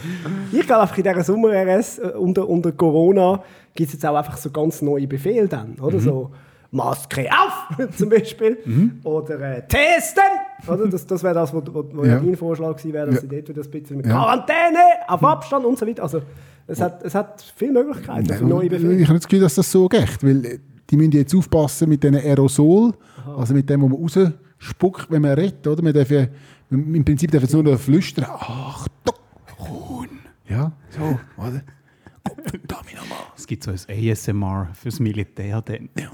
Ich 0.51 0.65
glaube 0.65 0.83
einfach 0.83 0.97
in 0.97 1.03
dieser 1.03 1.23
Sommer-RS 1.23 1.99
äh, 1.99 2.07
unter, 2.17 2.47
unter 2.47 2.71
Corona 2.71 3.43
gibt 3.73 3.87
es 3.89 3.93
jetzt 3.93 4.05
auch 4.05 4.15
einfach 4.15 4.37
so 4.37 4.49
ganz 4.51 4.81
neue 4.81 5.07
Befehle 5.07 5.47
dann, 5.47 5.75
Mhm. 5.77 5.83
oder? 5.83 5.99
So 5.99 6.31
Maske 6.71 7.29
auf, 7.31 7.89
zum 7.97 8.09
Beispiel. 8.09 8.57
Oder 9.03 9.39
äh, 9.57 9.67
testen! 9.67 10.23
Oder? 10.67 10.87
Das, 10.87 11.05
das 11.05 11.23
wäre 11.23 11.33
das, 11.33 11.53
was 11.53 11.63
wo, 11.73 11.85
wo 11.93 12.03
ja. 12.05 12.19
Dein 12.19 12.35
Vorschlag 12.35 12.75
gewesen 12.77 12.93
wäre, 12.93 13.05
dass 13.07 13.15
Ja. 13.15 13.21
sie 13.21 13.27
dort 13.27 13.49
wieder 13.49 13.61
ein 13.61 13.69
bisschen 13.71 13.97
mit 13.97 14.05
Ja. 14.05 14.11
Quarantäne, 14.13 14.79
auf 15.07 15.23
Abstand 15.23 15.65
und 15.65 15.77
so 15.77 15.85
weiter. 15.87 16.03
Also 16.03 16.21
es 16.67 16.81
hat, 16.81 17.03
es 17.03 17.13
hat 17.15 17.41
viele 17.55 17.73
Möglichkeiten 17.83 18.33
für 18.33 18.43
neue 18.45 18.65
Ich 18.65 18.69
Befehle. 18.71 19.03
habe 19.07 19.19
das 19.19 19.27
Gefühl, 19.27 19.41
dass 19.41 19.55
das 19.55 19.71
so 19.71 19.87
geht, 19.87 20.23
weil 20.23 20.45
äh, 20.45 20.59
die 20.89 20.97
müssen 20.97 21.11
jetzt 21.13 21.33
aufpassen 21.35 21.89
mit 21.89 22.03
diesen 22.03 22.15
Aerosol, 22.15 22.93
also 23.37 23.53
mit 23.53 23.69
dem, 23.69 23.81
was 23.83 23.89
man 23.89 23.99
rausspuckt, 23.99 25.09
wenn 25.11 25.21
man 25.21 25.31
redet, 25.33 25.65
oder? 25.67 25.81
Man 25.83 25.93
darf 25.93 26.09
ja, 26.11 26.25
Im 26.71 27.03
Prinzip 27.05 27.31
darf 27.31 27.41
jetzt 27.43 27.53
nur 27.53 27.63
noch 27.63 27.79
flüstern, 27.79 28.25
Achtung, 28.29 29.15
Huhn. 29.59 30.09
Ja, 30.47 30.71
so, 30.89 31.01
oder? 31.41 31.61
Kopfdami 32.23 32.93
nochmal. 32.95 33.17
Es 33.37 33.45
gibt 33.45 33.63
so 33.63 33.71
ein 33.71 33.77
ASMR 34.11 34.69
fürs 34.73 34.99
Militär. 34.99 35.61
Dann. 35.61 35.89
Ja. 35.97 36.09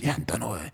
Die 0.00 0.10
haben 0.10 0.24
da 0.26 0.38
noch 0.38 0.54
ein, 0.54 0.70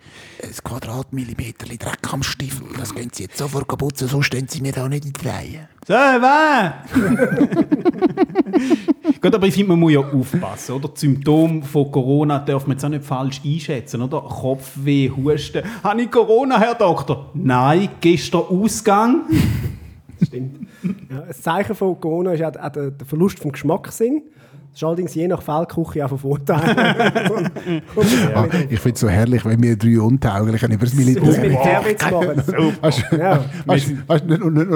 Quadratmillimeter 0.63 1.67
Dreck 1.67 2.13
am 2.13 2.23
Stiefel. 2.23 2.67
Das 2.79 2.95
gehen 2.95 3.11
sie 3.13 3.25
jetzt 3.25 3.39
sofort 3.39 3.69
kaputt, 3.69 3.97
sonst 3.97 4.27
stehen 4.27 4.49
sie 4.49 4.61
mir 4.61 4.73
da 4.73 4.89
nicht 4.89 5.05
in 5.05 5.13
die 5.13 5.29
Reihe. 5.29 5.69
So, 5.87 5.95
wer? 5.95 6.85
Gut, 9.21 9.35
aber 9.35 9.47
ich 9.47 9.55
finde, 9.55 9.71
man 9.71 9.81
muss 9.81 9.93
ja 9.93 10.01
aufpassen, 10.01 10.73
oder? 10.73 10.89
Die 10.89 11.01
Symptome 11.01 11.63
von 11.63 11.91
Corona 11.91 12.39
darf 12.39 12.67
man 12.67 12.77
jetzt 12.77 12.85
auch 12.85 12.91
nicht 12.91 13.05
falsch 13.05 13.41
einschätzen, 13.45 14.03
oder? 14.03 14.21
Kopfweh, 14.21 15.11
Husten. 15.11 15.63
Habe 15.83 16.03
ich 16.03 16.11
Corona, 16.11 16.61
Herr 16.61 16.75
Doktor? 16.75 17.31
Nein, 17.35 17.89
gestern 18.01 18.43
Ausgang. 18.43 19.23
Stimmt. 20.23 20.69
Ja, 21.11 21.23
ein 21.23 21.35
Zeichen 21.35 21.75
von 21.75 22.01
Corona 22.01 22.33
ist 22.33 22.43
auch, 22.43 22.71
der 22.71 22.93
Verlust 23.07 23.39
vom 23.39 23.53
Geschmackssinn. 23.53 24.23
Das 24.75 24.83
ist 24.83 24.89
allerdings 24.89 25.15
je 25.15 25.29
nach 25.29 25.41
Feldküche 25.41 26.05
auch 26.05 26.09
von 26.09 26.19
Vorteil. 26.19 26.61
Ah, 28.35 28.47
ich 28.69 28.81
finde 28.81 28.95
es 28.95 29.01
so 29.01 29.09
herrlich, 29.09 29.45
wenn 29.45 29.63
wir 29.63 29.77
drei 29.77 30.01
Untauglichen 30.01 30.73
über 30.73 30.85
das 30.85 30.91
Das 30.91 30.99
Militär 30.99 31.41
Militärwitz 31.41 32.11
machen. 32.11 32.77
Hast 32.83 33.05
du 33.11 33.17
Ja. 33.17 33.45
nicht, 33.67 33.89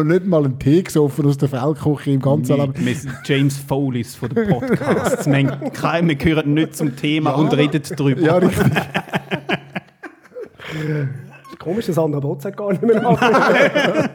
nicht, 0.04 0.26
mal 0.26 0.44
einen 0.44 0.58
Tee 0.60 0.82
gesoffen 0.84 1.26
aus 1.26 1.36
der 1.36 1.48
Feldküche 1.48 2.12
im 2.12 2.20
ganzen 2.20 2.56
Wir, 2.56 2.66
Leben? 2.66 2.86
wir 2.86 2.94
sind 2.94 3.12
James 3.24 3.58
Foleys 3.58 4.14
von 4.14 4.28
den 4.28 4.48
Podcasts. 4.48 5.26
wir, 5.26 6.06
wir 6.08 6.14
gehören 6.14 6.54
nicht 6.54 6.76
zum 6.76 6.94
Thema 6.94 7.32
und 7.32 7.52
reden 7.56 7.82
darüber. 7.96 8.20
Ja, 8.20 8.36
richtig. 8.36 8.72
Komisch, 11.68 11.84
dass 11.84 11.96
Sandra 11.96 12.18
Botz 12.18 12.46
hat 12.46 12.56
gar 12.56 12.70
nicht 12.70 12.82
mehr. 12.82 13.02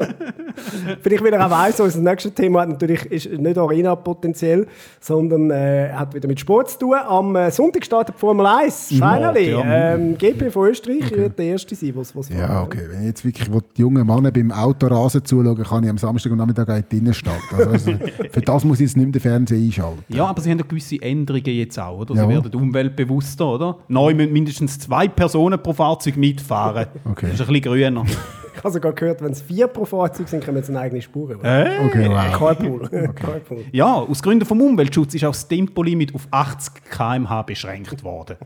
Vielleicht, 1.02 1.24
weil 1.24 1.34
er 1.34 1.46
auch 1.46 1.52
weiss, 1.52 1.80
unser 1.80 2.00
nächstes 2.00 2.34
Thema 2.34 2.62
hat 2.62 2.70
natürlich 2.70 3.06
ist 3.12 3.32
nicht 3.32 3.58
Arena 3.58 3.96
potenziell, 3.96 4.66
sondern 5.00 5.52
äh, 5.52 5.90
hat 5.94 6.16
wieder 6.16 6.28
mit 6.28 6.40
Sport 6.40 6.72
zu 6.72 6.80
tun. 6.80 6.96
Am 7.08 7.36
äh, 7.36 7.52
Sonntag 7.52 7.86
startet 7.86 8.16
die 8.16 8.20
Formel 8.20 8.46
1, 8.46 8.88
finally. 8.90 9.52
ja. 9.52 9.94
Ähm, 9.94 10.18
GP 10.18 10.52
von 10.52 10.70
Österreich 10.70 11.12
wird 11.12 11.38
der 11.38 11.46
erste 11.46 11.76
sein, 11.76 11.92
was 11.96 12.16
was 12.16 12.30
Ja, 12.30 12.64
okay. 12.64 12.88
Wenn 12.90 13.02
ich 13.02 13.08
jetzt 13.08 13.24
wirklich 13.26 13.48
die 13.78 13.82
jungen 13.82 14.06
Männer 14.08 14.32
beim 14.32 14.52
Autorasen 14.52 15.24
zuschauen 15.24 15.64
kann 15.64 15.84
ich 15.84 15.90
am 15.92 15.98
Samstag 15.98 16.32
und 16.32 16.40
Nachmittag 16.40 16.68
auch 16.70 16.76
in 16.78 16.86
die 16.92 16.98
Innenstadt. 16.98 17.34
Also, 17.56 17.70
also, 17.70 17.92
für 18.32 18.42
das 18.42 18.64
muss 18.64 18.80
ich 18.80 18.88
jetzt 18.88 18.98
nicht 18.98 19.06
mehr 19.06 19.12
den 19.14 19.22
Fernseher 19.22 19.58
einschalten. 19.60 20.04
Ja, 20.10 20.26
aber 20.26 20.42
sie 20.42 20.50
haben 20.50 20.60
ja 20.60 20.66
gewisse 20.68 21.00
Änderungen 21.02 21.46
jetzt 21.46 21.80
auch, 21.80 22.00
oder? 22.00 22.16
Sie 22.16 22.20
Ja. 22.22 22.30
werden 22.30 22.54
umweltbewusster, 22.54 23.48
oder? 23.48 23.78
Neu 23.88 24.14
müssen 24.16 24.34
mindestens 24.34 24.80
zwei 24.80 25.08
Personen 25.08 25.62
pro 25.62 25.74
Fahrzeug 25.74 26.18
mitfahren. 26.18 26.88
Okay. 27.10 27.28
Das 27.32 27.40
ist 27.42 27.43
ein 27.48 27.54
bisschen 27.54 27.74
grüner. 27.74 28.06
Ich 28.56 28.64
habe 28.66 28.72
sogar 28.76 28.94
gehört, 28.94 29.22
wenn 29.22 29.32
es 29.34 29.42
vier 29.42 29.68
pro 29.68 29.84
Fahrzeug 29.84 30.30
sind, 30.30 30.46
kommen 30.46 30.64
sie 30.64 30.72
eine 30.72 30.80
eigene 30.80 31.02
Spur. 31.02 31.32
über. 31.32 31.44
Äh? 31.44 31.86
Okay, 31.86 32.08
wow. 32.08 32.32
Carpool. 32.38 32.88
Carpool. 33.16 33.66
Ja, 33.74 33.96
aus 33.96 34.24
Gründen 34.24 34.46
vom 34.46 34.62
Umweltschutz 34.62 35.16
ist 35.16 35.26
auch 35.26 35.32
das 35.32 35.50
Tempolimit 35.50 36.16
auf 36.16 36.28
80 36.32 36.84
km/h 36.90 37.42
beschränkt 37.42 38.04
worden. 38.06 38.38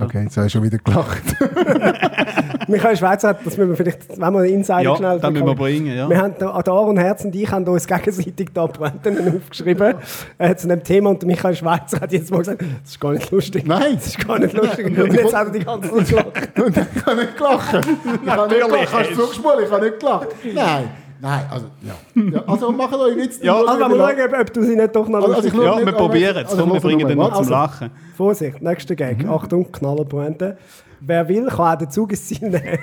Okay, 0.00 0.22
jetzt 0.22 0.36
habe 0.36 0.46
ich 0.46 0.52
schon 0.52 0.62
wieder 0.62 0.78
gelacht. 0.78 1.22
Michael 2.68 2.96
Schweizer 2.96 3.28
hat, 3.28 3.44
das 3.44 3.56
müssen 3.56 3.70
wir 3.70 3.76
vielleicht, 3.76 4.08
wenn 4.08 4.32
wir 4.32 4.40
einen 4.40 4.48
Insider 4.48 4.82
Ja, 4.82 4.96
schnell... 4.96 5.20
das 5.20 5.30
müssen 5.30 5.46
wir 5.46 5.54
bringen, 5.54 5.96
ja. 5.96 6.08
Wir 6.08 6.18
haben, 6.18 6.34
da, 6.38 6.62
da 6.62 6.72
Aaron 6.72 6.96
Herz 6.96 7.24
und 7.24 7.34
ich 7.34 7.50
haben 7.50 7.66
uns 7.66 7.86
gegenseitig 7.86 8.50
da 8.54 8.66
Pointen 8.66 9.36
aufgeschrieben 9.36 9.94
äh, 10.38 10.54
zu 10.54 10.68
dem 10.68 10.82
Thema 10.82 11.10
und 11.10 11.24
Michael 11.24 11.54
Schweizer 11.54 12.00
hat 12.00 12.12
jetzt 12.12 12.30
mal 12.30 12.38
gesagt, 12.38 12.62
das 12.62 12.90
ist 12.92 13.00
gar 13.00 13.12
nicht 13.12 13.30
lustig. 13.30 13.66
Nein. 13.66 13.94
Das 13.94 14.06
ist 14.06 14.26
gar 14.26 14.38
nicht 14.38 14.54
lustig. 14.54 14.98
Und 14.98 15.12
jetzt 15.12 15.34
hat 15.34 15.46
er 15.48 15.52
die 15.52 15.64
ganze 15.64 15.90
Zeit 15.90 16.08
gelacht. 16.08 16.58
Und 16.60 16.76
ich 16.76 17.06
habe 17.06 17.16
nicht 17.16 17.36
gelacht. 17.36 17.86
Ich 18.24 18.30
habe 18.30 18.48
nicht 18.48 18.66
gelacht. 18.66 18.92
Hast 18.92 19.10
du? 19.10 19.62
Ich 19.62 19.70
habe 19.70 19.84
nicht 19.84 20.00
gelacht. 20.00 20.28
Nein. 20.54 20.84
Nein, 21.22 21.44
also, 21.50 21.66
ja. 21.82 22.22
ja 22.32 22.42
also, 22.48 22.72
machen 22.72 22.98
euch 22.98 23.16
jetzt... 23.16 23.44
Ja, 23.44 23.54
Also, 23.54 23.78
wir 23.78 23.96
schauen, 23.96 24.32
ob, 24.34 24.40
ob 24.40 24.52
du 24.52 24.62
sie 24.64 24.74
nicht 24.74 24.96
doch 24.96 25.06
noch 25.08 25.22
Also, 25.22 25.34
also, 25.36 25.48
ich 25.48 25.54
Ja, 25.54 25.60
nicht- 25.76 25.86
wir 25.86 25.88
aber- 25.88 25.92
probieren 25.92 26.36
es. 26.36 26.50
also, 26.50 26.56
Komm, 26.64 26.72
wir 26.72 26.80
bringen 26.80 27.06
den 27.06 27.16
noch 27.16 27.28
zum 27.30 27.38
Also. 27.38 27.50
Lachen. 27.52 27.90
Vorsicht, 28.16 28.60
nächster 28.60 28.96
Gag. 28.96 29.24
Achtung, 29.28 29.70
Knallerpointe. 29.70 30.56
Wer 31.04 31.28
will, 31.28 31.46
kann 31.48 31.74
auch 31.74 31.78
den 31.78 31.90
Zug 31.90 32.10
ins 32.12 32.26
Ziel 32.26 32.48
nehmen. 32.48 32.78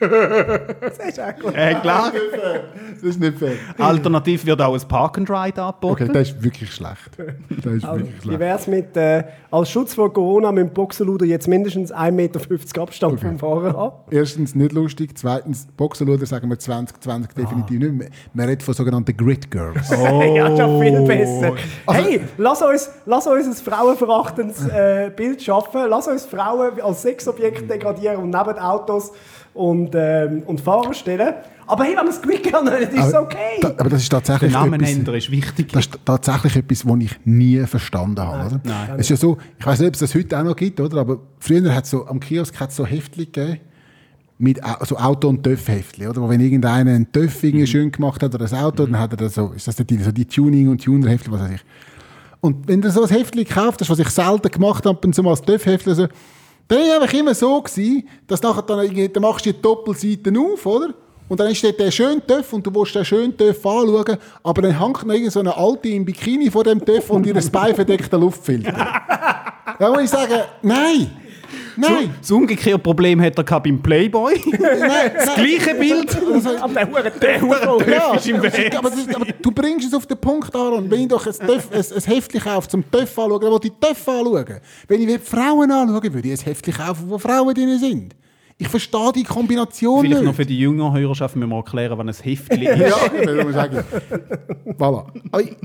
Das 0.00 0.98
ist 0.98 1.20
auch 1.20 1.36
gut. 1.38 1.54
Äh, 1.54 1.74
klar. 1.74 2.10
Das 2.94 3.02
ist 3.02 3.20
nicht 3.20 3.38
fair. 3.38 3.52
Alternativ 3.78 4.46
wird 4.46 4.60
auch 4.62 4.74
ein 4.74 4.88
Park 4.88 5.18
and 5.18 5.28
Ride 5.30 5.62
angeboten. 5.62 6.04
Okay, 6.04 6.08
das 6.12 6.30
ist 6.30 6.42
wirklich 6.42 6.72
schlecht. 6.72 7.10
Das 7.18 7.72
ist 7.74 7.84
Also, 7.84 7.98
wirklich 7.98 8.16
wie 8.16 8.22
schlecht. 8.22 8.40
wäre 8.40 8.58
es 8.58 8.66
mit, 8.66 8.96
äh, 8.96 9.24
als 9.50 9.70
Schutz 9.70 9.92
vor 9.94 10.10
Corona 10.12 10.52
mit 10.52 10.68
dem 10.68 10.72
Boxerluder 10.72 11.26
jetzt 11.26 11.48
mindestens 11.48 11.92
1,50 11.92 12.12
Meter 12.12 12.40
Abstand 12.82 13.20
vom 13.20 13.38
Fahrer 13.38 13.76
haben? 13.76 13.94
Erstens 14.10 14.54
nicht 14.54 14.72
lustig, 14.72 15.18
zweitens 15.18 15.66
Boxerluder 15.76 16.24
sagen 16.24 16.48
wir 16.48 16.58
2020 16.58 17.34
definitiv 17.34 17.78
nicht 17.78 17.92
mehr. 17.92 18.08
Man 18.32 18.46
redet 18.46 18.62
von 18.62 18.72
sogenannten 18.74 19.14
Grid 19.16 19.50
Girls. 19.50 19.90
ja, 20.34 20.56
schon 20.56 20.80
viel 20.80 21.00
besser. 21.02 21.52
Also- 21.86 22.02
hey, 22.08 22.20
lass 22.38 22.62
uns, 22.62 22.90
lass 23.04 23.26
uns 23.26 23.46
ein 23.46 23.52
frauenverachtendes 23.72 24.66
äh, 24.66 25.10
Bild 25.14 25.42
schaffen. 25.42 25.82
Lass 25.90 26.08
uns 26.08 26.24
Frauen 26.24 26.80
als 26.80 27.02
Sexobjekt 27.02 27.49
degradieren 27.52 28.16
und 28.16 28.30
neben 28.30 28.58
Autos 28.58 29.12
und, 29.54 29.94
ähm, 29.94 30.42
und 30.46 30.60
Fahrer 30.60 30.94
stellen. 30.94 31.34
Aber 31.66 31.84
hey, 31.84 31.96
wenn 31.96 32.04
wir 32.04 32.10
es 32.10 32.20
Glück 32.20 32.52
haben, 32.52 32.66
dann 32.66 32.82
ist 32.82 32.92
es 32.92 33.14
Aber, 33.14 33.26
okay. 33.26 33.60
da, 33.60 33.68
aber 33.78 33.90
das 33.90 34.02
ist 34.02 34.08
tatsächlich 34.08 34.50
Den 34.50 34.60
Namen 34.60 34.74
etwas, 34.74 34.90
ändern 34.90 35.14
ist 35.14 35.30
wichtig. 35.30 35.72
das 35.72 35.86
ist 35.86 35.98
tatsächlich 36.04 36.56
etwas, 36.56 36.86
was 36.86 36.98
ich 37.00 37.20
nie 37.24 37.60
verstanden 37.60 38.20
habe. 38.20 38.46
Oder? 38.46 38.60
Nein. 38.64 38.90
Es 38.94 39.02
ist 39.02 39.10
ja 39.10 39.16
so, 39.16 39.38
ich 39.58 39.64
weiß 39.64 39.78
nicht, 39.78 39.88
ob 39.88 39.94
es 39.94 40.00
das 40.00 40.14
heute 40.14 40.38
auch 40.38 40.42
noch 40.42 40.56
gibt, 40.56 40.80
oder? 40.80 40.98
aber 40.98 41.20
früher 41.38 41.72
hat 41.74 41.84
es 41.84 41.90
so, 41.90 42.06
am 42.06 42.18
Kiosk 42.18 42.58
hat 42.58 42.70
es 42.70 42.76
so 42.76 42.84
Heftchen 42.84 43.26
gegeben, 43.26 43.60
mit 44.38 44.58
so 44.82 44.96
Auto- 44.96 45.28
und 45.28 45.44
Töff-Heftchen, 45.44 46.08
oder? 46.08 46.22
Wo 46.22 46.28
wenn 46.28 46.40
irgendeiner 46.40 46.90
einen 46.90 47.12
Töff 47.12 47.44
irgendwie 47.44 47.66
schön 47.66 47.92
gemacht 47.92 48.22
hat 48.22 48.34
oder 48.34 48.46
ein 48.46 48.64
Auto, 48.64 48.86
dann 48.86 48.98
hat 48.98 49.12
er 49.12 49.18
das 49.18 49.34
so, 49.34 49.52
ist 49.54 49.68
das 49.68 49.76
die, 49.76 49.98
so 49.98 50.10
die 50.10 50.24
Tuning- 50.24 50.70
und 50.70 50.82
Tuner-Heftchen, 50.82 51.32
was 51.32 51.42
weiß 51.42 51.52
ich. 51.52 51.64
Und 52.40 52.66
wenn 52.66 52.80
du 52.80 52.90
so 52.90 53.02
ein 53.02 53.08
Heftchen 53.10 53.44
gekauft 53.44 53.80
hast, 53.82 53.90
was 53.90 53.98
ich 53.98 54.08
selten 54.08 54.50
gemacht 54.50 54.86
habe, 54.86 54.98
und 55.06 55.14
so 55.14 55.22
mal 55.22 55.30
als 55.30 55.42
Töff-Heftchen, 55.42 55.94
so, 55.94 56.08
dann 56.70 56.78
war 56.78 56.86
es 56.86 57.02
einfach 57.02 57.12
immer 57.14 57.34
so, 57.34 57.60
gewesen, 57.60 58.08
dass 58.26 58.40
nachher 58.42 58.62
dann, 58.62 58.78
irgendwie- 58.80 59.08
dann 59.08 59.22
machst 59.22 59.44
du 59.44 59.52
die 59.52 59.60
Doppelseiten 59.60 60.36
auf, 60.38 60.64
oder? 60.66 60.94
Und 61.28 61.38
dann 61.38 61.48
ist 61.50 61.62
dort 61.62 61.78
der 61.78 61.90
schöne 61.90 62.24
Töff 62.26 62.52
und 62.52 62.66
du 62.66 62.74
willst 62.74 62.94
den 62.94 63.04
schönen 63.04 63.36
Töff 63.36 63.64
anschauen, 63.64 64.16
aber 64.42 64.62
dann 64.62 64.78
hängt 64.80 65.04
noch 65.06 65.14
irgend 65.14 65.32
so 65.32 65.40
eine 65.40 65.56
Alte 65.56 65.88
im 65.88 66.04
Bikini 66.04 66.50
vor 66.50 66.64
dem 66.64 66.84
Töff 66.84 67.10
und 67.10 67.24
ihr 67.26 67.34
Bein 67.34 67.74
verdeckt 67.74 68.12
den 68.12 68.20
Luftfilter. 68.20 68.72
da 69.78 69.90
muss 69.90 70.02
ich 70.02 70.10
sagen, 70.10 70.40
nein, 70.62 71.10
nein, 71.80 72.14
Das 72.20 72.30
umgekehrte 72.30 72.78
Problem 72.78 73.20
hat 73.20 73.38
er 73.38 73.60
beim 73.60 73.80
Playboy. 73.82 74.34
nein, 74.58 75.10
Das 75.14 75.34
gleiche 75.34 75.74
Bild. 75.74 76.16
Aber 76.60 76.72
der 76.74 76.88
Hure 76.90 77.12
Der 77.20 77.40
Hure 77.40 77.90
Ja, 77.90 78.14
ist 78.14 78.28
im 78.28 78.42
Weg. 78.42 78.76
aber, 78.76 78.90
das, 78.90 79.14
aber 79.14 79.26
du 79.40 79.50
bringst 79.50 79.88
es 79.88 79.94
auf 79.94 80.06
den 80.06 80.18
Punkt, 80.18 80.54
Aaron. 80.54 80.90
Wenn 80.90 81.00
ich 81.02 81.08
doch 81.08 81.26
ein, 81.26 81.32
Töff, 81.32 81.68
ein, 81.72 81.78
ein 81.96 82.02
Heftchen 82.14 82.40
kaufe, 82.40 82.68
zum 82.68 82.90
Töff 82.90 83.18
anschauen, 83.18 83.40
dann 83.40 83.50
will 83.52 83.60
ich 83.64 83.72
Töff 83.80 84.08
anschauen. 84.08 84.60
Wenn 84.88 85.08
ich 85.08 85.20
Frauen 85.20 85.70
anschauen 85.70 86.14
würde 86.14 86.28
ich 86.28 86.40
ein 86.40 86.44
Heftchen 86.44 86.74
kaufen, 86.74 87.04
wo 87.08 87.18
Frauen 87.18 87.54
drin 87.54 87.78
sind. 87.78 88.16
Ich 88.58 88.68
verstehe 88.68 89.12
die 89.14 89.24
Kombination 89.24 90.02
Vielleicht 90.02 90.20
noch 90.22 90.28
nicht. 90.32 90.36
für 90.36 90.44
die 90.44 90.58
jüngere 90.58 90.92
Hörerschaft 90.92 91.34
müssen 91.34 91.48
wir 91.48 91.56
erklären, 91.56 91.96
wann 91.96 92.08
ein 92.10 92.14
Heftchen 92.14 92.60
ist. 92.62 92.78
Ja, 92.78 92.96
ich 93.38 93.44
muss 93.44 93.54
sagen. 93.54 93.82
Voilà. 94.78 95.06
Aber 95.32 95.42
ich- 95.42 95.56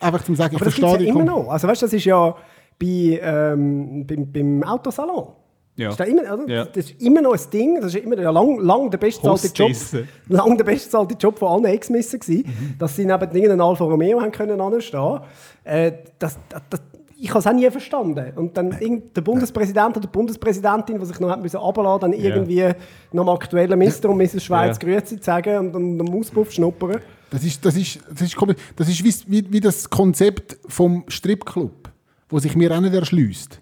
Einfach 0.00 0.22
zum 0.24 0.34
sagen, 0.36 0.54
ich 0.54 0.60
Aber 0.60 0.66
das 0.66 0.74
verstehe 0.74 0.92
ja 0.92 0.98
die 0.98 1.08
immer 1.08 1.20
Kom 1.24 1.44
noch. 1.44 1.48
Also 1.48 1.66
weißt 1.66 1.80
du, 1.80 1.86
das 1.86 1.92
ist 1.94 2.04
ja 2.04 2.34
bei, 2.78 3.18
ähm, 3.22 4.06
beim, 4.06 4.30
beim 4.30 4.62
Autosalon. 4.62 5.28
Ja. 5.76 5.90
Ist 5.90 5.98
da 5.98 6.04
immer, 6.04 6.22
oder? 6.34 6.48
Ja. 6.48 6.64
Das 6.66 6.84
ist 6.90 7.00
immer 7.02 7.20
noch 7.20 7.32
ein 7.32 7.50
Ding. 7.52 7.80
Das 7.80 7.92
ist 7.92 7.96
immer 8.04 8.16
ja, 8.20 8.30
lang, 8.30 8.60
lang 8.60 8.90
der 8.90 8.98
bestzahlte 8.98 9.48
Job. 9.48 9.72
Lang 10.28 10.56
der 10.56 10.64
bestzahlte 10.64 11.16
Job 11.18 11.38
von 11.38 11.48
allen 11.48 11.64
Ex-Missen 11.74 12.20
gewesen, 12.20 12.44
Mhm. 12.46 12.78
dass 12.78 12.94
sie 12.94 13.04
neben 13.04 13.22
irgendeinem 13.22 13.60
Alfa 13.60 13.84
Romeo 13.84 14.20
haben 14.20 14.30
können 14.30 14.60
anstehen. 14.60 15.20
Äh, 15.64 15.92
das, 16.18 16.38
das, 16.48 16.62
das, 16.70 16.80
ich 17.16 17.30
habe 17.30 17.38
es 17.40 17.46
auch 17.46 17.52
nie 17.52 17.68
verstanden. 17.70 18.32
Und 18.36 18.56
dann 18.56 18.70
irgend- 18.78 19.16
der 19.16 19.22
Bundespräsident 19.22 19.96
oder 19.96 20.00
die 20.00 20.12
Bundespräsidentin, 20.12 20.98
die 21.00 21.06
sich 21.06 21.18
noch 21.18 21.30
hat 21.30 21.42
müssen 21.42 21.58
dann 21.58 22.12
irgendwie 22.12 22.68
noch 23.12 23.22
am 23.22 23.28
aktuellen 23.30 23.78
Mr. 23.78 24.10
und 24.10 24.18
Mrs. 24.18 24.44
Schweiz 24.44 24.78
Ja. 24.80 24.88
Grüezi 24.88 25.18
sagen 25.20 25.58
und 25.58 25.72
dann 25.72 25.98
den 25.98 26.14
Auspuff 26.14 26.52
schnuppern. 26.52 27.00
Das 27.30 27.42
ist, 27.42 27.64
das 27.64 27.76
ist, 27.76 27.98
das 28.10 28.20
ist, 28.22 28.36
das 28.76 28.88
ist 28.88 29.02
wie, 29.02 29.14
wie, 29.26 29.52
wie 29.52 29.60
das 29.60 29.90
Konzept 29.90 30.56
vom 30.68 31.02
Stripclub, 31.08 31.88
wo 32.28 32.38
sich 32.38 32.54
mir 32.54 32.70
auch 32.76 32.80
nicht 32.80 32.94
erschließt. 32.94 33.60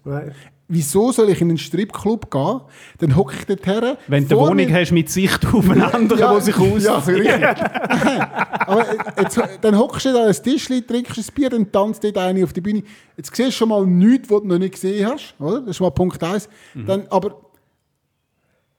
Wieso 0.69 1.11
soll 1.11 1.29
ich 1.29 1.41
in 1.41 1.49
einen 1.49 1.57
Stripclub 1.57 2.31
gehen? 2.31 2.61
Dann 2.99 3.15
hocke 3.15 3.35
ich 3.37 3.45
dort 3.45 3.65
her. 3.65 3.97
Wenn 4.07 4.27
du 4.27 4.39
eine 4.39 4.49
Wohnung 4.49 4.73
hast 4.73 4.91
mit 4.91 5.09
Sicht 5.09 5.45
auf 5.53 5.69
einen 5.69 5.81
anderen, 5.81 6.17
der 6.17 6.41
sich 6.41 6.57
aus... 6.57 6.83
Ja, 6.83 6.97
richtig. 6.99 7.43
Aber 8.67 8.85
jetzt, 9.19 9.41
dann 9.61 9.77
hockst 9.77 10.05
du 10.05 10.13
da 10.13 10.23
an 10.23 10.29
ein 10.29 10.43
Tischchen, 10.43 10.87
trinkst 10.87 11.17
ein 11.17 11.25
Bier, 11.35 11.49
dann 11.49 11.71
tanzt 11.71 12.03
dort 12.03 12.17
eine 12.17 12.43
auf 12.43 12.53
die 12.53 12.61
Bühne. 12.61 12.83
Jetzt 13.17 13.35
siehst 13.35 13.49
du 13.49 13.51
schon 13.51 13.69
mal 13.69 13.85
nichts, 13.85 14.29
was 14.29 14.41
du 14.41 14.47
noch 14.47 14.57
nicht 14.57 14.73
gesehen 14.73 15.05
hast. 15.05 15.35
Oder? 15.39 15.59
Das 15.59 15.71
ist 15.71 15.81
mal 15.81 15.91
Punkt 15.91 16.23
1. 16.23 16.47
Mhm. 16.73 16.85
Dann, 16.85 17.07
aber 17.09 17.41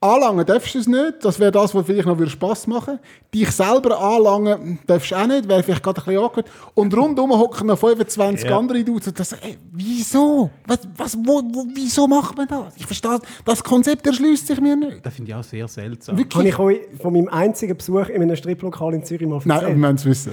anlangen 0.01 0.45
darfst 0.45 0.75
du 0.75 0.79
es 0.79 0.87
nicht. 0.87 1.15
Das 1.23 1.39
wäre 1.39 1.51
das, 1.51 1.73
was 1.73 1.85
vielleicht 1.85 2.07
noch 2.07 2.19
Spass 2.27 2.67
machen 2.67 2.95
würde. 2.95 2.99
Dich 3.33 3.51
selber 3.51 3.99
anlangen 3.99 4.79
darfst 4.87 5.11
du 5.11 5.15
auch 5.15 5.27
nicht. 5.27 5.47
Wäre 5.47 5.63
vielleicht 5.63 5.83
gerade 5.83 6.01
ein 6.01 6.05
bisschen 6.05 6.21
awkward. 6.23 6.45
Und 6.73 6.95
rundum 6.95 7.31
hocken 7.31 7.67
noch 7.67 7.77
25 7.77 8.49
Ja. 8.49 8.57
andere 8.57 8.83
Dudes. 8.83 9.07
Und 9.07 9.19
das, 9.19 9.33
ey, 9.33 9.57
wieso? 9.71 10.49
Was, 10.67 10.79
was, 10.95 11.17
wo, 11.17 11.41
wo, 11.51 11.65
wieso 11.73 12.07
macht 12.07 12.37
man 12.37 12.47
das? 12.47 12.75
Ich 12.77 12.85
verstehe, 12.85 13.19
das 13.43 13.63
Konzept 13.63 14.05
erschließt 14.05 14.47
sich 14.47 14.61
mir 14.61 14.75
nicht. 14.75 15.05
Das 15.05 15.13
finde 15.13 15.31
ich 15.31 15.35
auch 15.35 15.43
sehr 15.43 15.67
seltsam. 15.67 16.17
Habe 16.17 16.47
ich 16.47 16.59
euch 16.59 16.79
von 17.01 17.13
meinem 17.13 17.27
einzigen 17.29 17.75
Besuch 17.75 18.09
in 18.09 18.21
einem 18.21 18.35
Striplokal 18.35 18.93
in 18.93 19.03
Zürich 19.03 19.27
mal 19.27 19.35
erzählt? 19.37 19.61
Nein, 19.61 19.67
wir 19.67 19.75
müssen 19.75 19.95
es 19.95 20.05
wissen. 20.05 20.31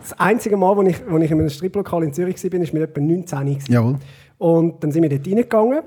Das 0.00 0.18
einzige 0.18 0.56
Mal, 0.56 0.74
wo 0.76 0.82
ich, 0.82 0.96
wo 1.08 1.18
ich 1.18 1.30
in 1.30 1.38
einem 1.40 1.50
Striplokal 1.50 2.04
in 2.04 2.12
Zürich 2.14 2.42
war, 2.42 2.52
war 2.52 2.58
mit 2.60 2.74
etwa 2.74 3.00
19 3.00 3.38
gewesen. 3.40 3.72
Jawohl. 3.72 3.96
Und 4.38 4.82
dann 4.82 4.90
sind 4.92 5.02
wir 5.02 5.10
dort 5.10 5.26
reingegangen. 5.26 5.82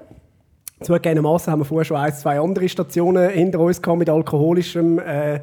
Zugegebenermaßen 0.84 1.52
haben 1.52 1.60
wir 1.60 1.66
vorher 1.66 1.86
schon 1.86 1.98
ein, 1.98 2.14
zwei 2.14 2.40
andere 2.40 2.68
Stationen 2.70 3.30
hinter 3.30 3.60
uns 3.60 3.82
gehabt 3.82 4.00
mit 4.00 4.10
alkoholischem 4.10 5.00
äh, 5.00 5.40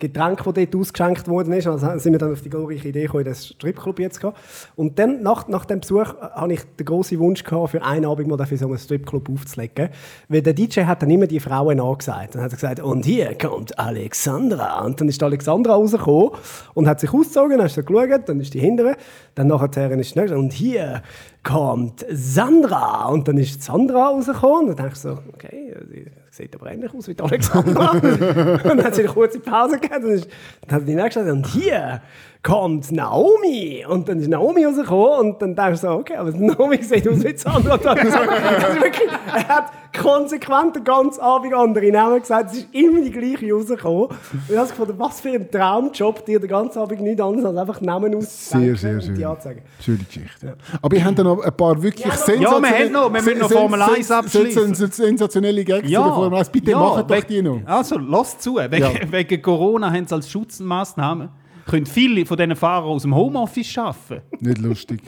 Getränk, 0.00 0.42
das 0.42 0.54
dort 0.54 0.74
ausgeschenkt 0.74 1.28
worden 1.28 1.52
ist. 1.52 1.66
Also 1.66 1.98
sind 1.98 2.12
wir 2.12 2.18
dann 2.18 2.32
auf 2.32 2.40
die 2.40 2.50
glorreiche 2.50 2.88
Idee 2.88 3.02
gekommen, 3.02 3.24
das 3.24 3.48
Stripclub 3.48 4.00
jetzt 4.00 4.20
zu. 4.20 4.32
Und 4.74 4.98
dann, 4.98 5.22
nach, 5.22 5.46
nach 5.46 5.66
dem 5.66 5.80
Besuch, 5.80 6.14
äh, 6.14 6.26
hatte 6.32 6.54
ich 6.54 6.60
den 6.78 6.86
grossen 6.86 7.18
Wunsch 7.20 7.44
gehabt, 7.44 7.70
für 7.70 7.82
einen 7.82 8.06
Abend 8.06 8.26
mal 8.26 8.44
für 8.44 8.56
so 8.56 8.66
einen 8.66 8.78
Stripclub 8.78 9.28
aufzulegen. 9.28 9.90
Weil 10.28 10.42
der 10.42 10.54
DJ 10.54 10.80
hat 10.82 11.02
dann 11.02 11.10
immer 11.10 11.26
die 11.26 11.38
Frauen 11.38 11.78
angesagt. 11.78 12.34
Dann 12.34 12.42
hat 12.42 12.50
er 12.50 12.56
gesagt, 12.56 12.80
und 12.80 13.04
hier 13.04 13.36
kommt 13.36 13.78
Alexandra. 13.78 14.84
Und 14.84 15.00
dann 15.00 15.08
ist 15.08 15.22
Alexandra 15.22 15.74
rausgekommen 15.74 16.30
und 16.74 16.88
hat 16.88 17.00
sich 17.00 17.12
ausgezogen, 17.12 17.58
dann 17.58 17.64
hast 17.64 17.76
du 17.76 17.84
geschaut, 17.84 18.28
dann 18.28 18.40
ist 18.40 18.54
die 18.54 18.60
hintere. 18.60 18.96
Dann 19.34 19.48
nachher 19.48 19.90
ist 19.92 20.14
die 20.14 20.18
nächste. 20.18 20.38
Und 20.38 20.52
hier 20.52 21.02
kommt 21.42 22.04
Sandra. 22.10 23.06
Und 23.08 23.28
dann 23.28 23.38
ist 23.38 23.62
Sandra 23.62 24.08
rausgekommen. 24.08 24.70
Und 24.70 24.78
dann 24.78 24.88
dachte 24.88 24.92
ich 24.94 25.00
so, 25.00 25.18
okay, 25.32 25.74
sie 25.90 26.06
sieht 26.30 26.54
aber 26.54 26.70
ähnlich 26.70 26.94
aus 26.94 27.08
wie 27.08 27.14
die 27.14 27.22
Alexandra. 27.22 27.90
und 27.92 28.64
dann 28.64 28.84
hat 28.84 28.94
sie 28.94 29.02
eine 29.02 29.12
kurze 29.12 29.40
Pause. 29.40 29.78
Dann, 29.78 30.02
ist, 30.04 30.28
dann 30.66 30.80
hat 30.80 30.88
die 30.88 30.94
nächste 30.94 31.20
gesagt, 31.20 31.36
und 31.36 31.46
hier 31.46 32.02
kommt 32.42 32.90
Naomi. 32.90 33.84
Und 33.86 34.08
dann 34.08 34.20
ist 34.20 34.28
Naomi 34.28 34.64
rausgekommen. 34.64 35.32
Und 35.32 35.42
dann 35.42 35.54
dachte 35.54 35.74
ich 35.74 35.80
so, 35.80 35.90
okay, 35.90 36.16
aber 36.16 36.30
Naomi 36.30 36.82
sieht 36.82 37.08
aus 37.08 37.24
wie 37.24 37.36
Sandra. 37.36 37.78
Wirklich, 37.84 39.10
er 39.34 39.48
hat 39.48 39.72
konsequent 39.98 40.76
den 40.76 40.84
ganzen 40.84 41.20
Abend 41.20 41.52
andere 41.52 41.90
Namen 41.90 42.20
gesagt. 42.20 42.52
Es 42.52 42.58
ist 42.58 42.74
immer 42.74 43.02
die 43.02 43.10
gleiche 43.10 43.52
rausgekommen. 43.52 44.06
Und 44.06 44.16
ich 44.48 44.56
habe 44.56 44.68
gefunden, 44.68 44.94
was 44.98 45.20
für 45.20 45.30
ein 45.30 45.50
Traumjob, 45.50 46.24
dir 46.24 46.40
den 46.40 46.48
ganzen 46.48 46.78
Abend 46.78 47.00
nichts 47.00 47.20
anderes 47.20 47.44
als 47.44 47.56
einfach 47.56 47.80
Namen 47.80 48.14
auszudenken 48.14 48.76
Sehr, 48.76 49.00
sehr 49.00 49.30
und 49.30 49.42
schön. 49.42 49.62
Schöne 49.80 49.98
Geschichte. 49.98 50.56
Aber 50.80 50.96
ich 50.96 51.04
habe 51.04 51.14
da 51.14 51.22
noch 51.36 51.42
ein 51.44 51.56
paar 51.56 51.82
wirklich 51.82 52.06
Ja, 52.06 52.12
sensationelle... 52.16 52.62
wir 52.62 52.84
haben 52.84 52.92
noch- 52.92 53.12
wir 53.14 53.22
müssen 53.22 53.38
noch 53.38 53.50
Formel 53.50 53.82
1 53.82 54.06
sen- 54.08 54.16
abschließen. 54.16 54.74
sen- 54.74 54.90
sensationelle 54.92 55.64
Gags 55.64 55.84
zu 55.86 55.90
der 55.90 56.00
Formel 56.02 56.38
1. 56.38 56.48
Bitte 56.50 56.72
macht 56.76 57.02
doch 57.04 57.08
weg- 57.16 57.28
die 57.28 57.42
noch. 57.42 57.60
Also, 57.66 57.98
lass 57.98 58.38
zu. 58.38 58.56
Wegen, 58.56 58.76
Ja. 58.78 58.90
wegen 59.10 59.42
Corona 59.42 59.90
haben 59.92 60.06
sie 60.06 60.14
als 60.14 60.30
Schutzmaßnahme 60.30 61.30
können 61.66 61.86
viele 61.86 62.26
von 62.26 62.36
diesen 62.36 62.56
Fahrern 62.56 62.88
aus 62.90 63.02
dem 63.02 63.14
Homeoffice 63.14 63.78
arbeiten. 63.78 64.22
Nicht 64.40 64.58
lustig. 64.58 65.00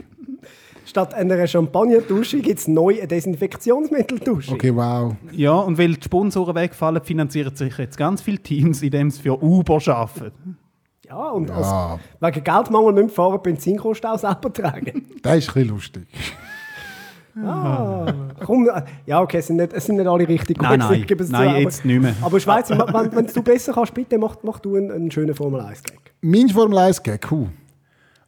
Statt 0.85 1.14
einer 1.14 1.47
Champagnerdusche 1.47 2.41
gibt 2.41 2.59
es 2.59 2.68
neu 2.68 2.99
eine 2.99 3.07
Desinfektionsmitteldusche. 3.07 4.53
Okay, 4.53 4.75
wow. 4.75 5.14
Ja, 5.33 5.53
und 5.55 5.79
weil 5.79 5.95
die 5.95 6.03
Sponsoren 6.05 6.55
wegfallen, 6.55 7.03
finanzieren 7.03 7.55
sich 7.55 7.79
jetzt 7.79 7.97
ganz 7.97 8.20
viele 8.20 8.39
Teams, 8.39 8.83
indem 8.83 9.11
sie 9.11 9.23
für 9.23 9.41
Uber 9.43 9.79
arbeiten. 9.87 10.59
Ja, 11.12 11.28
und 11.28 11.50
Ja. 11.50 11.98
Als, 12.20 12.34
wegen 12.34 12.44
Geldmangel 12.44 12.92
müssen 12.94 13.08
die 13.08 13.14
Fahrer 13.14 13.38
Benzinkosten 13.38 14.10
auch 14.10 14.18
selber 14.18 14.50
tragen. 14.50 15.04
Das 15.22 15.36
ist 15.36 15.48
ein 15.50 15.54
bisschen 15.54 15.68
lustig. 15.68 16.06
Komm, 18.44 18.68
äh, 18.68 18.82
ja, 19.06 19.20
okay, 19.20 19.38
es 19.38 19.46
sind 19.46 19.56
nicht, 19.56 19.72
es 19.72 19.84
sind 19.86 19.96
nicht 19.96 20.06
alle 20.06 20.26
richtig 20.26 20.60
Nein, 20.60 20.80
gut, 20.80 20.90
nein. 20.90 21.00
ich 21.00 21.06
gebe 21.06 21.22
es 21.22 21.30
Nein, 21.30 21.48
aber, 21.48 21.58
jetzt 21.60 21.84
nicht 21.84 22.00
mehr. 22.00 22.14
Aber 22.20 22.40
Schweiz, 22.40 22.68
wenn, 22.70 22.78
wenn 22.78 23.26
du 23.26 23.42
besser 23.42 23.72
kannst, 23.72 23.94
bitte 23.94 24.18
mach, 24.18 24.36
mach 24.42 24.58
du 24.58 24.76
einen, 24.76 24.90
einen 24.90 25.10
schönen 25.10 25.34
Formel-1-Gag. 25.34 26.12
Mein 26.22 26.48
Formel 26.48 26.78
1 26.78 27.02
Gag, 27.02 27.30
cool. 27.30 27.48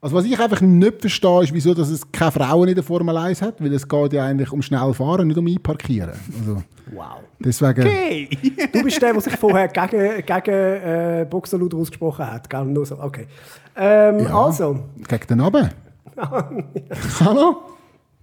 Also 0.05 0.17
was 0.17 0.27
ich 0.27 0.39
einfach 0.39 0.61
nicht 0.61 1.01
verstehe, 1.01 1.45
ist, 1.45 1.55
wieso 1.55 1.73
dass 1.73 1.89
es 1.89 2.13
keine 2.13 2.31
Frauen 2.31 2.69
in 2.69 2.75
der 2.75 2.85
Formel 2.85 3.17
1 3.17 3.41
hat, 3.41 3.55
weil 3.59 3.73
es 3.73 3.89
geht 3.89 4.13
ja 4.13 4.27
eigentlich 4.27 4.53
um 4.53 4.61
schnell 4.61 4.93
fahren, 4.93 5.29
nicht 5.29 5.39
um 5.39 5.47
einparkieren. 5.47 6.11
Also 6.39 6.63
Wow. 6.95 7.21
deswegen... 7.39 7.87
Hey! 7.87 8.29
Du 8.71 8.83
bist 8.83 9.01
der, 9.01 9.15
der 9.15 9.23
sich 9.23 9.35
vorher 9.39 9.67
gegen, 9.69 10.23
gegen 10.27 10.51
äh, 10.55 11.27
Boxerluder 11.31 11.79
ausgesprochen 11.79 12.31
hat. 12.31 12.51
Gell? 12.51 12.67
Nur 12.67 12.85
so. 12.85 12.99
Okay. 13.01 13.27
Ähm, 13.75 14.19
Ja. 14.19 14.45
Also, 14.45 14.79
Gegen 15.09 15.27
den 15.27 15.41
Abend. 15.41 15.75
Hallo? 17.21 17.63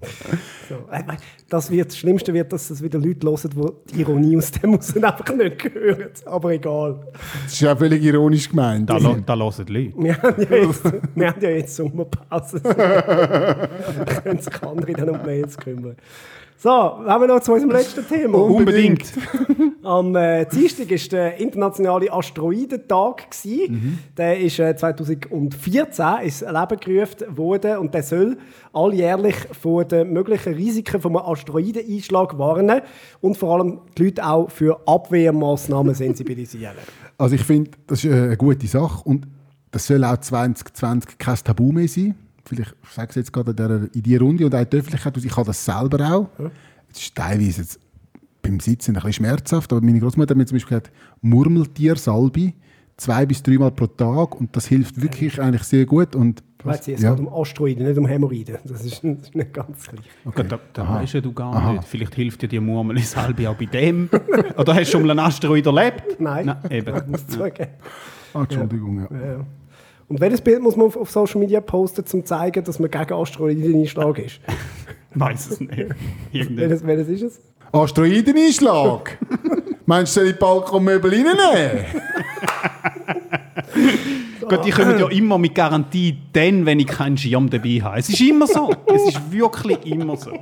So, 0.70 0.76
äh, 0.90 1.04
das, 1.50 1.70
wird, 1.70 1.90
das 1.90 1.98
Schlimmste 1.98 2.34
wird, 2.34 2.54
dass 2.54 2.70
es 2.70 2.82
wieder 2.82 2.98
Leute 2.98 3.28
hören, 3.28 3.50
die 3.54 3.94
die 3.94 4.02
Ironie 4.02 4.38
aus 4.38 4.52
dem 4.52 4.74
raus 4.76 4.96
einfach 5.04 5.34
nicht 5.36 5.64
hören. 5.74 6.10
Aber 6.26 6.52
egal. 6.54 7.08
Das 7.44 7.52
ist 7.54 7.60
ja 7.62 7.76
völlig 7.76 8.02
ironisch 8.04 8.48
gemeint. 8.50 8.90
Da, 8.90 8.98
lo- 8.98 9.18
da 9.26 9.36
hören 9.36 9.66
die 9.66 9.74
Leute. 9.74 9.94
Wir 9.98 10.18
haben 10.22 10.42
ja 10.50 10.56
jetzt, 10.58 10.84
wir 11.14 11.28
haben 11.28 11.42
ja 11.42 11.50
jetzt 11.50 11.76
Sommerpause. 11.76 12.62
können 14.24 14.40
sich 14.40 14.64
andere 14.64 14.94
dann 14.94 15.10
um 15.10 15.22
Mails 15.26 15.58
kümmern. 15.58 15.96
So, 16.62 16.70
haben 16.70 17.24
wir 17.24 17.28
noch 17.28 17.40
zu 17.40 17.54
unserem 17.54 17.72
letzten 17.72 18.08
Thema. 18.08 18.38
Unbedingt. 18.38 19.12
Am 19.82 20.16
äh, 20.16 20.46
Dienstag 20.46 20.92
war 20.92 20.98
der 21.10 21.38
internationale 21.38 22.14
Asteroidentag. 22.14 23.32
gewesen. 23.32 23.98
Der 24.16 24.40
ist 24.40 24.60
äh, 24.60 24.76
2014 24.76 26.06
ins 26.22 26.42
Leben 26.42 26.80
gerufen 26.80 27.36
worden 27.36 27.78
und 27.80 27.96
der 27.96 28.04
soll 28.04 28.38
alljährlich 28.74 29.38
vor 29.60 29.86
den 29.86 30.14
möglichen 30.14 30.54
Risiken 30.54 31.02
vom 31.02 31.18
Asteroideneinschlag 31.18 32.38
warnen 32.38 32.82
und 33.22 33.40
vor 33.40 33.56
allem 33.56 33.80
die 33.98 34.04
Leute 34.04 34.24
auch 34.24 34.52
für 34.52 34.80
Abwehrmaßnahmen 34.86 35.96
sensibilisieren. 35.96 36.76
Also 37.18 37.34
ich 37.34 37.44
finde, 37.44 37.72
das 37.88 38.04
ist 38.04 38.14
eine 38.14 38.38
gute 38.38 38.68
Sache 38.68 39.02
und 39.04 39.26
das 39.72 39.88
soll 39.88 40.04
auch 40.04 40.18
2020 40.18 41.18
kein 41.18 41.38
Tabu 41.44 41.72
mehr 41.72 41.88
sein. 41.88 42.14
Vielleicht 42.56 42.76
ich 42.84 42.90
sage 42.90 43.06
ich 43.06 43.10
es 43.12 43.16
jetzt 43.16 43.34
gerade 43.34 43.52
in 43.52 43.56
dieser- 43.58 43.96
in 43.96 44.04
dieser 44.04 44.20
Runde 44.22 44.46
und 44.46 44.56
auch 44.56 44.60
in 44.60 44.70
der 44.70 44.80
Öffentlichkeit, 44.80 45.18
ich 45.18 45.36
habe 45.38 45.46
das 45.48 45.64
selber 45.66 46.14
auch. 46.14 46.30
Es 46.94 47.02
ist 47.02 47.16
teilweise 47.16 47.62
jetzt 47.62 47.80
beim 48.42 48.60
Sitzen 48.60 48.92
ein 48.92 48.96
bisschen 48.96 49.14
schmerzhaft, 49.14 49.72
aber 49.72 49.82
meine 49.86 50.00
Großmutter 50.00 50.32
hat 50.32 50.38
mir 50.38 50.46
zum 50.46 50.56
Beispiel 50.56 50.78
gesagt, 50.80 50.92
Murmeltiersalbe 51.22 52.54
zwei 52.98 53.26
bis 53.26 53.42
dreimal 53.44 53.72
pro 53.72 53.88
Tag 53.88 54.36
und 54.40 54.56
das 54.56 54.68
hilft 54.68 55.02
wirklich 55.02 55.40
eigentlich 55.42 55.64
sehr 55.64 55.86
gut 55.86 56.16
und 56.16 56.44
Weißt 56.64 56.88
du, 56.88 56.92
es 56.94 57.02
ja. 57.02 57.16
geht 57.16 57.26
um 57.26 57.34
Asteroiden, 57.34 57.88
nicht 57.88 57.98
um 57.98 58.06
Hämorrhoiden. 58.06 58.58
Das 58.66 58.86
ist, 58.86 59.04
das 59.04 59.22
ist 59.24 59.34
nicht 59.36 59.52
ganz 59.52 59.88
gleich. 59.88 60.06
Okay. 60.26 60.46
Da, 60.48 60.60
da 60.74 60.88
weisst 60.90 61.14
ja 61.14 61.22
du 61.22 61.34
gar 61.34 61.74
nicht. 61.74 61.86
Vielleicht 61.86 62.14
hilft 62.14 62.44
dir 62.44 62.48
die 62.48 62.60
Murmel 62.60 62.98
halbe 63.16 63.50
auch 63.50 63.56
bei 63.56 63.66
dem. 63.66 64.08
Oder 64.56 64.76
hast 64.76 64.82
du 64.90 64.92
schon 64.92 65.02
mal 65.02 65.10
einen 65.10 65.22
Asteroid 65.22 65.66
erlebt? 65.66 66.04
Nein. 66.20 66.54
eben. 66.70 67.02
Muss 67.10 67.26
zugeben. 67.26 67.72
Ah, 68.36 68.42
Entschuldigung, 68.44 69.00
ja. 69.00 69.08
Ja. 69.28 69.46
Und 70.12 70.20
welches 70.20 70.42
Bild 70.42 70.62
muss 70.62 70.76
man 70.76 70.88
auf, 70.88 70.98
auf 70.98 71.10
Social 71.10 71.40
Media 71.40 71.62
posten, 71.62 72.02
um 72.02 72.06
zu 72.06 72.22
zeigen, 72.22 72.62
dass 72.66 72.80
man 72.80 72.92
gegen 72.92 73.14
Asteroideneinschlag 73.14 74.20
ist? 74.20 74.42
Weiß 75.16 75.52
es 75.52 75.60
nicht. 75.62 75.72
Welches, 76.34 76.86
welches 76.86 77.08
ist 77.08 77.22
es? 77.22 77.40
Asteroideneinschlag! 77.72 79.18
Meinst 79.86 80.18
du, 80.18 80.20
soll 80.20 80.28
ich 80.28 80.34
die 80.34 80.40
Balkonmöbel 80.40 81.12
reinnehmen? 81.12 81.86
Gut, 84.50 84.66
die 84.66 84.72
kommen 84.72 85.00
ja 85.00 85.08
immer 85.08 85.38
mit 85.38 85.56
Garantie 85.56 86.18
dann, 86.34 86.66
wenn 86.66 86.82
ich 86.82 86.88
keinen 86.88 87.18
Schirm 87.18 87.50
dabei 87.50 87.80
habe. 87.82 88.00
Es 88.00 88.10
ist 88.10 88.20
immer 88.20 88.48
so. 88.48 88.70
Es 88.88 89.16
ist 89.16 89.32
wirklich 89.32 89.86
immer 89.86 90.18
so. 90.18 90.38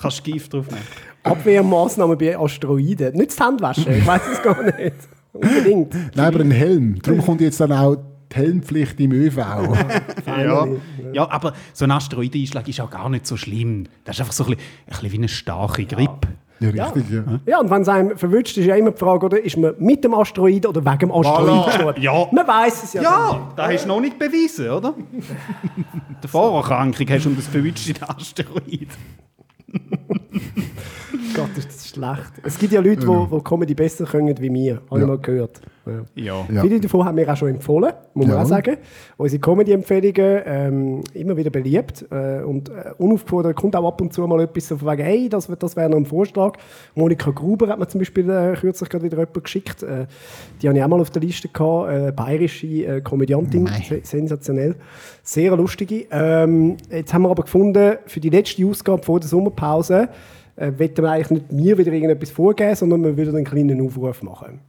Kannst 0.00 0.26
du 0.26 0.32
Gift 0.32 0.52
drauf 0.52 0.66
nehmen. 0.68 0.82
Abwehrmaßnahmen 1.22 2.18
bei 2.18 2.36
Asteroiden. 2.36 3.14
Nicht 3.14 3.30
das 3.30 3.38
Handwaschen, 3.38 3.94
ich 3.96 4.04
weiß 4.04 4.22
es 4.32 4.42
gar 4.42 4.60
nicht. 4.60 4.96
Unbedingt. 5.32 5.94
Nein, 6.16 6.26
aber 6.26 6.40
ein 6.40 6.50
Helm. 6.50 6.98
Darum 7.00 7.22
kommt 7.22 7.40
jetzt 7.40 7.60
dann 7.60 7.70
auch 7.70 7.96
die 8.32 8.36
Helmpflicht 8.36 8.98
im 9.00 9.12
ÖV. 9.12 9.36
Ja. 10.26 10.66
ja, 11.12 11.30
aber 11.30 11.52
so 11.72 11.84
ein 11.84 11.90
Asteroideneinschlag 11.90 12.66
ist 12.68 12.80
auch 12.80 12.90
gar 12.90 13.08
nicht 13.08 13.26
so 13.26 13.36
schlimm. 13.36 13.84
Das 14.04 14.16
ist 14.16 14.20
einfach 14.20 14.32
so 14.32 14.44
ein 14.44 14.50
bisschen, 14.56 14.62
ein 14.86 14.90
bisschen 14.90 15.12
wie 15.12 15.16
eine 15.18 15.28
starke 15.28 15.84
Grippe. 15.84 16.28
ja, 16.60 16.68
richtig, 16.86 17.10
ja. 17.10 17.24
Ja, 17.46 17.60
und 17.60 17.70
wenn 17.70 17.82
es 17.82 17.88
einem 17.88 18.16
verwünscht, 18.16 18.56
ist 18.56 18.66
ja 18.66 18.76
immer 18.76 18.92
die 18.92 18.98
Frage, 18.98 19.26
oder, 19.26 19.42
ist 19.44 19.56
man 19.56 19.74
mit 19.78 20.02
dem 20.04 20.14
Asteroid 20.14 20.64
oder 20.66 20.84
wegen 20.84 20.98
dem 20.98 21.12
Asteroid 21.12 21.66
gestorben? 21.66 22.00
Ja. 22.02 22.26
Man 22.32 22.46
weiß 22.46 22.84
es 22.84 22.92
ja. 22.94 23.02
Ja, 23.02 23.52
das 23.56 23.66
hast 23.72 23.84
du 23.84 23.88
noch 23.88 24.00
nicht 24.00 24.18
bewiesen, 24.18 24.70
oder? 24.70 24.94
Die 26.22 26.28
Vorerkrankung 26.28 27.06
hast 27.10 27.24
du 27.24 27.28
und 27.30 27.38
das 27.38 27.46
verwünschte 27.48 28.08
Asteroid. 28.08 28.88
Gott, 31.34 31.50
ist 31.56 31.68
das 31.68 31.88
schlecht. 31.88 32.32
Es 32.42 32.58
gibt 32.58 32.72
ja 32.72 32.80
Leute, 32.80 33.06
die, 33.06 33.36
die 33.36 33.42
Comedy 33.44 33.74
besser 33.74 34.04
können 34.04 34.36
wie 34.38 34.52
wir. 34.52 34.74
Habe 34.90 34.96
ich 34.96 35.00
Ja. 35.00 35.06
mal 35.06 35.18
gehört. 35.18 35.60
Ja. 36.14 36.46
Ja. 36.52 36.62
Viele 36.62 36.78
davon 36.80 37.04
haben 37.04 37.16
wir 37.16 37.28
auch 37.32 37.36
schon 37.36 37.48
empfohlen, 37.48 37.92
muss 38.14 38.26
man 38.26 38.36
Ja. 38.36 38.42
auch 38.42 38.46
sagen. 38.46 38.76
Unsere 39.16 39.40
Comedy-Empfehlungen 39.40 40.42
ähm, 40.46 41.00
immer 41.14 41.36
wieder 41.36 41.50
beliebt. 41.50 42.06
Äh, 42.10 42.42
und 42.42 42.68
äh, 42.68 42.92
unaufgefordert 42.98 43.56
kommt 43.56 43.74
auch 43.74 43.86
ab 43.86 44.00
und 44.00 44.12
zu 44.12 44.26
mal 44.26 44.40
etwas 44.42 44.68
so 44.68 44.76
von 44.76 44.88
wegen, 44.92 45.02
hey, 45.02 45.28
das, 45.28 45.48
das 45.58 45.76
wäre 45.76 45.90
noch 45.90 45.96
ein 45.96 46.06
Vorschlag. 46.06 46.56
Monika 46.94 47.30
Gruber 47.30 47.68
hat 47.68 47.78
mir 47.78 47.88
zum 47.88 48.00
Beispiel 48.00 48.30
äh, 48.30 48.54
kürzlich 48.58 48.88
gerade 48.88 49.04
wieder 49.04 49.18
jemand 49.18 49.42
geschickt. 49.44 49.82
Äh, 49.82 50.06
die 50.60 50.68
habe 50.68 50.78
ich 50.78 50.84
auch 50.84 50.88
mal 50.88 51.00
auf 51.00 51.10
der 51.10 51.22
Liste 51.22 51.48
gehabt. 51.48 51.90
Äh, 51.90 52.12
bayerische 52.12 52.66
äh, 52.66 53.00
Komödiantin, 53.00 53.66
se 53.66 54.00
sensationell. 54.04 54.76
Sehr 55.22 55.56
lustige. 55.56 56.06
Ähm, 56.10 56.76
jetzt 56.90 57.12
haben 57.12 57.22
wir 57.22 57.30
aber 57.30 57.42
gefunden, 57.42 57.96
für 58.06 58.20
die 58.20 58.30
letzte 58.30 58.64
Ausgabe 58.66 59.02
vor 59.02 59.18
der 59.20 59.28
Sommerpause 59.28 60.08
äh, 60.56 60.70
wollten 60.78 61.02
wir 61.02 61.10
eigentlich 61.10 61.30
nicht 61.30 61.52
mir 61.52 61.78
wieder 61.78 61.92
irgendetwas 61.92 62.30
vorgeben, 62.30 62.74
sondern 62.76 63.02
wir 63.04 63.16
würden 63.16 63.34
einen 63.36 63.44
kleinen 63.44 63.80
Aufruf 63.84 64.22
machen. 64.22 64.60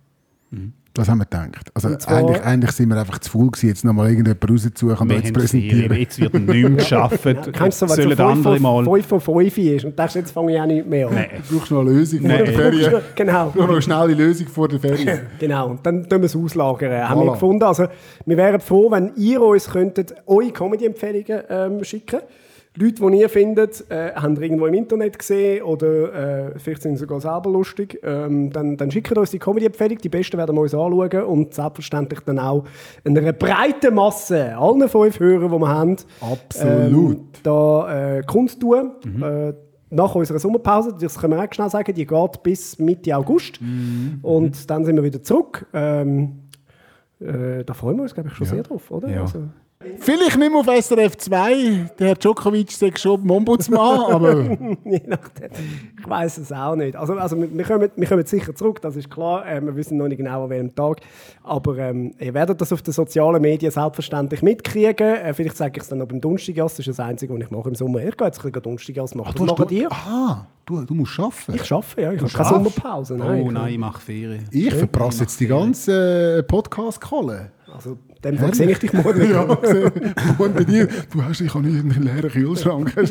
Das 0.95 1.09
haben 1.09 1.17
wir 1.17 1.25
gedacht. 1.25 1.71
Also 1.73 1.95
zwar- 1.95 2.17
eigentlich, 2.17 2.41
eigentlich 2.43 2.71
sind 2.73 2.89
wir 2.89 2.97
einfach 2.99 3.17
zu 3.17 3.31
faul 3.31 3.49
gewesen, 3.49 3.67
jetzt 3.69 3.83
nochmal 3.83 4.09
irgendjemand 4.11 4.47
rauszusuchen 4.47 5.11
und 5.11 5.25
zu 5.25 5.33
präsentieren. 5.33 5.97
jetzt 5.97 6.19
wird 6.19 6.33
nicht 6.35 6.45
mehr 6.47 6.69
geschafft. 6.69 7.19
Kennst 7.51 7.81
du 7.81 7.89
wenn 7.89 7.95
Sollen 7.95 8.11
es 8.11 8.17
so 8.17 8.23
andere 8.23 8.53
5 8.53 8.61
mal... 8.61 8.83
von 8.85 8.93
5 9.01 9.07
von 9.07 9.21
5 9.43 9.57
ist 9.57 9.85
und 9.85 9.97
denkst, 9.97 10.15
jetzt 10.15 10.31
fange 10.31 10.53
ich 10.53 10.61
auch 10.61 10.65
nicht 10.67 10.85
mehr 10.87 11.07
an. 11.07 11.15
Nein. 11.15 11.27
Du 11.49 11.57
brauchst 11.57 11.71
noch 11.71 11.81
eine 11.81 11.89
Lösung 11.89 12.19
vor 12.19 12.27
Nein. 12.29 12.45
der 12.45 12.53
Ferien. 12.53 12.93
Genau. 13.15 13.49
Du 13.55 13.59
noch 13.61 13.69
eine 13.69 13.81
schnelle 13.81 14.13
Lösung 14.13 14.47
vor 14.47 14.67
der 14.67 14.79
Ferien. 14.79 15.19
Genau, 15.39 15.69
und 15.71 15.85
dann 15.85 16.07
tun 16.07 16.21
wir 16.21 16.25
es 16.27 16.35
auslagern, 16.35 17.09
haben 17.09 17.19
wir 17.21 17.25
Voilà. 17.25 17.33
gefunden. 17.33 17.63
Also, 17.63 17.87
wir 18.27 18.37
wären 18.37 18.61
froh, 18.61 18.91
wenn 18.91 19.11
ihr 19.17 19.41
uns 19.41 19.69
könntet 19.69 20.13
eure 20.27 20.51
Comedy-Empfehlungen 20.51 21.43
ähm, 21.49 21.83
schicken 21.83 22.19
Leute, 22.75 23.11
die 23.11 23.19
ihr 23.19 23.29
findet, 23.29 23.89
äh, 23.91 24.13
haben 24.15 24.35
ihr 24.35 24.41
irgendwo 24.41 24.65
im 24.65 24.73
Internet 24.73 25.19
gesehen 25.19 25.61
oder 25.63 26.53
äh, 26.53 26.59
vielleicht 26.59 26.81
sind 26.81 26.95
sie 26.95 27.01
sogar 27.01 27.21
selber 27.21 27.51
lustig, 27.51 27.99
ähm, 28.03 28.51
dann, 28.51 28.77
dann 28.77 28.89
schickt 28.89 29.15
uns 29.15 29.29
die 29.29 29.37
Comedy-Empfehlung. 29.37 29.99
Die 29.99 30.09
besten 30.09 30.37
werden 30.37 30.55
wir 30.55 30.61
uns 30.61 30.73
anschauen 30.73 31.23
und 31.23 31.53
selbstverständlich 31.53 32.21
dann 32.21 32.39
auch 32.39 32.65
einer 33.03 33.31
breiten 33.33 33.93
Masse, 33.93 34.57
allen 34.57 34.89
fünf 34.89 35.19
Hörern, 35.19 35.51
die 35.51 35.59
wir 35.59 35.69
haben, 35.69 35.97
Absolut. 36.19 37.17
ähm, 37.17 37.27
da 37.43 38.17
äh, 38.17 38.23
kundtun. 38.23 38.91
Äh, 39.21 39.53
nach 39.91 40.15
unserer 40.15 40.39
Sommerpause, 40.39 40.95
das 40.99 41.19
können 41.19 41.37
wir 41.37 41.43
auch 41.43 41.53
schnell 41.53 41.69
sagen, 41.69 41.93
die 41.93 42.07
geht 42.07 42.41
bis 42.41 42.79
Mitte 42.79 43.15
August. 43.15 43.59
Und 44.23 44.67
dann 44.67 44.85
sind 44.85 44.95
wir 44.95 45.03
wieder 45.03 45.21
zurück. 45.21 45.67
Ähm, 45.71 46.39
äh, 47.19 47.63
da 47.63 47.73
freuen 47.75 47.97
wir 47.97 48.03
uns, 48.03 48.13
glaube 48.15 48.29
ich, 48.29 48.35
schon 48.35 48.47
sehr 48.47 48.63
drauf, 48.63 48.89
oder? 48.89 49.07
Ja. 49.09 49.21
Also, 49.21 49.43
Vielleicht 49.99 50.37
nicht 50.37 50.51
mehr 50.51 50.59
auf 50.59 50.67
SRF 50.67 51.17
2. 51.17 51.89
Der 51.99 52.07
Herr 52.07 52.15
Djokovic 52.15 52.71
sagt 52.71 52.99
schon 52.99 53.29
Ombudsmann, 53.29 53.99
aber 54.11 54.41
je 54.85 55.01
nachdem. 55.07 55.49
Ich 55.99 56.09
weiß 56.09 56.37
es 56.39 56.51
auch 56.51 56.75
nicht. 56.75 56.95
Also, 56.95 57.13
also 57.13 57.37
wir, 57.39 57.63
kommen, 57.63 57.89
wir 57.95 58.07
kommen 58.07 58.25
sicher 58.25 58.53
zurück, 58.55 58.81
das 58.81 58.95
ist 58.95 59.09
klar. 59.09 59.47
Äh, 59.47 59.61
wir 59.61 59.75
wissen 59.75 59.97
noch 59.97 60.07
nicht 60.07 60.17
genau, 60.17 60.43
an 60.45 60.49
welchem 60.49 60.75
Tag. 60.75 61.01
Aber 61.43 61.77
ähm, 61.77 62.13
ihr 62.19 62.33
werdet 62.33 62.59
das 62.61 62.71
auf 62.73 62.81
den 62.81 62.93
sozialen 62.93 63.41
Medien 63.41 63.71
selbstverständlich 63.71 64.41
mitkriegen. 64.41 65.07
Äh, 65.17 65.33
vielleicht 65.33 65.57
sage 65.57 65.73
ich 65.77 65.83
es 65.83 65.89
dann 65.89 65.99
noch 65.99 66.07
beim 66.07 66.19
Donnerstagjass. 66.21 66.73
Das 66.75 66.87
ist 66.87 66.97
das 66.99 67.05
Einzige, 67.05 67.33
was 67.33 67.41
ich 67.43 67.51
mache 67.51 67.69
im 67.69 67.75
Sommer. 67.75 68.03
Ich 68.03 68.17
gehe 68.17 68.27
jetzt 68.27 68.39
ein 68.39 68.43
bisschen 68.51 68.61
Donnerstagjass 68.63 69.15
machen. 69.15 69.33
du, 69.35 69.43
Was 69.43 69.49
machen 69.51 69.61
du, 69.67 69.75
die? 69.75 69.87
ah, 69.87 70.47
du, 70.65 70.81
du 70.83 70.93
musst 70.93 71.19
arbeiten. 71.19 71.53
Ich 71.55 71.71
arbeite, 71.71 72.01
ja. 72.01 72.11
Ich 72.13 72.21
habe 72.21 72.31
keine? 72.31 72.49
Sommerpause. 72.49 73.15
Nein, 73.17 73.41
Oh 73.43 73.47
ich- 73.47 73.53
nein, 73.53 73.73
ich 73.73 73.77
mache 73.79 74.01
Ferien. 74.01 74.45
Ich 74.51 74.73
verprasse 74.73 75.21
jetzt 75.23 75.39
die 75.39 75.47
ganze 75.47 76.39
äh, 76.39 76.43
Podcast-Kohle. 76.43 77.51
Also, 77.75 77.91
in 77.91 78.21
dem 78.21 78.37
Fall 78.37 78.53
sehe 78.53 78.69
ich 78.69 78.79
dich 78.79 78.93
morgen 78.93 79.19
wieder. 79.19 79.33
Ja. 79.63 80.35
Und 80.37 80.55
bei 80.55 80.63
dir, 80.63 80.87
du 81.11 81.23
hast, 81.23 81.41
ich 81.41 81.53
habe 81.53 81.65
nicht 81.67 81.79
einen 81.97 82.03
leeren 82.03 82.29
Kühlschrank. 82.29 82.93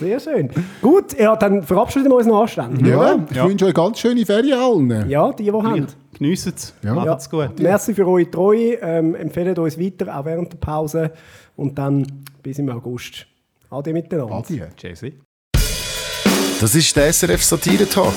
Sehr 0.00 0.20
schön. 0.20 0.50
Gut, 0.82 1.18
ja, 1.18 1.34
dann 1.36 1.62
verabschieden 1.62 2.08
wir 2.10 2.16
uns 2.16 2.26
noch 2.26 2.42
anständig. 2.42 2.86
ja, 2.86 2.98
oder? 2.98 3.26
ich 3.30 3.36
Ja. 3.36 3.48
wünsche 3.48 3.66
euch 3.66 3.74
ganz 3.74 3.98
schöne 3.98 4.24
Ferien 4.26 4.58
allen. 4.58 5.08
Ja, 5.08 5.32
die, 5.32 5.44
die 5.44 5.52
haben. 5.52 5.86
Geniessen 6.16 6.52
es. 6.54 6.74
Ja. 6.82 6.94
Macht's 6.94 7.28
gut. 7.28 7.58
Merci 7.58 7.94
für 7.94 8.06
eure 8.06 8.30
Treue. 8.30 8.74
Ähm, 8.80 9.14
empfehlt 9.14 9.58
uns 9.58 9.78
weiter, 9.80 10.16
auch 10.16 10.24
während 10.24 10.52
der 10.52 10.58
Pause. 10.58 11.10
Und 11.56 11.76
dann 11.78 12.06
bis 12.42 12.58
im 12.58 12.68
August. 12.68 13.26
Ade 13.70 13.92
miteinander. 13.92 14.34
Adi. 14.34 14.62
Jesse. 14.78 15.12
Das 16.60 16.74
ist 16.74 16.94
der 16.96 17.12
SRF 17.12 17.42
Satire 17.42 17.88
Talk. 17.88 18.14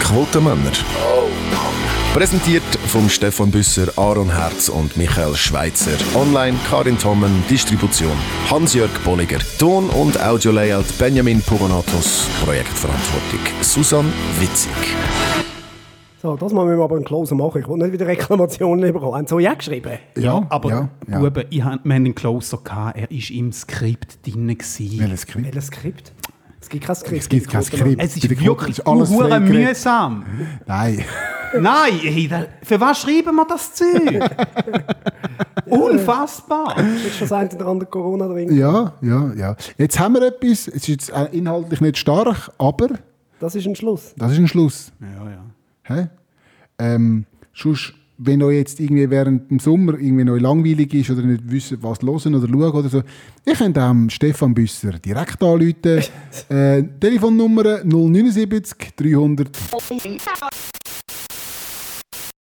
Quotenmänner. 0.00 0.72
Präsentiert 2.12 2.62
vom 2.88 3.08
Stefan 3.08 3.50
Büsser, 3.50 3.90
Aaron 3.96 4.30
Herz 4.30 4.68
und 4.68 4.98
Michael 4.98 5.34
Schweitzer. 5.34 5.92
Online 6.14 6.58
Karin 6.68 6.98
Tommen, 6.98 7.42
Distribution 7.48 8.12
Hans-Jörg 8.50 8.90
Bolliger. 9.02 9.38
Ton- 9.58 9.88
und 9.88 10.22
Audio-Layout 10.22 10.84
Benjamin 10.98 11.40
Pogonatos. 11.40 12.28
Projektverantwortung 12.44 13.40
Susan 13.62 14.12
Witzig. 14.38 14.70
So, 16.20 16.36
das 16.36 16.52
mal 16.52 16.66
müssen 16.66 16.78
wir 16.78 16.84
aber 16.84 16.96
einen 16.96 17.04
Closer 17.06 17.34
machen. 17.34 17.62
Ich 17.62 17.68
will 17.68 17.78
nicht 17.78 17.92
wieder 17.92 18.06
Reklamationen 18.06 18.92
bekommen. 18.92 19.14
Haben 19.14 19.26
Sie 19.26 19.48
auch 19.48 19.56
geschrieben? 19.58 19.98
Ja, 20.16 20.46
Aber 20.50 20.68
ja, 20.68 20.88
ja. 21.10 21.18
Buben, 21.18 21.44
ich 21.48 21.64
hab, 21.64 21.82
wir 21.82 21.94
haben 21.94 22.04
einen 22.04 22.14
Closer 22.14 22.58
gehabt, 22.58 22.98
er 22.98 23.10
war 23.10 23.30
im 23.30 23.52
Skript 23.52 24.18
drin. 24.26 24.48
gewesen. 24.48 25.00
Welches 25.00 25.22
Skript? 25.22 25.46
Welches 25.46 25.66
Skript? 25.68 26.12
Es 26.72 26.80
gibt 26.80 26.86
kein 26.86 26.96
Skript. 26.96 27.22
Es 27.22 27.28
gibt 27.28 27.50
kein 27.50 27.62
Skript. 27.62 28.02
Es 28.02 28.16
ist 28.16 28.30
wirklich 28.40 28.86
alles 28.86 29.10
mühsam. 29.10 30.24
Nein. 30.66 31.04
Nein, 31.60 31.92
hey, 32.00 32.28
da- 32.28 32.46
für 32.62 32.80
was 32.80 33.02
schreiben 33.02 33.34
wir 33.36 33.44
das 33.44 33.74
Zeug? 33.74 34.20
Unfassbar! 35.66 36.78
Ist 36.78 37.16
schon 37.18 37.28
das 37.28 37.32
eine 37.32 37.50
oder 37.50 37.66
andere 37.66 37.90
Corona 37.90 38.26
drin. 38.28 38.54
Ja, 38.56 38.94
ja, 39.02 39.32
ja. 39.34 39.56
Jetzt 39.76 39.98
haben 40.00 40.14
wir 40.14 40.22
etwas, 40.22 40.68
es 40.68 40.68
ist 40.68 40.88
jetzt 40.88 41.10
äh, 41.10 41.26
inhaltlich 41.32 41.82
nicht 41.82 41.98
stark, 41.98 42.50
aber 42.56 42.88
Das 43.38 43.54
ist 43.54 43.66
ein 43.66 43.76
Schluss. 43.76 44.14
das 44.16 44.32
ist 44.32 44.38
ein 44.38 44.48
Schluss. 44.48 44.92
Ja, 45.00 45.30
ja. 45.30 45.44
Hä? 45.94 46.08
Ähm, 46.78 47.26
sonst, 47.54 47.92
wenn 48.24 48.42
euch 48.42 48.56
jetzt 48.56 48.80
irgendwie 48.80 49.08
während 49.10 49.50
dem 49.50 49.58
Sommer 49.58 49.94
irgendwie 49.94 50.24
noch 50.24 50.36
langweilig 50.36 50.94
ist 50.94 51.10
oder 51.10 51.22
nicht 51.22 51.50
wissen, 51.50 51.78
was 51.80 52.02
hören 52.02 52.34
oder 52.34 52.48
schauen 52.48 52.72
oder 52.72 52.88
so, 52.88 53.02
ihr 53.46 53.54
könnt 53.54 53.78
auch 53.78 53.94
Stefan 54.08 54.54
Büsser 54.54 54.92
direkt 54.92 55.42
anrufen. 55.42 56.02
äh, 56.48 56.82
Telefonnummer 57.00 57.84
079 57.84 58.94
300 58.96 59.50